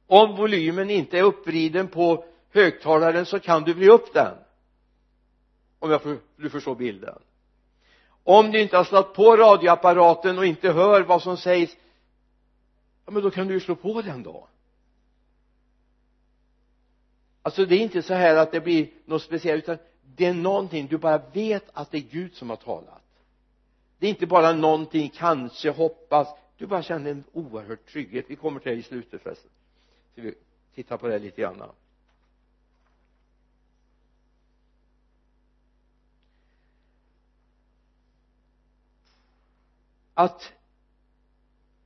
Om 0.08 0.36
volymen 0.36 0.90
inte 0.90 1.18
är 1.18 1.24
uppriden 1.24 1.88
på 1.88 2.26
högtalaren 2.50 3.26
så 3.26 3.40
kan 3.40 3.64
du 3.64 3.74
bli 3.74 3.90
upp 3.90 4.14
den. 4.14 4.38
Om 5.80 5.92
jag 5.92 6.02
får, 6.02 6.18
du 6.36 6.50
förstår 6.50 6.76
bilden 6.76 7.20
om 8.28 8.52
du 8.52 8.62
inte 8.62 8.78
har 8.78 8.84
slått 8.84 9.14
på 9.14 9.38
radioapparaten 9.38 10.38
och 10.38 10.46
inte 10.46 10.72
hör 10.72 11.02
vad 11.02 11.22
som 11.22 11.38
sägs 11.38 11.78
ja 13.06 13.12
men 13.12 13.24
då 13.24 13.32
kan 13.32 13.48
du 13.48 13.54
ju 13.54 13.60
slå 13.60 13.76
på 13.76 14.02
den 14.02 14.24
då. 14.24 14.48
Alltså 17.42 17.66
det 17.66 17.76
är 17.76 17.80
inte 17.80 18.02
så 18.02 18.14
här 18.14 18.36
att 18.36 18.52
det 18.52 18.62
blir 18.62 18.90
något 19.06 19.22
speciellt 19.22 19.64
utan 19.64 19.78
det 20.16 20.26
är 20.26 20.34
någonting 20.34 20.88
du 20.88 20.98
bara 20.98 21.18
vet 21.18 21.64
att 21.74 21.92
det 21.92 21.98
är 21.98 22.02
Gud 22.02 22.36
som 22.36 22.50
har 22.50 22.58
talat. 22.58 23.04
Det 24.00 24.06
är 24.06 24.10
inte 24.10 24.28
bara 24.28 24.52
någonting 24.52 25.10
kanske 25.10 25.70
hoppas. 25.70 26.28
Du 26.58 26.66
bara 26.66 26.84
känner 26.84 27.12
en 27.12 27.24
oerhörd 27.34 27.86
trygghet. 27.86 28.26
Vi 28.28 28.36
kommer 28.36 28.60
till 28.60 28.72
det 28.72 28.78
i 28.78 28.84
slutet 28.84 29.22
förresten. 29.22 29.52
Så 30.16 30.22
vi 30.22 30.34
tittar 30.76 30.98
på 30.98 31.08
det 31.08 31.20
lite 31.20 31.42
grann 31.42 31.64
att 40.18 40.54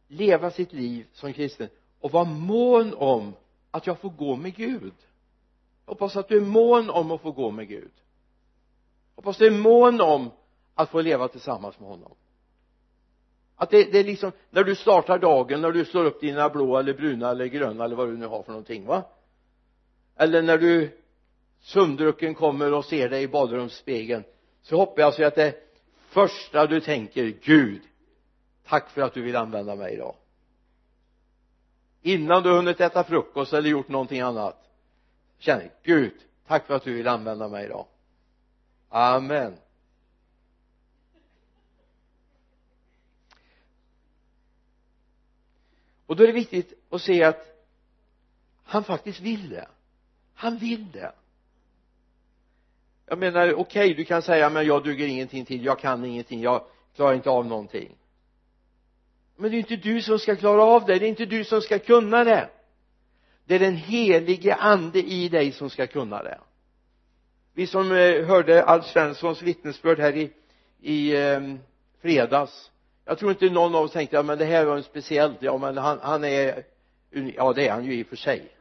leva 0.08 0.52
sitt 0.52 0.74
liv 0.74 1.06
som 1.14 1.34
kristen 1.34 1.70
och 2.00 2.12
vara 2.12 2.24
mån 2.24 2.94
om 2.94 3.34
att 3.72 3.88
jag 3.88 4.00
får 4.00 4.10
gå 4.10 4.36
med 4.36 4.56
Gud. 4.56 4.94
Hoppas 5.86 6.16
att 6.16 6.28
du 6.28 6.38
är 6.38 6.46
mån 6.46 6.90
om 6.90 7.12
att 7.12 7.22
få 7.22 7.32
gå 7.32 7.52
med 7.52 7.68
Gud. 7.68 7.92
Hoppas 9.16 9.38
du 9.38 9.48
är 9.48 9.52
mån 9.52 10.02
om 10.02 10.32
att 10.76 10.90
få 10.90 11.02
leva 11.02 11.28
tillsammans 11.28 11.80
med 11.80 11.90
honom. 11.90 12.12
Att 13.56 13.70
det, 13.70 13.92
det 13.92 14.00
är 14.00 14.04
liksom 14.04 14.32
när 14.50 14.64
du 14.64 14.76
startar 14.76 15.20
dagen 15.20 15.62
när 15.62 15.72
du 15.72 15.86
slår 15.86 16.06
upp 16.06 16.22
dina 16.22 16.50
blå 16.50 16.78
eller 16.78 16.94
bruna 16.94 17.30
eller 17.30 17.46
gröna 17.46 17.86
eller 17.86 17.96
vad 17.96 18.08
du 18.08 18.18
nu 18.18 18.28
har 18.28 18.44
för 18.44 18.52
någonting 18.52 18.86
va? 18.86 19.04
Eller 20.16 20.42
när 20.42 20.58
du 20.58 21.00
sömndrucken 21.60 22.36
kommer 22.36 22.74
och 22.74 22.86
ser 22.86 23.10
dig 23.10 23.24
i 23.24 23.28
badrumsspegeln 23.28 24.24
så 24.62 24.78
hoppas 24.78 25.20
jag 25.20 25.28
att 25.28 25.36
det 25.36 25.56
första 26.10 26.68
du 26.68 26.82
tänker 26.82 27.24
Gud 27.26 27.82
tack 28.72 28.90
för 28.90 29.02
att 29.02 29.14
du 29.14 29.22
vill 29.22 29.36
använda 29.36 29.76
mig 29.76 29.94
idag. 29.94 30.16
Innan 32.02 32.44
du 32.44 32.50
hunnit 32.50 32.82
äta 32.82 33.04
frukost 33.04 33.54
eller 33.54 33.70
gjort 33.70 33.88
någonting 33.88 34.22
annat 34.22 34.70
känner 35.38 35.72
Gud 35.84 36.14
tack 36.48 36.68
för 36.68 36.74
att 36.74 36.84
du 36.84 36.94
vill 36.94 37.08
använda 37.08 37.48
mig 37.48 37.66
idag. 37.66 37.86
Amen. 38.90 39.58
Och 46.06 46.16
då 46.16 46.24
är 46.24 46.28
det 46.28 46.34
viktigt 46.34 46.74
att 46.90 47.02
se 47.02 47.24
att 47.24 47.68
han 48.64 48.84
faktiskt 48.84 49.20
vill 49.20 49.50
det. 49.50 49.68
Han 50.34 50.58
vill 50.58 50.92
det. 50.92 51.12
Jag 53.06 53.18
menar 53.18 53.54
okej 53.54 53.60
okay, 53.60 53.94
du 53.94 54.06
kan 54.06 54.22
säga 54.22 54.50
men 54.50 54.66
jag 54.66 54.84
duger 54.84 55.08
ingenting 55.08 55.46
till 55.46 55.66
jag 55.66 55.80
kan 55.80 56.06
ingenting 56.06 56.42
jag 56.42 56.66
klarar 56.96 57.14
inte 57.14 57.30
av 57.30 57.46
någonting 57.46 57.98
men 59.42 59.52
det 59.52 59.58
är 59.58 59.60
inte 59.60 59.76
du 59.76 60.02
som 60.02 60.20
ska 60.20 60.36
klara 60.36 60.64
av 60.64 60.86
det. 60.86 61.00
Det 61.00 61.06
är 61.06 61.10
inte 61.10 61.26
du 61.26 61.44
som 61.44 61.62
ska 61.62 61.80
kunna 61.80 62.24
det. 62.24 62.50
Det 63.46 63.56
är 63.56 63.60
den 63.60 63.76
helige 63.76 64.56
ande 64.56 65.00
i 65.00 65.30
dig 65.30 65.52
som 65.52 65.70
ska 65.70 65.88
kunna 65.88 66.24
det. 66.24 66.40
Vi 67.54 67.68
som 67.68 67.92
eh, 67.92 68.26
hörde 68.26 68.64
Alf 68.64 68.86
Svenssons 68.86 69.42
vittnesbörd 69.42 70.00
här 70.00 70.18
i 70.18 70.32
i 70.82 71.16
eh, 71.22 71.42
fredags. 72.02 72.72
Jag 73.06 73.18
tror 73.18 73.32
inte 73.32 73.50
någon 73.50 73.76
av 73.76 73.84
oss 73.84 73.92
tänkte 73.92 74.16
ja 74.16 74.24
men 74.24 74.38
det 74.38 74.46
här 74.46 74.66
var 74.66 74.78
en 74.78 74.84
speciellt. 74.84 75.38
Ja 75.40 75.58
men 75.58 75.78
han, 75.78 76.00
han 76.02 76.24
är 76.24 76.64
ja 77.36 77.54
det 77.54 77.68
är 77.68 77.72
han 77.72 77.86
ju 77.86 77.94
i 77.94 78.04
och 78.04 78.08
för 78.08 78.16
sig. 78.16 78.52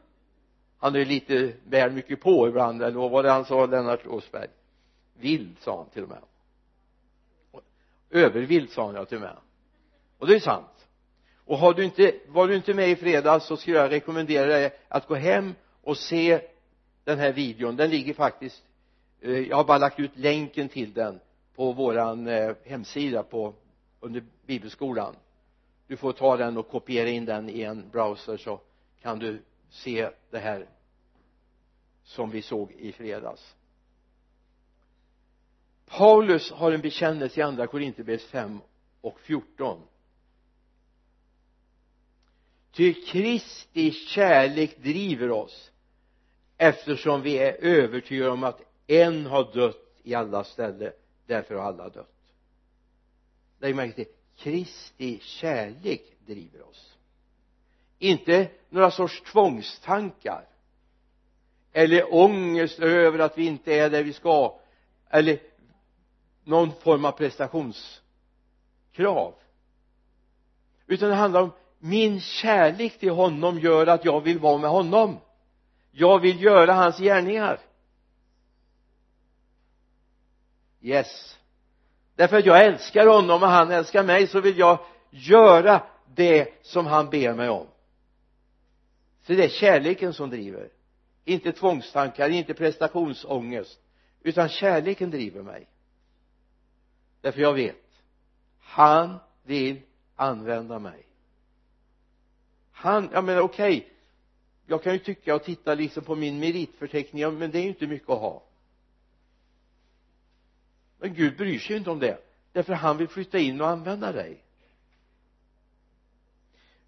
Han 0.79 0.95
är 0.95 0.99
ju 0.99 1.05
lite 1.05 1.53
väl 1.63 1.91
mycket 1.91 2.21
på 2.21 2.47
ibland 2.47 2.83
eller 2.83 2.97
vad 2.97 3.11
var 3.11 3.23
det 3.23 3.31
han 3.31 3.45
sa 3.45 3.65
Lennart 3.65 4.07
Åsberg? 4.07 4.47
Vild 5.19 5.55
sa 5.59 5.77
han 5.77 5.89
till 5.89 6.03
och 6.03 6.09
med. 6.09 6.21
Övervild 8.09 8.69
sa 8.69 8.85
han 8.85 8.95
ja 8.95 9.05
till 9.05 9.17
och 9.17 9.21
med 9.21 9.37
och 10.21 10.27
det 10.27 10.35
är 10.35 10.39
sant. 10.39 10.87
Och 11.45 11.57
har 11.57 11.73
du 11.73 11.85
inte 11.85 12.13
var 12.27 12.47
du 12.47 12.55
inte 12.55 12.73
med 12.73 12.89
i 12.89 12.95
fredags 12.95 13.45
så 13.45 13.57
skulle 13.57 13.77
jag 13.77 13.91
rekommendera 13.91 14.45
dig 14.45 14.71
att 14.87 15.07
gå 15.07 15.15
hem 15.15 15.55
och 15.81 15.97
se 15.97 16.41
den 17.03 17.19
här 17.19 17.33
videon. 17.33 17.75
Den 17.75 17.89
ligger 17.89 18.13
faktiskt 18.13 18.63
eh, 19.21 19.39
jag 19.39 19.57
har 19.57 19.63
bara 19.63 19.77
lagt 19.77 19.99
ut 19.99 20.11
länken 20.17 20.69
till 20.69 20.93
den 20.93 21.19
på 21.55 21.71
våran 21.71 22.27
eh, 22.27 22.55
hemsida 22.65 23.23
på 23.23 23.53
under 23.99 24.23
bibelskolan. 24.45 25.15
Du 25.87 25.97
får 25.97 26.13
ta 26.13 26.37
den 26.37 26.57
och 26.57 26.69
kopiera 26.69 27.09
in 27.09 27.25
den 27.25 27.49
i 27.49 27.61
en 27.61 27.89
browser 27.89 28.37
så 28.37 28.59
kan 29.01 29.19
du 29.19 29.41
se 29.69 30.09
det 30.29 30.39
här 30.39 30.65
som 32.03 32.29
vi 32.29 32.41
såg 32.41 32.71
i 32.71 32.91
fredags. 32.91 33.55
Paulus 35.85 36.51
har 36.51 36.71
en 36.71 36.81
bekännelse 36.81 37.39
i 37.39 37.43
andra 37.43 37.67
Korinthierbrevet 37.67 38.23
5 38.23 38.59
och 39.01 39.19
14 39.19 39.81
ty 42.71 42.93
Kristi 42.93 43.91
kärlek 43.91 44.83
driver 44.83 45.31
oss 45.31 45.71
eftersom 46.57 47.21
vi 47.21 47.37
är 47.37 47.53
övertygade 47.53 48.31
om 48.31 48.43
att 48.43 48.61
en 48.87 49.25
har 49.25 49.53
dött 49.53 49.99
i 50.03 50.15
alla 50.15 50.43
ställe 50.43 50.93
därför 51.25 51.55
har 51.55 51.63
alla 51.63 51.89
dött. 51.89 52.07
Lägg 53.59 53.75
märke 53.75 53.93
till 53.93 54.05
Kristi 54.37 55.19
kärlek 55.21 56.01
driver 56.25 56.69
oss. 56.69 56.97
Inte 57.99 58.47
några 58.69 58.91
sorts 58.91 59.21
tvångstankar 59.21 60.47
eller 61.73 62.13
ångest 62.13 62.79
över 62.79 63.19
att 63.19 63.37
vi 63.37 63.45
inte 63.45 63.73
är 63.73 63.89
där 63.89 64.03
vi 64.03 64.13
ska 64.13 64.59
eller 65.09 65.39
någon 66.43 66.71
form 66.71 67.05
av 67.05 67.11
prestationskrav. 67.11 69.33
Utan 70.87 71.09
det 71.09 71.15
handlar 71.15 71.41
om 71.41 71.51
min 71.83 72.19
kärlek 72.19 72.99
till 72.99 73.09
honom 73.11 73.59
gör 73.59 73.87
att 73.87 74.05
jag 74.05 74.21
vill 74.21 74.39
vara 74.39 74.57
med 74.57 74.69
honom. 74.69 75.19
Jag 75.91 76.19
vill 76.19 76.43
göra 76.43 76.73
hans 76.73 76.97
gärningar. 76.97 77.59
Yes. 80.81 81.37
Därför 82.15 82.37
att 82.37 82.45
jag 82.45 82.65
älskar 82.65 83.07
honom 83.07 83.43
och 83.43 83.49
han 83.49 83.71
älskar 83.71 84.03
mig 84.03 84.27
så 84.27 84.41
vill 84.41 84.57
jag 84.57 84.79
göra 85.09 85.83
det 86.15 86.65
som 86.65 86.85
han 86.85 87.09
ber 87.09 87.33
mig 87.33 87.49
om. 87.49 87.67
Så 89.23 89.33
det 89.33 89.43
är 89.43 89.49
kärleken 89.49 90.13
som 90.13 90.29
driver. 90.29 90.69
Inte 91.25 91.51
tvångstankar, 91.51 92.29
inte 92.29 92.53
prestationsångest 92.53 93.79
utan 94.21 94.49
kärleken 94.49 95.11
driver 95.11 95.41
mig. 95.41 95.67
Därför 97.21 97.41
jag 97.41 97.53
vet 97.53 97.81
han 98.71 99.19
vill 99.43 99.81
använda 100.15 100.79
mig 100.79 101.05
han, 102.81 103.09
jag 103.13 103.23
menar 103.23 103.41
okej. 103.41 103.77
Okay, 103.77 103.89
jag 104.65 104.83
kan 104.83 104.93
ju 104.93 104.99
tycka 104.99 105.35
och 105.35 105.43
titta 105.43 105.75
liksom 105.75 106.03
på 106.03 106.15
min 106.15 106.39
meritförteckning 106.39 107.37
men 107.37 107.51
det 107.51 107.59
är 107.59 107.63
ju 107.63 107.69
inte 107.69 107.87
mycket 107.87 108.09
att 108.09 108.19
ha. 108.19 108.43
Men 110.99 111.13
Gud 111.13 111.37
bryr 111.37 111.59
sig 111.59 111.71
ju 111.71 111.77
inte 111.77 111.89
om 111.89 111.99
det 111.99 112.17
därför 112.51 112.73
han 112.73 112.97
vill 112.97 113.07
flytta 113.07 113.39
in 113.39 113.61
och 113.61 113.67
använda 113.67 114.11
dig. 114.11 114.43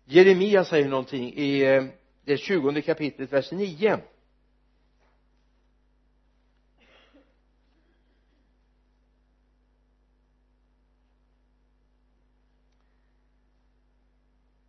Jeremia 0.06 0.66
säger 0.66 0.90
någonting 0.90 1.34
i 1.34 1.62
eh, 1.62 1.84
det 2.24 2.38
tjugonde 2.38 2.82
kapitlet 2.82 3.34
vers 3.34 3.52
9 3.52 4.00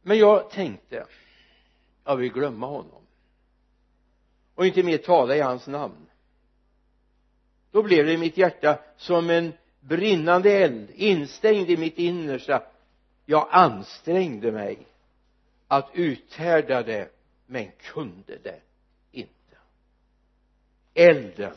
men 0.04 0.18
jag 0.18 0.50
tänkte 0.50 1.06
jag 2.04 2.16
vill 2.16 2.32
glömma 2.32 2.66
honom. 2.66 3.02
Och 4.54 4.66
inte 4.66 4.82
mer 4.82 4.98
tala 4.98 5.36
i 5.36 5.40
hans 5.40 5.66
namn. 5.66 6.06
Då 7.70 7.82
blev 7.82 8.06
det 8.06 8.12
i 8.12 8.18
mitt 8.18 8.36
hjärta 8.36 8.78
som 8.96 9.30
en 9.30 9.52
brinnande 9.80 10.50
eld 10.50 10.90
instängd 10.90 11.70
i 11.70 11.76
mitt 11.76 11.98
innersta. 11.98 12.62
Jag 13.26 13.48
ansträngde 13.50 14.52
mig 14.52 14.86
att 15.68 15.90
uthärda 15.92 16.82
det 16.82 17.10
men 17.46 17.70
kunde 17.80 18.38
det 18.38 18.60
inte. 19.12 19.56
Elden 20.94 21.56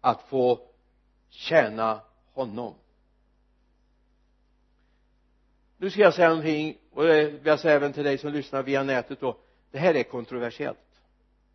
att 0.00 0.22
få 0.22 0.60
tjäna 1.28 2.00
honom. 2.32 2.74
Nu 5.76 5.90
ska 5.90 6.00
jag 6.00 6.14
säga 6.14 6.28
någonting 6.28 6.78
och 6.92 7.04
det 7.04 7.24
vill 7.24 7.46
jag 7.46 7.60
säga 7.60 7.74
även 7.74 7.92
till 7.92 8.04
dig 8.04 8.18
som 8.18 8.32
lyssnar 8.32 8.62
via 8.62 8.82
nätet 8.82 9.20
då. 9.20 9.38
Det 9.70 9.78
här 9.78 9.94
är 9.94 10.02
kontroversiellt. 10.02 10.78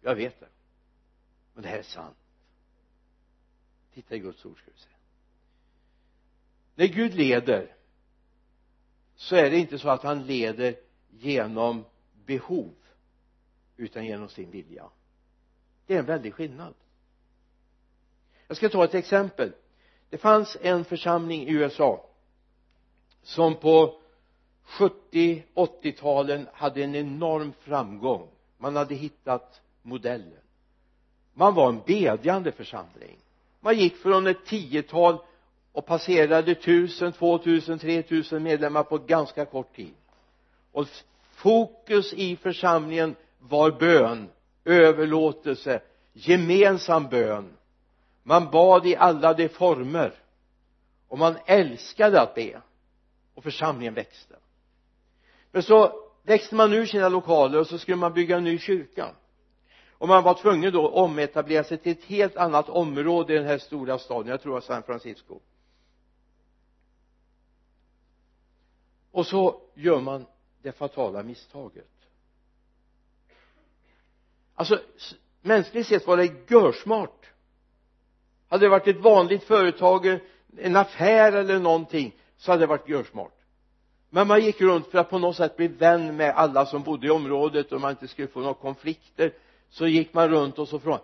Jag 0.01 0.15
vet 0.15 0.39
det. 0.39 0.47
Men 1.53 1.63
det 1.63 1.69
här 1.69 1.77
är 1.77 1.83
sant. 1.83 2.17
Titta 3.93 4.15
i 4.15 4.19
Guds 4.19 4.45
ord 4.45 4.57
ska 4.57 4.71
vi 4.71 4.79
se. 4.79 4.89
När 6.75 6.87
Gud 6.87 7.13
leder 7.13 7.75
så 9.15 9.35
är 9.35 9.49
det 9.51 9.57
inte 9.57 9.79
så 9.79 9.89
att 9.89 10.03
han 10.03 10.25
leder 10.25 10.75
genom 11.09 11.85
behov 12.25 12.73
utan 13.77 14.05
genom 14.05 14.29
sin 14.29 14.51
vilja. 14.51 14.89
Det 15.85 15.95
är 15.95 15.99
en 15.99 16.05
väldig 16.05 16.33
skillnad. 16.33 16.73
Jag 18.47 18.57
ska 18.57 18.69
ta 18.69 18.83
ett 18.83 18.93
exempel. 18.93 19.53
Det 20.09 20.17
fanns 20.17 20.57
en 20.61 20.85
församling 20.85 21.47
i 21.47 21.51
USA 21.51 22.09
som 23.23 23.55
på 23.55 24.01
70 24.67 25.43
80-talen 25.55 26.47
hade 26.53 26.83
en 26.83 26.95
enorm 26.95 27.53
framgång. 27.59 28.27
Man 28.57 28.75
hade 28.75 28.95
hittat 28.95 29.61
modellen. 29.81 30.39
Man 31.33 31.55
var 31.55 31.69
en 31.69 31.81
bedjande 31.85 32.51
församling. 32.51 33.17
Man 33.59 33.77
gick 33.77 33.97
från 33.97 34.27
ett 34.27 34.45
tiotal 34.45 35.17
och 35.71 35.85
passerade 35.85 36.55
tusen, 36.55 37.11
två 37.11 37.37
tusen, 37.37 37.79
tre 37.79 38.01
tusen 38.01 38.43
medlemmar 38.43 38.83
på 38.83 38.97
ganska 38.97 39.45
kort 39.45 39.75
tid. 39.75 39.93
Och 40.71 40.87
fokus 41.31 42.13
i 42.13 42.35
församlingen 42.35 43.15
var 43.39 43.71
bön 43.71 44.29
överlåtelse 44.67 45.81
gemensam 46.13 47.07
bön. 47.09 47.49
Man 48.23 48.51
bad 48.51 48.85
i 48.85 48.95
alla 48.95 49.33
de 49.33 49.49
former. 49.49 50.13
Och 51.07 51.17
man 51.17 51.37
älskade 51.45 52.21
att 52.21 52.35
be. 52.35 52.61
Och 53.33 53.43
församlingen 53.43 53.93
växte 53.93 54.35
men 55.57 55.63
så 55.63 56.03
växte 56.23 56.55
man 56.55 56.73
ur 56.73 56.85
sina 56.85 57.09
lokaler 57.09 57.59
och 57.59 57.67
så 57.67 57.77
skulle 57.77 57.97
man 57.97 58.13
bygga 58.13 58.37
en 58.37 58.43
ny 58.43 58.59
kyrka. 58.59 59.15
Och 59.91 60.07
man 60.07 60.23
var 60.23 60.33
tvungen 60.33 60.73
då 60.73 60.87
att 60.87 60.93
ometablera 60.93 61.63
sig 61.63 61.77
till 61.77 61.91
ett 61.91 62.03
helt 62.03 62.37
annat 62.37 62.69
område 62.69 63.33
i 63.33 63.37
den 63.37 63.45
här 63.45 63.57
stora 63.57 63.99
staden. 63.99 64.27
Jag 64.27 64.41
tror 64.41 64.51
det 64.51 64.53
var 64.53 64.61
San 64.61 64.83
Francisco. 64.83 65.39
Och 69.11 69.27
så 69.27 69.61
gör 69.73 69.99
man 69.99 70.25
det 70.61 70.71
fatala 70.71 71.23
misstaget. 71.23 71.91
Alltså 74.55 74.79
mänskligt 75.41 75.87
sett 75.87 76.07
var 76.07 76.17
det 76.17 76.51
görsmart. 76.51 77.25
Hade 78.47 78.65
det 78.65 78.69
varit 78.69 78.87
ett 78.87 79.01
vanligt 79.01 79.43
företag 79.43 80.19
en 80.57 80.75
affär 80.75 81.31
eller 81.31 81.59
någonting 81.59 82.15
så 82.37 82.51
hade 82.51 82.63
det 82.63 82.67
varit 82.67 82.89
görsmart 82.89 83.36
men 84.09 84.27
man 84.27 84.41
gick 84.41 84.61
runt 84.61 84.87
för 84.87 84.97
att 84.97 85.09
på 85.09 85.19
något 85.19 85.35
sätt 85.35 85.57
bli 85.57 85.67
vän 85.67 86.15
med 86.15 86.35
alla 86.35 86.65
som 86.65 86.83
bodde 86.83 87.07
i 87.07 87.09
området 87.09 87.71
och 87.71 87.81
man 87.81 87.91
inte 87.91 88.07
skulle 88.07 88.27
få 88.27 88.39
några 88.39 88.53
konflikter. 88.53 89.33
Så 89.69 89.87
gick 89.87 90.13
man 90.13 90.29
runt 90.29 90.59
och 90.59 90.67
så 90.67 90.79
frågade 90.79 91.03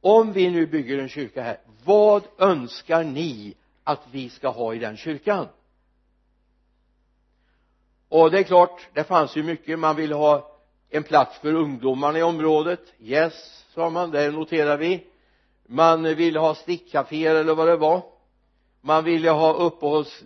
om 0.00 0.32
vi 0.32 0.50
nu 0.50 0.66
bygger 0.66 0.98
en 0.98 1.08
kyrka 1.08 1.42
här 1.42 1.58
vad 1.84 2.22
önskar 2.38 3.04
ni 3.04 3.54
att 3.84 4.00
vi 4.10 4.28
ska 4.28 4.48
ha 4.48 4.74
i 4.74 4.78
den 4.78 4.96
kyrkan? 4.96 5.46
Och 8.08 8.30
det 8.30 8.38
är 8.38 8.42
klart 8.42 8.88
det 8.92 9.04
fanns 9.04 9.36
ju 9.36 9.42
mycket. 9.42 9.78
Man 9.78 9.96
ville 9.96 10.14
ha 10.14 10.50
en 10.90 11.02
plats 11.02 11.38
för 11.38 11.54
ungdomarna 11.54 12.18
i 12.18 12.22
området. 12.22 12.80
Yes 13.00 13.64
sa 13.74 13.90
man 13.90 14.10
det 14.10 14.30
noterar 14.30 14.76
vi. 14.76 15.06
Man 15.66 16.02
ville 16.02 16.38
ha 16.38 16.54
stickcaféer 16.54 17.34
eller 17.34 17.54
vad 17.54 17.68
det 17.68 17.76
var. 17.76 18.02
Man 18.80 19.04
ville 19.04 19.30
ha 19.30 19.52
uppehålls 19.52 20.22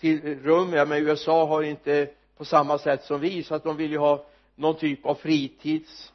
till 0.00 0.38
rum. 0.42 0.72
Ja 0.72 0.84
men 0.84 1.06
USA 1.06 1.46
har 1.46 1.62
inte 1.62 2.08
på 2.36 2.44
samma 2.44 2.78
sätt 2.78 3.04
som 3.04 3.20
vi 3.20 3.42
så 3.42 3.54
att 3.54 3.64
de 3.64 3.76
vill 3.76 3.90
ju 3.90 3.98
ha 3.98 4.26
någon 4.54 4.76
typ 4.76 5.06
av 5.06 5.14
fritids. 5.14 6.12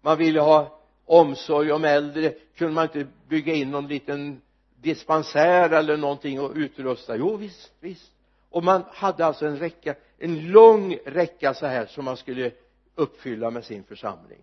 Man 0.00 0.18
ville 0.18 0.40
ha 0.40 0.80
omsorg 1.04 1.72
om 1.72 1.84
äldre. 1.84 2.34
Kunde 2.56 2.74
man 2.74 2.84
inte 2.84 3.06
bygga 3.28 3.54
in 3.54 3.70
någon 3.70 3.88
liten 3.88 4.40
dispensär 4.76 5.70
eller 5.70 5.96
någonting 5.96 6.40
och 6.40 6.52
utrusta? 6.54 7.16
Jo 7.16 7.36
visst 7.36 7.72
visst. 7.80 8.12
Och 8.50 8.64
man 8.64 8.84
hade 8.88 9.26
alltså 9.26 9.46
en 9.46 9.58
räcka 9.58 9.94
en 10.22 10.50
lång 10.50 10.98
räcka 11.04 11.54
så 11.54 11.66
här 11.66 11.86
som 11.86 12.04
man 12.04 12.16
skulle 12.16 12.52
uppfylla 12.94 13.50
med 13.50 13.64
sin 13.64 13.84
församling. 13.84 14.38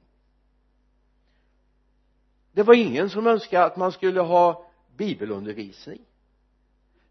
Det 2.51 2.63
var 2.63 2.73
ingen 2.73 3.09
som 3.09 3.27
önskade 3.27 3.65
att 3.65 3.77
man 3.77 3.91
skulle 3.91 4.21
ha 4.21 4.65
bibelundervisning 4.95 6.01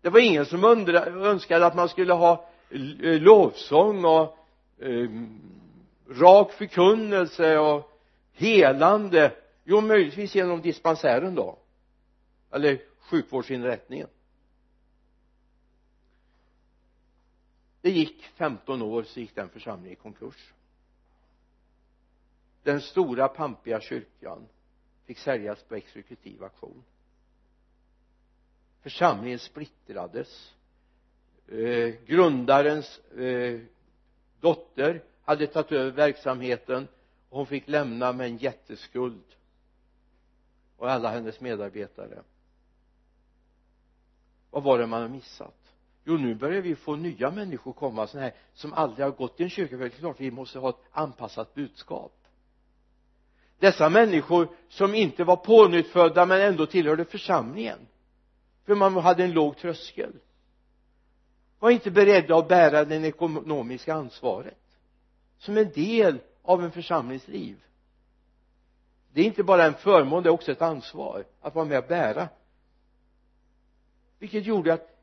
det 0.07 0.11
var 0.11 0.21
ingen 0.21 0.47
som 0.47 0.65
önskade 0.65 1.67
att 1.67 1.75
man 1.75 1.89
skulle 1.89 2.13
ha 2.13 2.49
eh, 2.71 3.21
lovsång 3.21 4.05
och 4.05 4.39
eh, 4.79 5.11
rak 6.09 6.53
förkunnelse 6.53 7.59
och 7.59 8.01
helande. 8.33 9.33
Jo 9.65 9.81
möjligtvis 9.81 10.35
genom 10.35 10.61
dispensären 10.61 11.35
då. 11.35 11.59
Eller 12.51 12.83
sjukvårdsinrättningen. 12.99 14.09
Det 17.81 17.91
gick 17.91 18.23
15 18.23 18.83
år 18.83 19.03
så 19.03 19.21
gick 19.21 19.35
den 19.35 19.49
församlingen 19.49 19.93
i 19.93 20.03
konkurs. 20.03 20.53
Den 22.63 22.81
stora 22.81 23.29
pampiga 23.29 23.81
kyrkan 23.81 24.49
fick 25.07 25.19
säljas 25.19 25.63
på 25.63 25.75
exekutiv 25.75 26.43
auktion 26.43 26.85
församlingen 28.83 29.39
splittrades. 29.39 30.55
Eh, 31.49 31.95
grundarens 32.07 32.99
eh, 32.99 33.61
dotter 34.41 35.03
hade 35.25 35.47
tagit 35.47 35.73
över 35.73 35.91
verksamheten 35.91 36.89
och 37.29 37.39
hon 37.39 37.47
fick 37.47 37.69
lämna 37.69 38.13
med 38.13 38.27
en 38.27 38.37
jätteskuld. 38.37 39.25
Och 40.77 40.91
alla 40.91 41.11
hennes 41.11 41.41
medarbetare. 41.41 42.23
Vad 44.51 44.63
var 44.63 44.79
det 44.79 44.87
man 44.87 45.03
har 45.03 45.09
missat? 45.09 45.55
Jo 46.05 46.17
nu 46.17 46.35
börjar 46.35 46.63
vi 46.63 46.75
få 46.75 46.97
nya 46.97 47.31
människor 47.31 47.73
komma 47.73 48.07
sådana 48.07 48.27
här 48.27 48.37
som 48.55 48.73
aldrig 48.73 49.07
har 49.07 49.13
gått 49.13 49.41
i 49.41 49.43
en 49.43 49.51
kyrka. 49.51 49.71
För 49.71 49.79
det 49.79 49.85
är 49.85 49.99
klart 49.99 50.21
vi 50.21 50.31
måste 50.31 50.59
ha 50.59 50.69
ett 50.69 50.83
anpassat 50.93 51.55
budskap. 51.55 52.13
Dessa 53.59 53.89
människor 53.89 54.49
som 54.69 54.95
inte 54.95 55.25
var 55.25 55.37
pånyttfödda 55.37 56.27
men 56.27 56.41
ändå 56.41 56.67
tillhörde 56.67 57.05
församlingen 57.05 57.79
för 58.67 58.75
man 58.75 58.97
hade 58.97 59.25
en 59.25 59.33
låg 59.33 59.57
tröskel. 59.57 60.13
Var 61.59 61.71
inte 61.71 61.91
beredda 61.91 62.39
att 62.39 62.49
bära 62.49 62.85
det 62.85 62.97
ekonomiska 62.97 63.95
ansvaret 63.95 64.59
som 65.39 65.57
en 65.57 65.71
del 65.73 66.19
av 66.43 66.65
en 66.65 66.71
församlings 66.71 67.29
liv 67.29 67.57
det 69.17 69.23
är 69.23 69.27
inte 69.27 69.43
bara 69.43 69.65
en 69.65 69.75
förmån 69.75 70.23
det 70.23 70.29
är 70.29 70.33
också 70.33 70.53
ett 70.53 70.63
ansvar 70.63 71.25
att 71.41 71.55
vara 71.55 71.65
med 71.65 71.79
och 71.79 71.89
bära. 71.89 72.29
Vilket 74.19 74.45
gjorde 74.47 74.75
att 74.75 74.99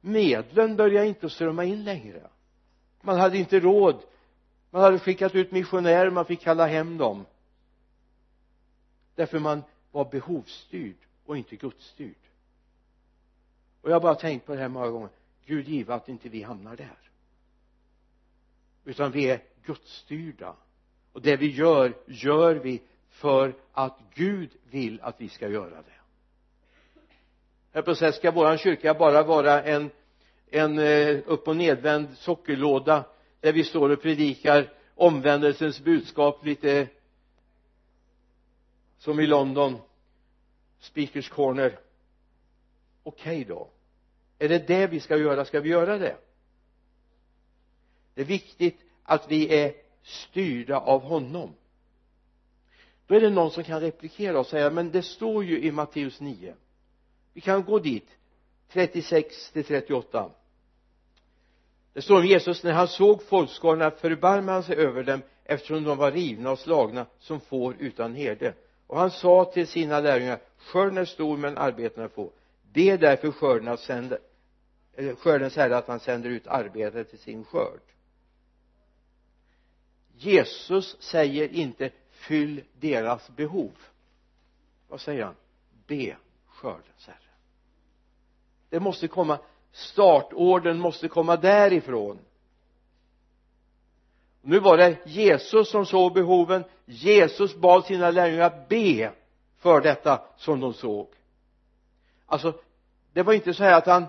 medlen 0.00 0.76
började 0.76 1.06
inte 1.06 1.30
strömma 1.30 1.64
in 1.64 1.84
längre. 1.84 2.20
Man 3.00 3.18
hade 3.18 3.38
inte 3.38 3.60
råd. 3.60 4.02
Man 4.70 4.82
hade 4.82 4.98
skickat 4.98 5.34
ut 5.34 5.52
missionärer 5.52 6.10
man 6.10 6.24
fick 6.24 6.40
kalla 6.40 6.66
hem 6.66 6.98
dem. 6.98 7.26
Därför 9.14 9.38
man 9.38 9.62
var 9.92 10.04
behovsstyrd 10.04 10.96
och 11.26 11.36
inte 11.36 11.56
gudsstyrd 11.56 12.27
och 13.82 13.90
jag 13.90 13.94
har 13.94 14.00
bara 14.00 14.14
tänkt 14.14 14.46
på 14.46 14.54
det 14.54 14.60
här 14.60 14.68
många 14.68 14.88
gånger. 14.88 15.10
Gud 15.46 15.68
give 15.68 15.94
att 15.94 16.08
inte 16.08 16.28
vi 16.28 16.42
hamnar 16.42 16.76
där. 16.76 16.98
Utan 18.84 19.10
vi 19.10 19.30
är 19.30 19.42
gudsstyrda. 19.64 20.56
Och 21.12 21.22
det 21.22 21.36
vi 21.36 21.50
gör 21.50 21.94
gör 22.06 22.54
vi 22.54 22.82
för 23.10 23.54
att 23.72 23.98
Gud 24.14 24.50
vill 24.70 25.00
att 25.00 25.20
vi 25.20 25.28
ska 25.28 25.48
göra 25.48 25.76
det. 25.76 25.98
Här 27.72 27.82
på 27.82 27.94
sätt 27.94 28.14
ska 28.14 28.30
våran 28.30 28.58
kyrka 28.58 28.94
bara 28.94 29.22
vara 29.22 29.62
en 29.62 29.90
en 30.50 30.78
eh, 30.78 31.18
upp 31.26 31.48
och 31.48 31.56
nedvänd 31.56 32.08
sockerlåda 32.16 33.04
där 33.40 33.52
vi 33.52 33.64
står 33.64 33.90
och 33.90 34.02
predikar 34.02 34.72
omvändelsens 34.94 35.80
budskap 35.80 36.44
lite 36.44 36.88
som 38.98 39.20
i 39.20 39.26
London 39.26 39.78
speakers 40.80 41.28
corner 41.28 41.78
okej 43.08 43.42
okay 43.42 43.44
då. 43.44 43.68
Är 44.38 44.48
det 44.48 44.66
det 44.66 44.86
vi 44.86 45.00
ska 45.00 45.16
göra? 45.16 45.44
Ska 45.44 45.60
vi 45.60 45.68
göra 45.68 45.98
det? 45.98 46.16
Det 48.14 48.20
är 48.20 48.26
viktigt 48.26 48.80
att 49.02 49.30
vi 49.30 49.58
är 49.58 49.74
styrda 50.02 50.78
av 50.78 51.02
honom. 51.02 51.54
Då 53.06 53.14
är 53.14 53.20
det 53.20 53.30
någon 53.30 53.50
som 53.50 53.64
kan 53.64 53.80
replikera 53.80 54.40
och 54.40 54.46
säga 54.46 54.70
men 54.70 54.90
det 54.90 55.02
står 55.02 55.44
ju 55.44 55.60
i 55.60 55.72
Matteus 55.72 56.20
9 56.20 56.54
vi 57.32 57.40
kan 57.40 57.64
gå 57.64 57.78
dit. 57.78 58.08
36 58.68 59.50
till 59.50 59.64
38 59.64 60.30
det 61.92 62.02
står 62.02 62.18
om 62.18 62.26
Jesus 62.26 62.62
när 62.62 62.72
han 62.72 62.88
såg 62.88 63.22
folkskarorna 63.22 63.90
förbarmade 63.90 64.52
han 64.52 64.62
sig 64.62 64.76
över 64.76 65.02
dem 65.02 65.22
eftersom 65.44 65.84
de 65.84 65.98
var 65.98 66.12
rivna 66.12 66.50
och 66.50 66.58
slagna 66.58 67.06
som 67.18 67.40
får 67.40 67.76
utan 67.78 68.14
herde. 68.14 68.54
Och 68.86 68.98
han 68.98 69.10
sa 69.10 69.44
till 69.44 69.66
sina 69.66 70.00
lärjungar 70.00 70.40
skörden 70.58 70.98
är 70.98 71.04
stor 71.04 71.36
men 71.36 71.58
arbetarna 71.58 72.04
är 72.04 72.08
be 72.72 72.96
därför 72.96 73.30
skörden 73.30 73.68
att 73.68 73.80
sända 73.80 74.18
eh, 74.92 75.16
skördens 75.16 75.56
herre 75.56 75.76
att 75.76 75.88
han 75.88 76.00
sänder 76.00 76.30
ut 76.30 76.46
arbetare 76.46 77.04
till 77.04 77.18
sin 77.18 77.44
skörd. 77.44 77.80
Jesus 80.16 81.02
säger 81.02 81.48
inte 81.48 81.90
fyll 82.10 82.62
deras 82.80 83.30
behov. 83.30 83.72
Vad 84.88 85.00
säger 85.00 85.24
han? 85.24 85.34
Be 85.86 86.16
skördens 86.46 87.06
herre. 87.06 87.18
Det 88.68 88.80
måste 88.80 89.08
komma 89.08 89.38
startorden 89.72 90.78
måste 90.78 91.08
komma 91.08 91.36
därifrån. 91.36 92.18
Nu 94.42 94.60
var 94.60 94.76
det 94.76 94.96
Jesus 95.06 95.70
som 95.70 95.86
såg 95.86 96.14
behoven. 96.14 96.64
Jesus 96.84 97.54
bad 97.54 97.84
sina 97.84 98.10
lärjungar 98.10 98.66
be 98.68 99.12
för 99.58 99.80
detta 99.80 100.22
som 100.36 100.60
de 100.60 100.74
såg 100.74 101.08
alltså 102.28 102.60
det 103.12 103.22
var 103.22 103.32
inte 103.32 103.54
så 103.54 103.64
här 103.64 103.78
att 103.78 103.86
han 103.86 104.06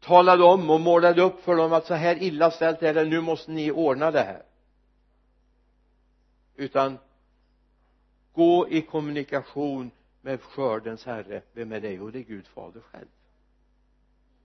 talade 0.00 0.44
om 0.44 0.70
och 0.70 0.80
målade 0.80 1.22
upp 1.22 1.44
för 1.44 1.56
dem 1.56 1.72
att 1.72 1.86
så 1.86 1.94
här 1.94 2.22
illa 2.22 2.50
ställt 2.50 2.82
är 2.82 2.94
det 2.94 3.04
nu 3.04 3.20
måste 3.20 3.50
ni 3.50 3.70
ordna 3.70 4.10
det 4.10 4.22
här. 4.22 4.42
Utan 6.56 6.98
gå 8.32 8.68
i 8.68 8.82
kommunikation 8.82 9.90
med 10.20 10.42
skördens 10.42 11.04
herre 11.04 11.42
vem 11.52 11.72
är 11.72 11.80
det 11.80 11.92
jo 11.92 12.10
det 12.10 12.18
är 12.18 12.22
Gud 12.22 12.46
fader 12.46 12.80
själv. 12.80 13.08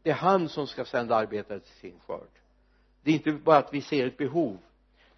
Det 0.03 0.09
är 0.09 0.15
han 0.15 0.49
som 0.49 0.67
ska 0.67 0.85
sända 0.85 1.15
arbetare 1.15 1.59
till 1.59 1.73
sin 1.73 1.99
skörd. 2.07 2.29
Det 3.03 3.11
är 3.11 3.15
inte 3.15 3.31
bara 3.31 3.57
att 3.57 3.73
vi 3.73 3.81
ser 3.81 4.07
ett 4.07 4.17
behov. 4.17 4.57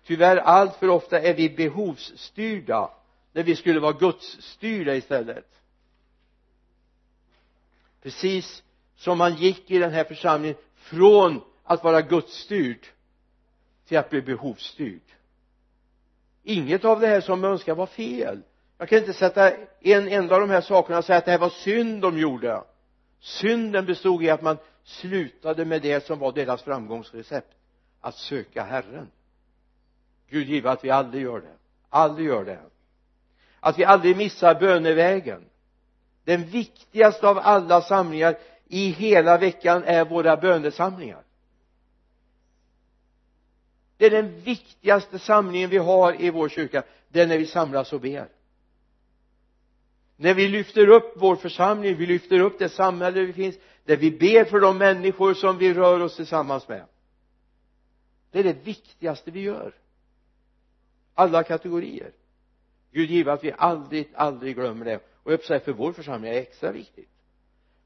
Tyvärr 0.03 0.37
allt 0.37 0.75
för 0.75 0.89
ofta 0.89 1.19
är 1.19 1.33
vi 1.33 1.49
behovsstyrda 1.49 2.91
när 3.31 3.43
vi 3.43 3.55
skulle 3.55 3.79
vara 3.79 3.93
gudsstyrda 3.93 4.95
istället 4.95 5.61
precis 8.07 8.63
som 8.95 9.17
man 9.17 9.35
gick 9.35 9.71
i 9.71 9.79
den 9.79 9.91
här 9.91 10.03
församlingen 10.03 10.57
från 10.75 11.41
att 11.63 11.83
vara 11.83 12.01
gudsstyrd 12.01 12.87
till 13.87 13.97
att 13.97 14.09
bli 14.09 14.21
behovsstyrd. 14.21 15.01
Inget 16.43 16.85
av 16.85 16.99
det 16.99 17.07
här 17.07 17.21
som 17.21 17.41
man 17.41 17.51
önskar 17.51 17.75
var 17.75 17.85
fel. 17.85 18.41
Jag 18.77 18.89
kan 18.89 18.97
inte 18.97 19.13
sätta 19.13 19.51
en 19.81 20.07
enda 20.07 20.35
av 20.35 20.41
de 20.41 20.49
här 20.49 20.61
sakerna 20.61 20.97
och 20.97 21.05
säga 21.05 21.17
att 21.17 21.25
det 21.25 21.31
här 21.31 21.37
var 21.37 21.49
synd 21.49 22.01
de 22.01 22.17
gjorde. 22.17 22.63
Synden 23.19 23.85
bestod 23.85 24.23
i 24.23 24.29
att 24.29 24.41
man 24.41 24.57
slutade 24.83 25.65
med 25.65 25.81
det 25.81 26.05
som 26.05 26.19
var 26.19 26.31
deras 26.31 26.63
framgångsrecept 26.63 27.55
att 28.01 28.15
söka 28.15 28.63
Herren. 28.63 29.07
Gud 30.29 30.49
give 30.49 30.69
att 30.69 30.83
vi 30.83 30.89
aldrig 30.89 31.23
gör 31.23 31.39
det. 31.39 31.55
Aldrig 31.89 32.27
gör 32.27 32.45
det. 32.45 32.59
Att 33.59 33.79
vi 33.79 33.85
aldrig 33.85 34.17
missar 34.17 34.59
bönevägen 34.59 35.45
den 36.27 36.43
viktigaste 36.43 37.27
av 37.27 37.37
alla 37.37 37.81
samlingar 37.81 38.37
i 38.67 38.89
hela 38.89 39.37
veckan 39.37 39.83
är 39.83 40.05
våra 40.05 40.37
bönesamlingar. 40.37 41.23
Det 43.97 44.05
är 44.05 44.11
den 44.11 44.39
viktigaste 44.39 45.19
samlingen 45.19 45.69
vi 45.69 45.77
har 45.77 46.21
i 46.21 46.29
vår 46.29 46.49
kyrka. 46.49 46.83
Det 47.09 47.21
är 47.21 47.27
när 47.27 47.37
vi 47.37 47.45
samlas 47.45 47.93
och 47.93 48.01
ber. 48.01 48.27
När 50.15 50.33
vi 50.33 50.47
lyfter 50.47 50.87
upp 50.87 51.13
vår 51.15 51.35
församling 51.35 51.95
vi 51.95 52.05
lyfter 52.05 52.39
upp 52.39 52.59
det 52.59 52.69
samhälle 52.69 53.21
vi 53.21 53.33
finns 53.33 53.55
där 53.85 53.97
vi 53.97 54.11
ber 54.11 54.45
för 54.45 54.59
de 54.59 54.77
människor 54.77 55.33
som 55.33 55.57
vi 55.57 55.73
rör 55.73 55.99
oss 55.99 56.15
tillsammans 56.15 56.67
med. 56.67 56.85
Det 58.31 58.39
är 58.39 58.43
det 58.43 58.65
viktigaste 58.65 59.31
vi 59.31 59.39
gör. 59.41 59.73
Alla 61.13 61.43
kategorier. 61.43 62.11
Gud 62.91 63.09
give 63.09 63.31
att 63.31 63.43
vi 63.43 63.53
aldrig, 63.57 64.09
aldrig 64.15 64.55
glömmer 64.55 64.85
det 64.85 64.99
och 65.27 65.33
jag 65.33 65.43
säga 65.43 65.59
för 65.59 65.73
vår 65.73 65.93
församling 65.93 66.29
är 66.29 66.35
det 66.35 66.41
extra 66.41 66.71
viktigt. 66.71 67.09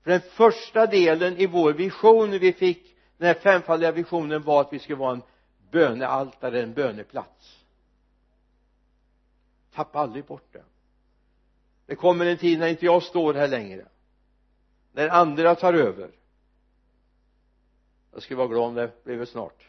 För 0.04 0.12
den 0.12 0.22
första 0.22 0.86
delen 0.86 1.38
i 1.38 1.48
vår 1.48 1.74
vision 1.74 2.32
vi 2.32 2.54
fick 2.54 2.96
den 3.18 3.28
här 3.28 3.34
femfaldiga 3.34 3.92
visionen 3.92 4.44
var 4.44 4.62
att 4.62 4.74
vi 4.74 4.80
skulle 4.80 4.98
vara 4.98 5.14
en 5.14 5.22
bönealtare, 5.72 6.64
en 6.64 6.74
böneplats. 6.74 7.64
Tappa 9.74 10.00
aldrig 10.00 10.26
bort 10.26 10.48
det 10.52 10.64
det 11.86 11.96
kommer 11.96 12.26
en 12.26 12.38
tid 12.38 12.60
när 12.60 12.68
inte 12.68 12.86
jag 12.86 13.04
står 13.04 13.34
här 13.34 13.48
längre. 13.48 13.86
När 14.92 15.10
andra 15.10 15.56
tar 15.56 15.74
över. 15.74 16.12
Jag 18.14 18.24
skulle 18.24 18.38
vara 18.38 18.48
glad 18.48 18.64
om 18.64 18.76
det 18.76 19.04
blev 19.04 19.26
snart. 19.26 19.68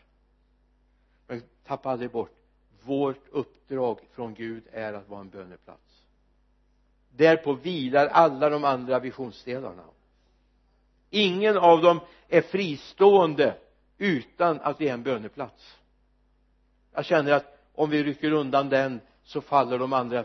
Men 1.27 1.43
tappa 1.65 1.91
aldrig 1.91 2.11
bort. 2.11 2.33
Vårt 2.83 3.29
uppdrag 3.31 3.99
från 4.11 4.35
Gud 4.35 4.65
är 4.73 4.93
att 4.93 5.09
vara 5.09 5.21
en 5.21 5.31
böneplats 5.31 5.92
därpå 7.17 7.53
vilar 7.53 8.07
alla 8.07 8.49
de 8.49 8.65
andra 8.65 8.99
visionsdelarna 8.99 9.83
ingen 11.13 11.57
av 11.57 11.83
dem 11.83 12.01
är 12.29 12.43
fristående 12.43 13.59
utan 13.99 14.61
att 14.61 14.79
det 14.79 14.89
är 14.89 14.95
en 14.95 15.03
böneplats. 15.03 15.79
Jag 16.93 17.05
känner 17.05 17.33
att 17.33 17.59
om 17.75 17.91
vi 17.91 18.05
rycker 18.05 18.33
undan 18.33 18.69
den 18.69 19.01
så 19.23 19.41
faller 19.41 19.79
de 19.79 19.93
andra 19.93 20.25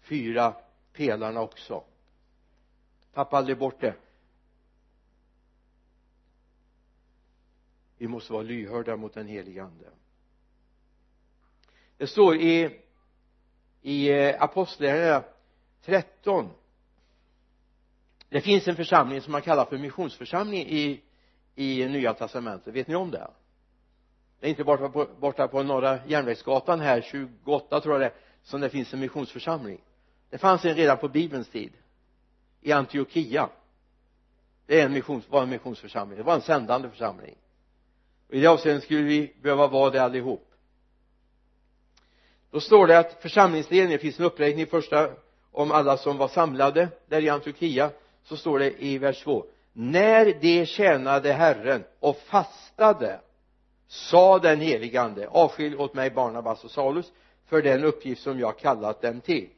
fyra 0.00 0.54
pelarna 0.92 1.40
också. 1.40 1.84
Tappa 3.12 3.36
aldrig 3.36 3.58
bort 3.58 3.80
det. 3.80 3.94
Vi 7.98 8.08
måste 8.08 8.32
vara 8.32 8.42
lyhörda 8.42 8.96
mot 8.96 9.14
den 9.14 9.26
helige 9.26 9.62
ande. 9.62 9.90
Det 11.96 12.06
står 12.06 12.36
i 12.36 12.80
i 13.82 14.08
eh, 14.08 14.42
apostlagärningarna 14.42 15.24
13 15.84 16.50
det 18.28 18.40
finns 18.40 18.68
en 18.68 18.76
församling 18.76 19.20
som 19.20 19.32
man 19.32 19.42
kallar 19.42 19.64
för 19.64 19.78
missionsförsamling 19.78 20.68
i 20.68 21.02
i 21.54 21.86
nya 21.86 22.14
testamentet. 22.14 22.74
Vet 22.74 22.88
ni 22.88 22.94
om 22.94 23.10
det? 23.10 23.30
Det 24.40 24.46
är 24.46 24.50
inte 24.50 24.64
borta 24.64 24.88
på, 24.88 25.08
borta 25.20 25.48
på 25.48 25.62
norra 25.62 25.98
järnvägsgatan 26.06 26.80
här 26.80 27.00
28 27.00 27.80
tror 27.80 27.94
jag 27.94 28.00
det 28.00 28.06
är 28.06 28.12
som 28.42 28.60
det 28.60 28.70
finns 28.70 28.94
en 28.94 29.00
missionsförsamling. 29.00 29.80
Det 30.30 30.38
fanns 30.38 30.64
en 30.64 30.74
redan 30.74 30.96
på 30.96 31.08
bibelns 31.08 31.48
tid 31.48 31.72
i 32.60 32.72
Antiochia. 32.72 33.48
Det 34.66 34.80
är 34.80 34.86
en 34.86 34.92
missions, 34.92 35.28
var 35.28 35.42
en 35.42 35.50
missionsförsamling. 35.50 36.18
Det 36.18 36.24
var 36.24 36.34
en 36.34 36.40
sändande 36.40 36.88
församling. 36.88 37.34
Och 38.28 38.34
i 38.34 38.40
det 38.40 38.46
avseendet 38.46 38.84
skulle 38.84 39.02
vi 39.02 39.34
behöva 39.42 39.66
vara 39.66 39.90
det 39.90 40.02
allihop. 40.02 40.50
Då 42.50 42.60
står 42.60 42.86
det 42.86 42.98
att 42.98 43.22
församlingsledningen 43.22 43.98
finns 43.98 44.18
en 44.18 44.24
uppräkning 44.24 44.62
i 44.62 44.66
första 44.66 45.10
om 45.54 45.72
alla 45.72 45.96
som 45.96 46.16
var 46.16 46.28
samlade 46.28 46.88
där 47.06 47.22
i 47.22 47.28
Antiochia 47.28 47.90
så 48.24 48.36
står 48.36 48.58
det 48.58 48.82
i 48.82 48.98
vers 48.98 49.22
2 49.22 49.46
när 49.72 50.40
de 50.40 50.66
tjänade 50.66 51.32
Herren 51.32 51.84
och 52.00 52.16
fastade 52.16 53.20
sa 53.86 54.38
den 54.38 54.60
helige 54.60 55.00
ande 55.00 55.28
avskilj 55.28 55.76
åt 55.76 55.94
mig 55.94 56.10
Barnabas 56.10 56.64
och 56.64 56.70
Salus 56.70 57.12
för 57.46 57.62
den 57.62 57.84
uppgift 57.84 58.22
som 58.22 58.40
jag 58.40 58.58
kallat 58.58 59.02
dem 59.02 59.20
till. 59.20 59.48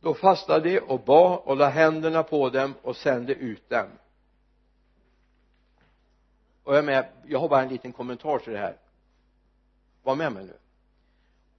Då 0.00 0.14
fastade 0.14 0.70
de 0.70 0.80
och 0.80 1.00
bad 1.00 1.40
och 1.44 1.56
la 1.56 1.68
händerna 1.68 2.22
på 2.22 2.50
dem 2.50 2.74
och 2.82 2.96
sände 2.96 3.34
ut 3.34 3.68
dem. 3.70 3.86
Och 6.64 6.72
jag 6.72 6.78
är 6.78 6.82
med 6.82 7.06
jag 7.26 7.38
har 7.38 7.48
bara 7.48 7.62
en 7.62 7.68
liten 7.68 7.92
kommentar 7.92 8.38
till 8.38 8.52
det 8.52 8.58
här. 8.58 8.76
Var 10.02 10.14
med 10.14 10.32
mig 10.32 10.44
nu. 10.44 10.56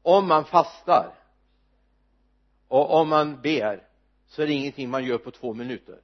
Om 0.02 0.28
man 0.28 0.46
fastar 0.46 1.14
och 2.68 2.94
om 2.94 3.10
man 3.10 3.42
ber 3.42 3.84
så 4.28 4.42
är 4.42 4.48
det 4.48 4.54
ingenting 4.54 4.90
man 4.90 5.06
gör 5.06 5.18
på 5.18 5.32
två 5.32 5.54
minuter. 5.54 6.00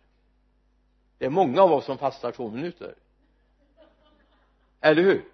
Det 1.18 1.26
är 1.26 1.30
många 1.30 1.62
av 1.62 1.72
oss 1.72 1.86
som 1.86 1.98
fastar 1.98 2.32
två 2.32 2.50
minuter. 2.50 2.96
Eller 4.82 5.04
hur? 5.04 5.26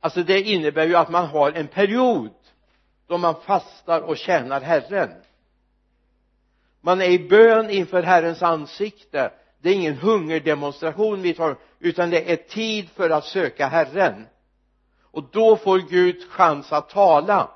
Alltså 0.00 0.22
det 0.22 0.42
innebär 0.42 0.86
ju 0.86 0.96
att 0.96 1.10
man 1.10 1.26
har 1.26 1.52
en 1.52 1.68
period 1.68 2.30
då 3.06 3.18
man 3.18 3.40
fastar 3.40 4.00
och 4.00 4.16
tjänar 4.16 4.60
Herren. 4.60 5.10
Man 6.80 7.00
är 7.00 7.10
i 7.10 7.28
bön 7.28 7.70
inför 7.70 8.02
Herrens 8.02 8.42
ansikte. 8.42 9.32
Det 9.60 9.68
är 9.68 9.74
ingen 9.74 9.96
hungerdemonstration 9.96 11.22
vi 11.22 11.34
tar 11.34 11.56
utan 11.78 12.10
det 12.10 12.32
är 12.32 12.36
tid 12.36 12.88
för 12.88 13.10
att 13.10 13.24
söka 13.24 13.66
Herren 13.66 14.26
och 15.18 15.24
då 15.30 15.56
får 15.56 15.78
Gud 15.78 16.30
chans 16.30 16.72
att 16.72 16.88
tala. 16.88 17.50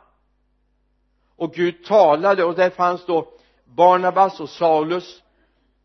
Och 1.36 1.54
Gud 1.54 1.84
talade 1.84 2.44
och 2.44 2.54
där 2.54 2.70
fanns 2.70 3.06
då 3.06 3.28
Barnabas 3.64 4.40
och 4.40 4.48
Saulus. 4.48 5.22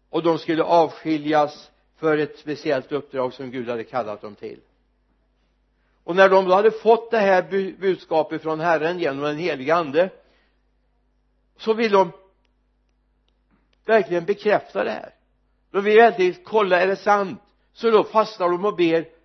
Och 0.10 0.24
de 0.24 0.38
skulle 0.38 0.64
avskiljas 0.64 1.72
för 1.96 2.18
ett 2.18 2.40
speciellt 2.40 2.92
uppdrag 2.92 3.34
som 3.34 3.52
Gud 3.52 3.70
hade 3.70 3.84
kallat 3.84 4.22
dem 4.22 4.36
till. 4.36 4.60
Och 6.04 6.16
när 6.16 6.30
de 6.30 6.46
då 6.46 6.54
hade 6.56 6.72
fått 6.72 7.12
det 7.12 7.20
här 7.20 7.42
budskapet 7.80 8.42
från 8.42 8.60
Herren 8.60 9.00
genom 9.00 9.24
den 9.24 9.38
helige 9.38 9.76
ande 9.76 10.10
så 11.58 11.74
vill 11.74 11.92
de 11.92 12.12
verkligen 13.86 14.26
bekräfta 14.26 14.84
det 14.84 14.92
här. 14.92 15.14
De 15.72 15.84
vill 15.84 15.98
verkligen 15.98 16.44
kolla 16.44 16.82
är 16.82 16.88
det 16.88 16.96
sant? 16.96 17.42
Så 17.74 17.92
då 17.92 18.04
fastar 18.04 18.50
de 18.50 18.66
och 18.66 18.76
ber 18.76 19.17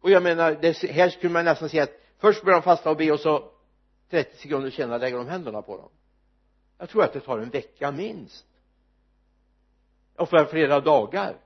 och 0.00 0.10
jag 0.10 0.22
menar 0.22 0.58
det 0.60 0.82
här 0.90 1.10
skulle 1.10 1.32
man 1.32 1.44
nästan 1.44 1.68
säga 1.68 1.82
att 1.82 2.00
först 2.18 2.44
börjar 2.44 2.58
de 2.58 2.62
fasta 2.62 2.90
och 2.90 2.96
be 2.96 3.12
och 3.12 3.20
så 3.20 3.50
30 4.10 4.36
sekunder 4.36 4.70
senare 4.70 4.98
lägger 4.98 5.16
de 5.16 5.26
händerna 5.28 5.62
på 5.62 5.76
dem. 5.76 5.88
Jag 6.78 6.88
tror 6.88 7.04
att 7.04 7.12
det 7.12 7.20
tar 7.20 7.38
en 7.38 7.50
vecka 7.50 7.92
minst. 7.92 8.46
Och 10.16 10.28
för 10.28 10.44
flera 10.44 10.80
dagar. 10.80 11.36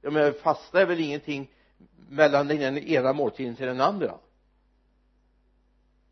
Jag 0.00 0.12
menar 0.12 0.32
fasta 0.32 0.80
är 0.80 0.86
väl 0.86 1.00
ingenting 1.00 1.50
mellan 2.08 2.48
den 2.48 2.78
ena 2.78 3.12
måltiden 3.12 3.56
till 3.56 3.66
den 3.66 3.80
andra. 3.80 4.18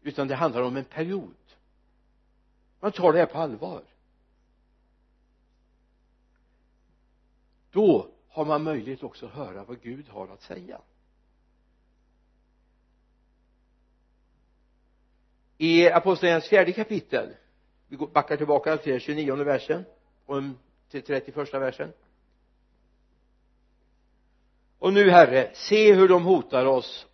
Utan 0.03 0.29
det 0.29 0.35
handlar 0.35 0.63
om 0.63 0.77
en 0.77 0.85
period. 0.85 1.35
Man 2.81 2.93
tar 2.93 3.13
det 3.13 3.19
här 3.19 3.27
på 3.27 3.39
allvar. 3.39 3.83
Då 7.71 8.09
har 8.29 8.45
man 8.45 8.63
möjlighet 8.63 9.03
också 9.03 9.27
att 9.27 9.33
höra 9.33 9.65
vad 9.65 9.83
Gud 9.83 10.09
har 10.09 10.29
att 10.29 10.43
säga. 10.43 10.81
I 15.59 15.89
apostlagärningarnas 15.89 16.49
fjärde 16.49 16.73
kapitel 16.73 17.29
vi 17.89 17.97
backar 17.97 18.37
tillbaka 18.37 18.77
till 18.77 19.01
29 19.01 19.35
versen 19.45 19.85
och 20.27 20.43
till 20.91 21.03
31 21.03 21.55
versen. 21.55 21.93
Och 24.79 24.93
nu 24.93 25.11
herre 25.11 25.51
se 25.55 25.95
hur 25.95 26.09
de 26.09 26.25
hotar 26.25 26.67
oss 26.67 27.07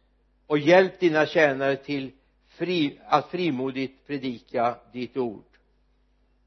och 0.47 0.59
hjälp 0.59 1.01
dina 1.01 1.27
tjänare 1.27 1.77
till 1.77 2.13
fri, 2.47 3.01
att 3.07 3.31
frimodigt 3.31 4.07
predika 4.07 4.77
ditt 4.93 5.17
ord. 5.17 5.45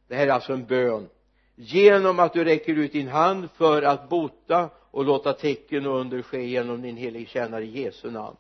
Det 0.08 0.16
här 0.16 0.28
är 0.28 0.32
alltså 0.32 0.54
en 0.54 0.66
bön. 0.66 1.10
Genom 1.56 2.20
att 2.20 2.34
du 2.34 2.44
räcker 2.44 2.76
ut 2.76 2.92
din 2.92 3.08
hand 3.08 3.52
för 3.52 3.82
att 3.82 4.10
bota 4.10 4.70
och 4.92 5.06
låta 5.06 5.34
tecken 5.34 5.86
och 5.86 6.00
under 6.00 6.22
ske 6.22 6.46
genom 6.46 6.82
din 6.82 6.98
helige 6.98 7.26
tjänare 7.26 7.66
Jesu 7.66 8.12
namn 8.12 8.38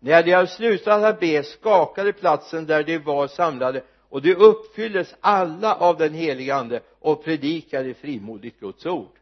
när 0.00 0.22
de 0.22 0.32
hade 0.32 0.48
slutat 0.48 1.04
att 1.04 1.20
be 1.20 1.42
skakade 1.42 2.12
platsen 2.12 2.66
där 2.66 2.82
de 2.82 2.98
var 2.98 3.28
samlade 3.28 3.82
och 4.08 4.22
de 4.22 4.34
uppfylldes 4.34 5.14
alla 5.20 5.74
av 5.74 5.98
den 5.98 6.14
helige 6.14 6.54
ande 6.54 6.80
och 6.98 7.24
predikade 7.24 7.94
frimodigt 7.94 8.60
Guds 8.60 8.86
ord. 8.86 9.18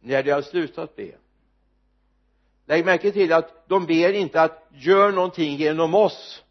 När 0.00 0.22
de 0.22 0.30
hade 0.30 0.42
slutat 0.42 0.96
be. 0.96 1.12
Lägg 2.66 2.84
märke 2.84 3.12
till 3.12 3.32
att 3.32 3.68
de 3.68 3.86
ber 3.86 4.12
inte 4.12 4.42
att 4.42 4.68
gör 4.72 5.12
någonting 5.12 5.56
genom 5.56 5.94
oss 5.94 6.42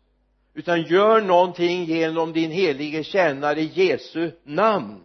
utan 0.53 0.81
gör 0.81 1.21
någonting 1.21 1.83
genom 1.83 2.33
din 2.33 2.51
helige 2.51 3.03
tjänare 3.03 3.61
Jesu 3.61 4.31
namn. 4.43 5.03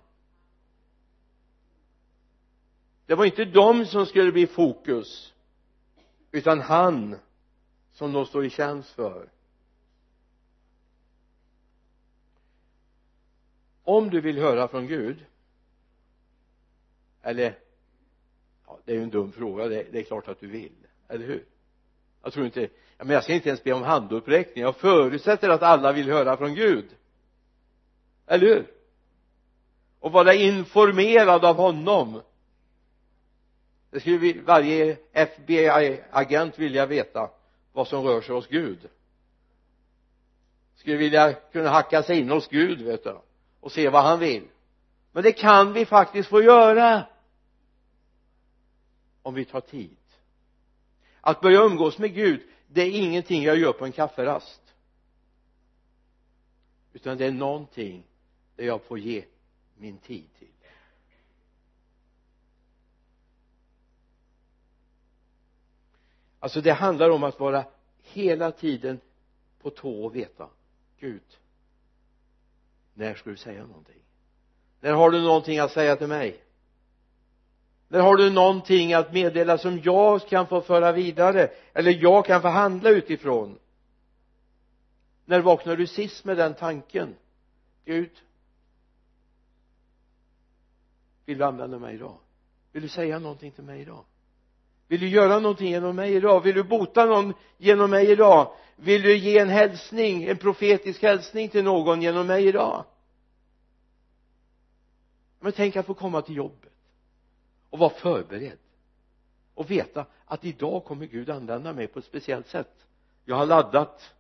Det 3.07 3.15
var 3.15 3.25
inte 3.25 3.45
de 3.45 3.87
som 3.87 4.07
skulle 4.07 4.33
bli 4.33 4.47
fokus 4.47 5.30
utan 6.33 6.61
han 6.61 7.17
som 7.93 8.13
de 8.13 8.27
står 8.27 8.45
i 8.45 8.51
tjänst 8.51 8.91
för. 8.91 9.29
Om 13.83 14.11
du 14.11 14.21
vill 14.21 14.39
höra 14.39 14.69
från 14.69 14.87
Gud 14.87 15.25
eller 17.23 17.59
ja, 18.67 18.79
det 18.85 18.93
är 18.93 18.97
ju 18.97 19.03
en 19.03 19.11
dum 19.11 19.33
fråga 19.33 19.69
det, 19.69 19.87
det 19.93 19.99
är 19.99 20.03
klart 20.03 20.29
att 20.29 20.41
du 20.41 20.47
vill 20.47 20.87
eller 21.09 21.27
hur? 21.27 21.45
Jag 22.23 22.33
tror 22.33 22.47
inte 22.47 22.69
men 22.99 23.11
jag 23.11 23.25
ska 23.25 23.35
inte 23.35 23.49
ens 23.49 23.65
be 23.65 23.73
om 23.73 23.83
handuppräckning. 23.83 24.65
Jag 24.65 24.77
förutsätter 24.77 25.49
att 25.49 25.63
alla 25.63 25.93
vill 25.93 26.11
höra 26.11 26.37
från 26.37 26.55
Gud. 26.55 26.85
Eller 28.27 28.47
hur? 28.47 28.67
Och 30.01 30.13
vara 30.13 30.35
informerad 30.35 31.45
av 31.45 31.57
honom 31.57 32.23
det 33.91 34.01
skulle 34.01 34.43
varje 34.43 34.97
FBI-agent 35.13 36.59
vilja 36.59 36.87
veta 36.87 37.31
vad 37.73 37.89
som 37.89 38.05
rör 38.05 38.21
sig 38.21 38.35
hos 38.35 38.47
Gud. 38.47 38.89
Skulle 40.75 40.97
vilja 40.97 41.33
kunna 41.33 41.69
hacka 41.69 42.03
sig 42.03 42.19
in 42.19 42.31
hos 42.31 42.49
Gud 42.49 42.81
vet 42.83 43.05
du 43.05 43.19
och 43.61 43.73
se 43.73 43.89
vad 43.89 44.05
han 44.05 44.19
vill. 44.19 44.49
Men 45.13 45.23
det 45.23 45.33
kan 45.33 45.73
vi 45.73 45.87
faktiskt 45.87 46.29
få 46.29 46.43
göra 46.43 47.07
om 49.23 49.35
vi 49.35 49.45
tar 49.45 49.61
tid. 49.61 49.97
Att 51.21 51.41
börja 51.41 51.61
umgås 51.61 51.99
med 51.99 52.15
Gud 52.15 52.41
det 52.73 52.83
är 52.83 52.91
ingenting 52.91 53.43
jag 53.43 53.59
gör 53.59 53.73
på 53.73 53.85
en 53.85 53.93
kafferast. 53.93 54.61
Utan 56.93 57.19
det 57.19 57.27
är 57.27 57.31
någonting 57.31 58.03
där 58.57 58.65
jag 58.65 58.83
får 58.83 58.99
ge 58.99 59.25
min 59.77 59.99
tid 59.99 60.29
till. 60.39 60.50
Alltså 66.41 66.61
det 66.61 66.73
handlar 66.73 67.11
om 67.11 67.25
att 67.25 67.41
vara 67.41 67.65
hela 68.03 68.53
tiden 68.53 69.01
på 69.63 69.71
tå 69.71 70.05
och 70.05 70.17
veta 70.17 70.49
Gud 70.99 71.23
när 73.01 73.15
ska 73.15 73.31
du 73.31 73.37
säga 73.37 73.67
någonting? 73.67 74.03
När 74.81 74.93
har 74.93 75.11
du 75.11 75.21
någonting 75.21 75.59
att 75.59 75.73
säga 75.73 75.97
till 75.97 76.07
mig? 76.07 76.45
När 77.89 78.01
har 78.01 78.17
du 78.17 78.31
någonting 78.31 78.93
att 78.93 79.13
meddela 79.13 79.59
som 79.59 79.81
jag 79.85 80.29
kan 80.29 80.47
få 80.47 80.61
föra 80.61 80.93
vidare 80.93 81.51
eller 81.73 82.03
jag 82.03 82.27
kan 82.27 82.43
få 82.43 82.49
handla 82.49 82.91
utifrån? 82.91 83.59
När 85.25 85.41
vaknar 85.41 85.77
du 85.77 85.87
sist 85.87 86.25
med 86.25 86.37
den 86.37 86.55
tanken? 86.55 87.15
Gud 87.85 88.11
vill 91.25 91.39
du 91.39 91.45
använda 91.45 91.79
mig 91.79 91.95
idag? 91.95 92.19
Vill 92.73 92.83
du 92.83 92.89
säga 92.89 93.19
någonting 93.19 93.53
till 93.53 93.65
mig 93.65 93.81
idag? 93.81 94.05
Vill 94.91 95.01
du 95.01 95.09
göra 95.09 95.39
någonting 95.39 95.69
genom 95.69 95.97
mig 95.97 96.15
idag? 96.15 96.41
Vill 96.41 96.55
du 96.55 96.63
bota 96.63 97.05
någon 97.05 97.35
genom 97.59 97.91
mig 97.91 98.11
idag? 98.11 98.53
Vill 98.77 99.03
du 99.03 99.17
ge 99.17 99.39
en 99.39 99.49
hälsning 99.49 100.25
en 100.25 100.37
profetisk 100.37 101.03
hälsning 101.03 101.49
till 101.49 101.65
någon 101.65 102.03
genom 102.03 102.27
mig 102.27 102.47
idag? 102.47 102.85
Men 105.41 105.53
tänk 105.53 105.77
att 105.77 105.87
få 105.87 105.95
komma 105.95 106.23
till 106.23 106.37
jobbet 106.37 106.73
och 107.71 107.79
vara 107.79 107.91
förberedd 107.91 108.59
och 109.55 109.71
veta 109.71 110.07
att 110.25 110.45
idag 110.45 110.85
kommer 110.85 111.07
Gud 111.07 111.31
använda 111.31 111.73
mig 111.73 111.87
på 111.87 111.99
ett 111.99 112.05
speciellt 112.05 112.49
sätt. 112.49 112.87
Jag 113.25 113.37
har 113.37 113.47
laddat 113.47 114.15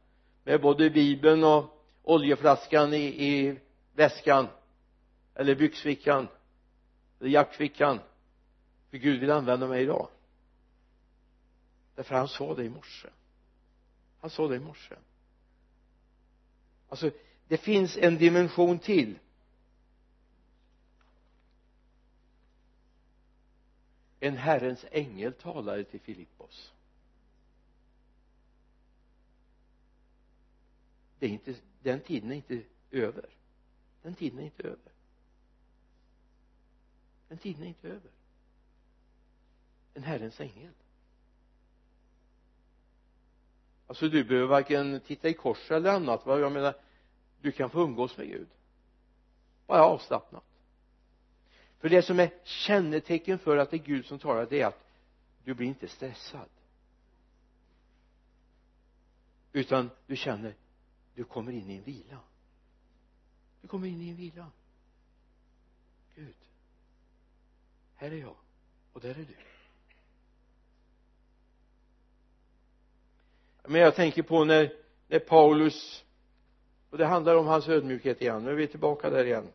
med 0.44 0.60
både 0.60 0.90
bibeln 0.90 1.44
och 1.44 1.84
oljeflaskan 2.02 2.94
i, 2.94 3.26
i 3.28 3.58
väskan 3.94 4.46
eller 5.34 5.54
byxfickan 5.54 6.28
eller 7.20 7.30
jackfickan. 7.30 7.98
För 8.90 8.98
Gud 8.98 9.20
vill 9.20 9.30
använda 9.30 9.66
mig 9.66 9.82
idag 9.82 10.08
därför 11.94 12.14
han 12.14 12.28
sa 12.28 12.54
det 12.54 12.64
i 12.64 12.68
morse. 12.68 13.08
Han 14.20 14.30
sa 14.30 14.48
det 14.48 14.56
i 14.56 14.60
morse. 14.60 14.94
Alltså 16.88 17.10
det 17.48 17.58
finns 17.58 17.96
en 17.96 18.18
dimension 18.18 18.78
till. 18.78 19.18
En 24.20 24.36
Herrens 24.36 24.84
ängel 24.90 25.32
talade 25.32 25.84
till 25.84 26.00
Filippos. 26.00 26.72
Det 31.18 31.26
är 31.26 31.30
inte, 31.30 31.54
den 31.82 32.00
tiden 32.00 32.32
är 32.32 32.36
inte 32.36 32.62
över. 32.90 33.26
Den 34.02 34.14
tiden 34.14 34.38
är 34.38 34.44
inte 34.44 34.62
över. 34.62 34.92
Den 37.28 37.38
tiden 37.38 37.62
är 37.62 37.66
inte 37.66 37.88
över. 37.88 38.10
En 39.94 40.02
Herrens 40.02 40.40
ängel. 40.40 40.72
Alltså 43.90 44.08
du 44.08 44.24
behöver 44.24 44.46
varken 44.46 45.00
titta 45.00 45.28
i 45.28 45.34
kors 45.34 45.70
eller 45.70 45.90
annat 45.90 46.26
vad 46.26 46.40
jag 46.40 46.52
menar 46.52 46.74
du 47.40 47.52
kan 47.52 47.70
få 47.70 47.82
umgås 47.82 48.16
med 48.16 48.26
Gud. 48.26 48.48
Bara 49.66 49.84
avslappnat. 49.84 50.44
För 51.78 51.88
det 51.88 52.02
som 52.02 52.20
är 52.20 52.30
kännetecken 52.44 53.38
för 53.38 53.56
att 53.56 53.70
det 53.70 53.76
är 53.76 53.78
Gud 53.78 54.06
som 54.06 54.18
talar 54.18 54.46
det 54.50 54.60
är 54.60 54.66
att 54.66 54.86
du 55.44 55.54
blir 55.54 55.66
inte 55.66 55.88
stressad. 55.88 56.48
Utan 59.52 59.90
du 60.06 60.16
känner 60.16 60.54
du 61.14 61.24
kommer 61.24 61.52
in 61.52 61.70
i 61.70 61.76
en 61.76 61.82
vila. 61.82 62.18
Du 63.60 63.68
kommer 63.68 63.88
in 63.88 64.02
i 64.02 64.10
en 64.10 64.16
vila. 64.16 64.46
Gud 66.14 66.34
här 67.94 68.10
är 68.10 68.16
jag 68.16 68.36
och 68.92 69.00
där 69.00 69.10
är 69.10 69.14
du. 69.14 69.49
Men 73.66 73.80
jag 73.80 73.94
tänker 73.94 74.22
på 74.22 74.44
när, 74.44 74.72
när 75.08 75.18
Paulus 75.18 76.04
och 76.90 76.98
det 76.98 77.06
handlar 77.06 77.34
om 77.36 77.46
hans 77.46 77.68
ödmjukhet 77.68 78.22
igen 78.22 78.44
nu 78.44 78.50
är 78.50 78.54
vi 78.54 78.66
tillbaka 78.66 79.10
där 79.10 79.24
igen. 79.24 79.48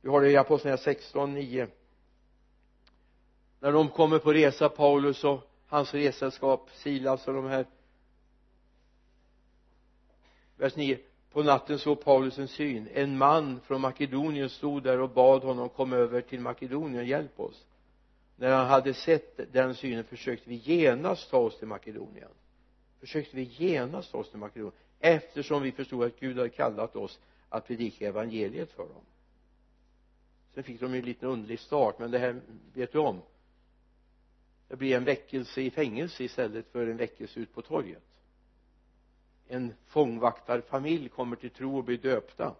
Vi 0.00 0.08
har 0.08 0.20
det 0.20 0.30
i 0.30 0.36
apostlagärningarna 0.36 0.82
16, 0.82 1.34
9 1.34 1.68
när 3.60 3.72
de 3.72 3.88
kommer 3.88 4.18
på 4.18 4.32
resa 4.32 4.68
Paulus 4.68 5.24
och 5.24 5.50
hans 5.66 5.94
resällskap 5.94 6.70
Silas 6.72 7.28
och 7.28 7.34
de 7.34 7.46
här. 7.46 7.66
Vers 10.56 10.76
9 10.76 10.98
på 11.32 11.42
natten 11.42 11.78
såg 11.78 12.04
Paulus 12.04 12.38
en 12.38 12.48
syn. 12.48 12.88
En 12.94 13.18
man 13.18 13.60
från 13.60 13.80
Makedonien 13.80 14.48
stod 14.48 14.82
där 14.82 15.00
och 15.00 15.10
bad 15.10 15.42
honom 15.42 15.68
komma 15.68 15.96
över 15.96 16.20
till 16.20 16.40
Makedonien 16.40 17.06
hjälp 17.06 17.40
oss. 17.40 17.66
När 18.36 18.50
han 18.52 18.66
hade 18.66 18.94
sett 18.94 19.52
den 19.52 19.74
synen 19.74 20.04
försökte 20.04 20.50
vi 20.50 20.54
genast 20.54 21.30
ta 21.30 21.38
oss 21.38 21.58
till 21.58 21.68
Makedonien 21.68 22.30
försökte 23.00 23.36
vi 23.36 23.42
genast 23.42 24.12
ta 24.12 24.18
oss 24.18 24.30
till 24.30 24.38
Makedonien 24.38 24.72
eftersom 24.98 25.62
vi 25.62 25.72
förstod 25.72 26.04
att 26.04 26.20
Gud 26.20 26.36
hade 26.36 26.50
kallat 26.50 26.96
oss 26.96 27.20
att 27.48 27.66
predika 27.66 28.08
evangeliet 28.08 28.72
för 28.72 28.82
dem. 28.82 29.04
Sen 30.54 30.64
fick 30.64 30.80
de 30.80 30.92
ju 30.92 30.98
en 30.98 31.04
liten 31.04 31.28
underlig 31.28 31.60
start 31.60 31.98
men 31.98 32.10
det 32.10 32.18
här 32.18 32.40
vet 32.74 32.92
du 32.92 32.98
om. 32.98 33.22
Det 34.68 34.76
blir 34.76 34.96
en 34.96 35.04
väckelse 35.04 35.60
i 35.60 35.70
fängelse 35.70 36.24
istället 36.24 36.72
för 36.72 36.86
en 36.86 36.96
väckelse 36.96 37.40
ut 37.40 37.54
på 37.54 37.62
torget. 37.62 38.02
En 39.48 39.74
fångvaktarfamilj 39.86 41.08
kommer 41.08 41.36
till 41.36 41.50
tro 41.50 41.78
och 41.78 41.84
blir 41.84 41.98
döpta 41.98 42.54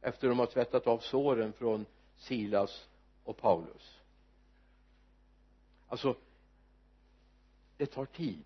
efter 0.00 0.28
de 0.28 0.38
har 0.38 0.46
tvättat 0.46 0.86
av 0.86 0.98
såren 0.98 1.52
från 1.52 1.86
Silas 2.16 2.88
och 3.24 3.36
Paulus. 3.36 3.98
Alltså 5.88 6.16
det 7.76 7.86
tar 7.86 8.06
tid 8.06 8.44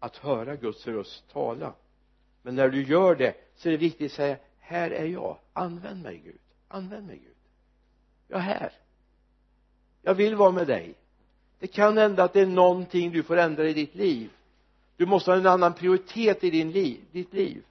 att 0.00 0.16
höra 0.16 0.56
Guds 0.56 0.86
röst 0.86 1.24
tala. 1.32 1.72
Men 2.42 2.54
när 2.54 2.68
du 2.68 2.82
gör 2.82 3.14
det 3.14 3.34
så 3.56 3.68
är 3.68 3.70
det 3.70 3.78
viktigt 3.78 4.12
att 4.12 4.16
säga 4.16 4.36
här 4.58 4.90
är 4.90 5.04
jag. 5.04 5.38
Använd 5.52 6.02
mig 6.02 6.20
Gud. 6.24 6.38
Använd 6.68 7.06
mig 7.06 7.16
Gud. 7.16 7.34
Jag 8.28 8.38
är 8.38 8.42
här. 8.42 8.72
Jag 10.02 10.14
vill 10.14 10.34
vara 10.34 10.50
med 10.50 10.66
dig. 10.66 10.94
Det 11.58 11.66
kan 11.66 11.98
hända 11.98 12.24
att 12.24 12.32
det 12.32 12.40
är 12.40 12.46
någonting 12.46 13.10
du 13.10 13.22
får 13.22 13.36
ändra 13.36 13.68
i 13.68 13.72
ditt 13.72 13.94
liv. 13.94 14.30
Du 14.96 15.06
måste 15.06 15.30
ha 15.30 15.38
en 15.38 15.46
annan 15.46 15.74
prioritet 15.74 16.44
i 16.44 16.50
din 16.50 16.70
liv, 16.70 17.00
ditt 17.12 17.32
liv. 17.32 17.62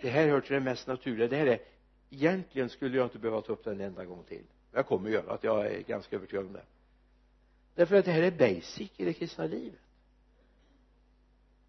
Det 0.00 0.10
här 0.10 0.28
hör 0.28 0.40
till 0.40 0.54
det 0.54 0.60
mest 0.60 0.86
naturliga. 0.86 1.28
Det 1.28 1.36
här 1.36 1.46
är 1.46 1.58
egentligen 2.10 2.68
skulle 2.68 2.96
jag 2.96 3.06
inte 3.06 3.18
behöva 3.18 3.40
ta 3.40 3.52
upp 3.52 3.64
den 3.64 3.74
en 3.74 3.86
enda 3.86 4.04
gång 4.04 4.22
till. 4.28 4.42
Jag 4.72 4.86
kommer 4.86 5.10
göra 5.10 5.32
att 5.32 5.44
jag 5.44 5.66
är 5.66 5.80
ganska 5.80 6.16
övertygad 6.16 6.46
om 6.46 6.52
det 6.52 6.62
därför 7.74 7.96
att 7.96 8.04
det 8.04 8.12
här 8.12 8.22
är 8.22 8.30
basic 8.30 8.90
i 8.96 9.04
det 9.04 9.12
kristna 9.12 9.46
livet. 9.46 9.80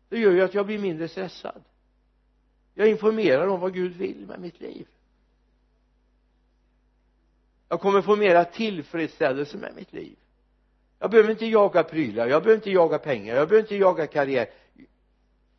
Det 0.10 0.20
gör 0.20 0.32
ju 0.32 0.42
att 0.42 0.54
jag 0.54 0.66
blir 0.66 0.80
mindre 0.80 1.08
stressad. 1.08 1.64
Jag 2.74 2.88
informerar 2.88 3.48
om 3.48 3.60
vad 3.60 3.74
Gud 3.74 3.96
vill 3.96 4.26
med 4.28 4.40
mitt 4.40 4.60
liv. 4.60 4.88
Jag 7.70 7.82
kommer 7.82 8.02
få 8.02 8.16
mera 8.16 8.46
tillfredsställelse 8.46 9.58
med 9.58 9.76
mitt 9.76 9.94
liv. 9.94 10.16
Jag 11.00 11.12
behöver 11.12 11.32
inte 11.32 11.46
jaga 11.46 11.84
prylar 11.84 12.28
jag 12.28 12.44
behöver 12.44 12.56
inte 12.56 12.72
jaga 12.72 13.00
pengar 13.00 13.36
jag 13.36 13.48
behöver 13.48 13.64
inte 13.64 13.76
jaga 13.76 14.08
karriär. 14.08 14.50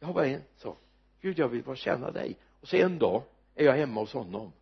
Jag 0.00 0.06
har 0.06 0.14
bara 0.14 0.26
en 0.26 0.42
sak. 0.56 0.78
Gud 1.20 1.38
jag 1.38 1.48
vill 1.48 1.62
bara 1.62 1.76
känna 1.76 2.10
dig. 2.10 2.36
Och 2.60 2.68
så 2.68 2.76
en 2.76 2.98
dag 2.98 3.22
är 3.54 3.64
jag 3.64 3.72
hemma 3.72 4.00
hos 4.00 4.12
honom. 4.12 4.52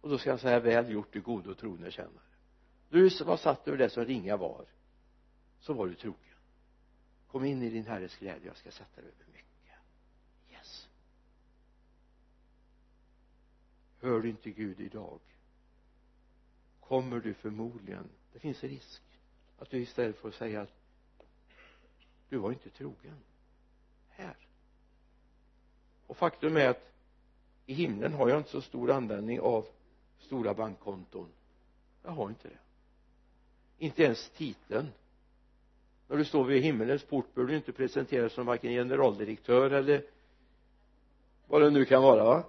Och 0.00 0.08
då 0.08 0.18
ska 0.18 0.30
jag 0.30 0.40
säga 0.40 0.60
väl 0.60 0.90
gjort 0.90 1.12
du 1.12 1.20
gode 1.20 1.50
och 1.50 1.58
trogne 1.58 1.90
tjänare 1.90 2.30
du 2.90 3.08
var 3.08 3.36
satt 3.36 3.68
över 3.68 3.78
det 3.78 3.90
som 3.90 4.04
ringa 4.04 4.36
var? 4.36 4.64
Så 5.60 5.72
var 5.72 5.86
du 5.86 5.94
trogen. 5.94 6.16
Kom 7.30 7.44
in 7.44 7.62
i 7.62 7.70
din 7.70 7.86
herres 7.86 8.16
glädje 8.16 8.46
jag 8.46 8.56
ska 8.56 8.70
sätta 8.70 9.00
dig 9.00 9.10
över 9.10 9.32
mycket. 9.32 9.76
Yes. 10.52 10.88
Hör 14.00 14.20
du 14.20 14.30
inte 14.30 14.50
Gud 14.50 14.80
idag 14.80 15.20
kommer 16.90 17.20
du 17.20 17.34
förmodligen 17.34 18.08
det 18.32 18.38
finns 18.38 18.64
en 18.64 18.70
risk 18.70 19.02
att 19.58 19.70
du 19.70 19.78
istället 19.78 20.16
får 20.16 20.30
säga 20.30 20.62
att 20.62 20.72
du 22.28 22.38
var 22.38 22.52
inte 22.52 22.70
trogen 22.70 23.16
här. 24.08 24.36
Och 26.06 26.16
faktum 26.16 26.56
är 26.56 26.68
att 26.68 26.92
i 27.66 27.74
himlen 27.74 28.12
har 28.12 28.28
jag 28.28 28.38
inte 28.38 28.50
så 28.50 28.62
stor 28.62 28.90
användning 28.90 29.40
av 29.40 29.66
stora 30.18 30.54
bankkonton. 30.54 31.28
Jag 32.02 32.10
har 32.10 32.28
inte 32.28 32.48
det. 32.48 32.58
Inte 33.78 34.02
ens 34.02 34.30
titeln 34.30 34.88
när 36.10 36.16
du 36.16 36.24
står 36.24 36.44
vid 36.44 36.62
himmelens 36.62 37.04
port 37.04 37.34
bör 37.34 37.44
du 37.44 37.56
inte 37.56 37.72
presenteras 37.72 38.32
som 38.32 38.46
varken 38.46 38.70
generaldirektör 38.70 39.70
eller 39.70 40.06
vad 41.46 41.62
det 41.62 41.70
nu 41.70 41.84
kan 41.84 42.02
vara 42.02 42.24
va? 42.24 42.44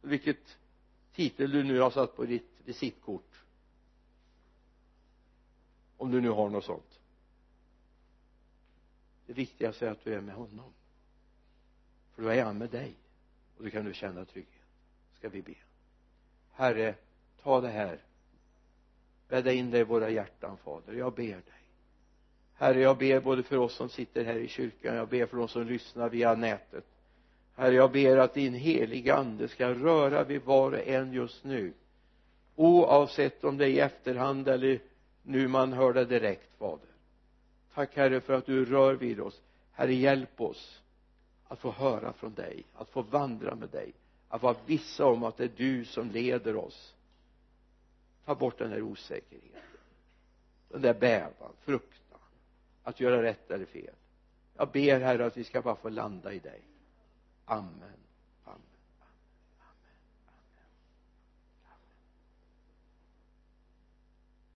Vilket 0.00 0.58
titel 1.12 1.50
du 1.50 1.62
nu 1.62 1.80
har 1.80 1.90
satt 1.90 2.16
på 2.16 2.24
ditt 2.24 2.50
visitkort. 2.64 3.40
Om 5.96 6.10
du 6.10 6.20
nu 6.20 6.28
har 6.28 6.48
något 6.48 6.64
sånt. 6.64 7.00
Det 9.26 9.32
viktigaste 9.32 9.86
är 9.86 9.90
att 9.90 10.04
du 10.04 10.14
är 10.14 10.20
med 10.20 10.34
honom. 10.34 10.72
För 12.14 12.22
då 12.22 12.28
är 12.28 12.44
han 12.44 12.58
med 12.58 12.70
dig. 12.70 12.94
Och 13.56 13.64
då 13.64 13.70
kan 13.70 13.84
du 13.84 13.94
känna 13.94 14.24
trygghet. 14.24 14.66
Ska 15.18 15.28
vi 15.28 15.42
be. 15.42 15.54
Herre 16.50 16.94
ta 17.42 17.60
det 17.60 17.68
här 17.68 18.09
bädda 19.30 19.52
in 19.52 19.70
det 19.70 19.78
i 19.78 19.84
våra 19.84 20.10
hjärtan 20.10 20.56
fader. 20.64 20.92
Jag 20.92 21.14
ber 21.14 21.22
dig. 21.22 21.60
Herre 22.54 22.80
jag 22.80 22.98
ber 22.98 23.20
både 23.20 23.42
för 23.42 23.56
oss 23.56 23.74
som 23.74 23.88
sitter 23.88 24.24
här 24.24 24.36
i 24.36 24.48
kyrkan 24.48 24.96
jag 24.96 25.08
ber 25.08 25.26
för 25.26 25.36
de 25.36 25.48
som 25.48 25.66
lyssnar 25.66 26.08
via 26.08 26.34
nätet. 26.34 26.84
Herre 27.54 27.74
jag 27.74 27.92
ber 27.92 28.16
att 28.16 28.34
din 28.34 28.54
heliga 28.54 29.14
ande 29.16 29.48
ska 29.48 29.68
röra 29.68 30.24
vid 30.24 30.42
var 30.42 30.72
och 30.72 30.86
en 30.86 31.12
just 31.12 31.44
nu. 31.44 31.72
Oavsett 32.56 33.44
om 33.44 33.56
det 33.56 33.64
är 33.64 33.68
i 33.68 33.78
efterhand 33.78 34.48
eller 34.48 34.80
nu 35.22 35.48
man 35.48 35.72
hör 35.72 35.92
det 35.92 36.04
direkt 36.04 36.58
fader. 36.58 36.88
Tack 37.74 37.96
herre 37.96 38.20
för 38.20 38.32
att 38.32 38.46
du 38.46 38.64
rör 38.64 38.94
vid 38.94 39.20
oss. 39.20 39.40
Herre 39.72 39.94
hjälp 39.94 40.40
oss 40.40 40.80
att 41.48 41.58
få 41.58 41.70
höra 41.70 42.12
från 42.12 42.34
dig 42.34 42.64
att 42.74 42.88
få 42.88 43.02
vandra 43.02 43.54
med 43.54 43.68
dig 43.68 43.92
att 44.28 44.42
vara 44.42 44.56
vissa 44.66 45.06
om 45.06 45.24
att 45.24 45.36
det 45.36 45.44
är 45.44 45.50
du 45.56 45.84
som 45.84 46.10
leder 46.10 46.56
oss 46.56 46.94
ta 48.24 48.34
bort 48.34 48.58
den 48.58 48.70
här 48.70 48.82
osäkerheten. 48.82 49.60
Den 50.68 50.82
där 50.82 50.94
bävan, 50.94 51.52
fruktan. 51.60 52.18
Att 52.82 53.00
göra 53.00 53.22
rätt 53.22 53.50
eller 53.50 53.66
fel. 53.66 53.94
Jag 54.56 54.70
ber 54.70 55.00
herre 55.00 55.26
att 55.26 55.36
vi 55.36 55.44
ska 55.44 55.62
bara 55.62 55.76
få 55.76 55.88
landa 55.88 56.32
i 56.32 56.38
dig. 56.38 56.60
Amen. 57.44 57.98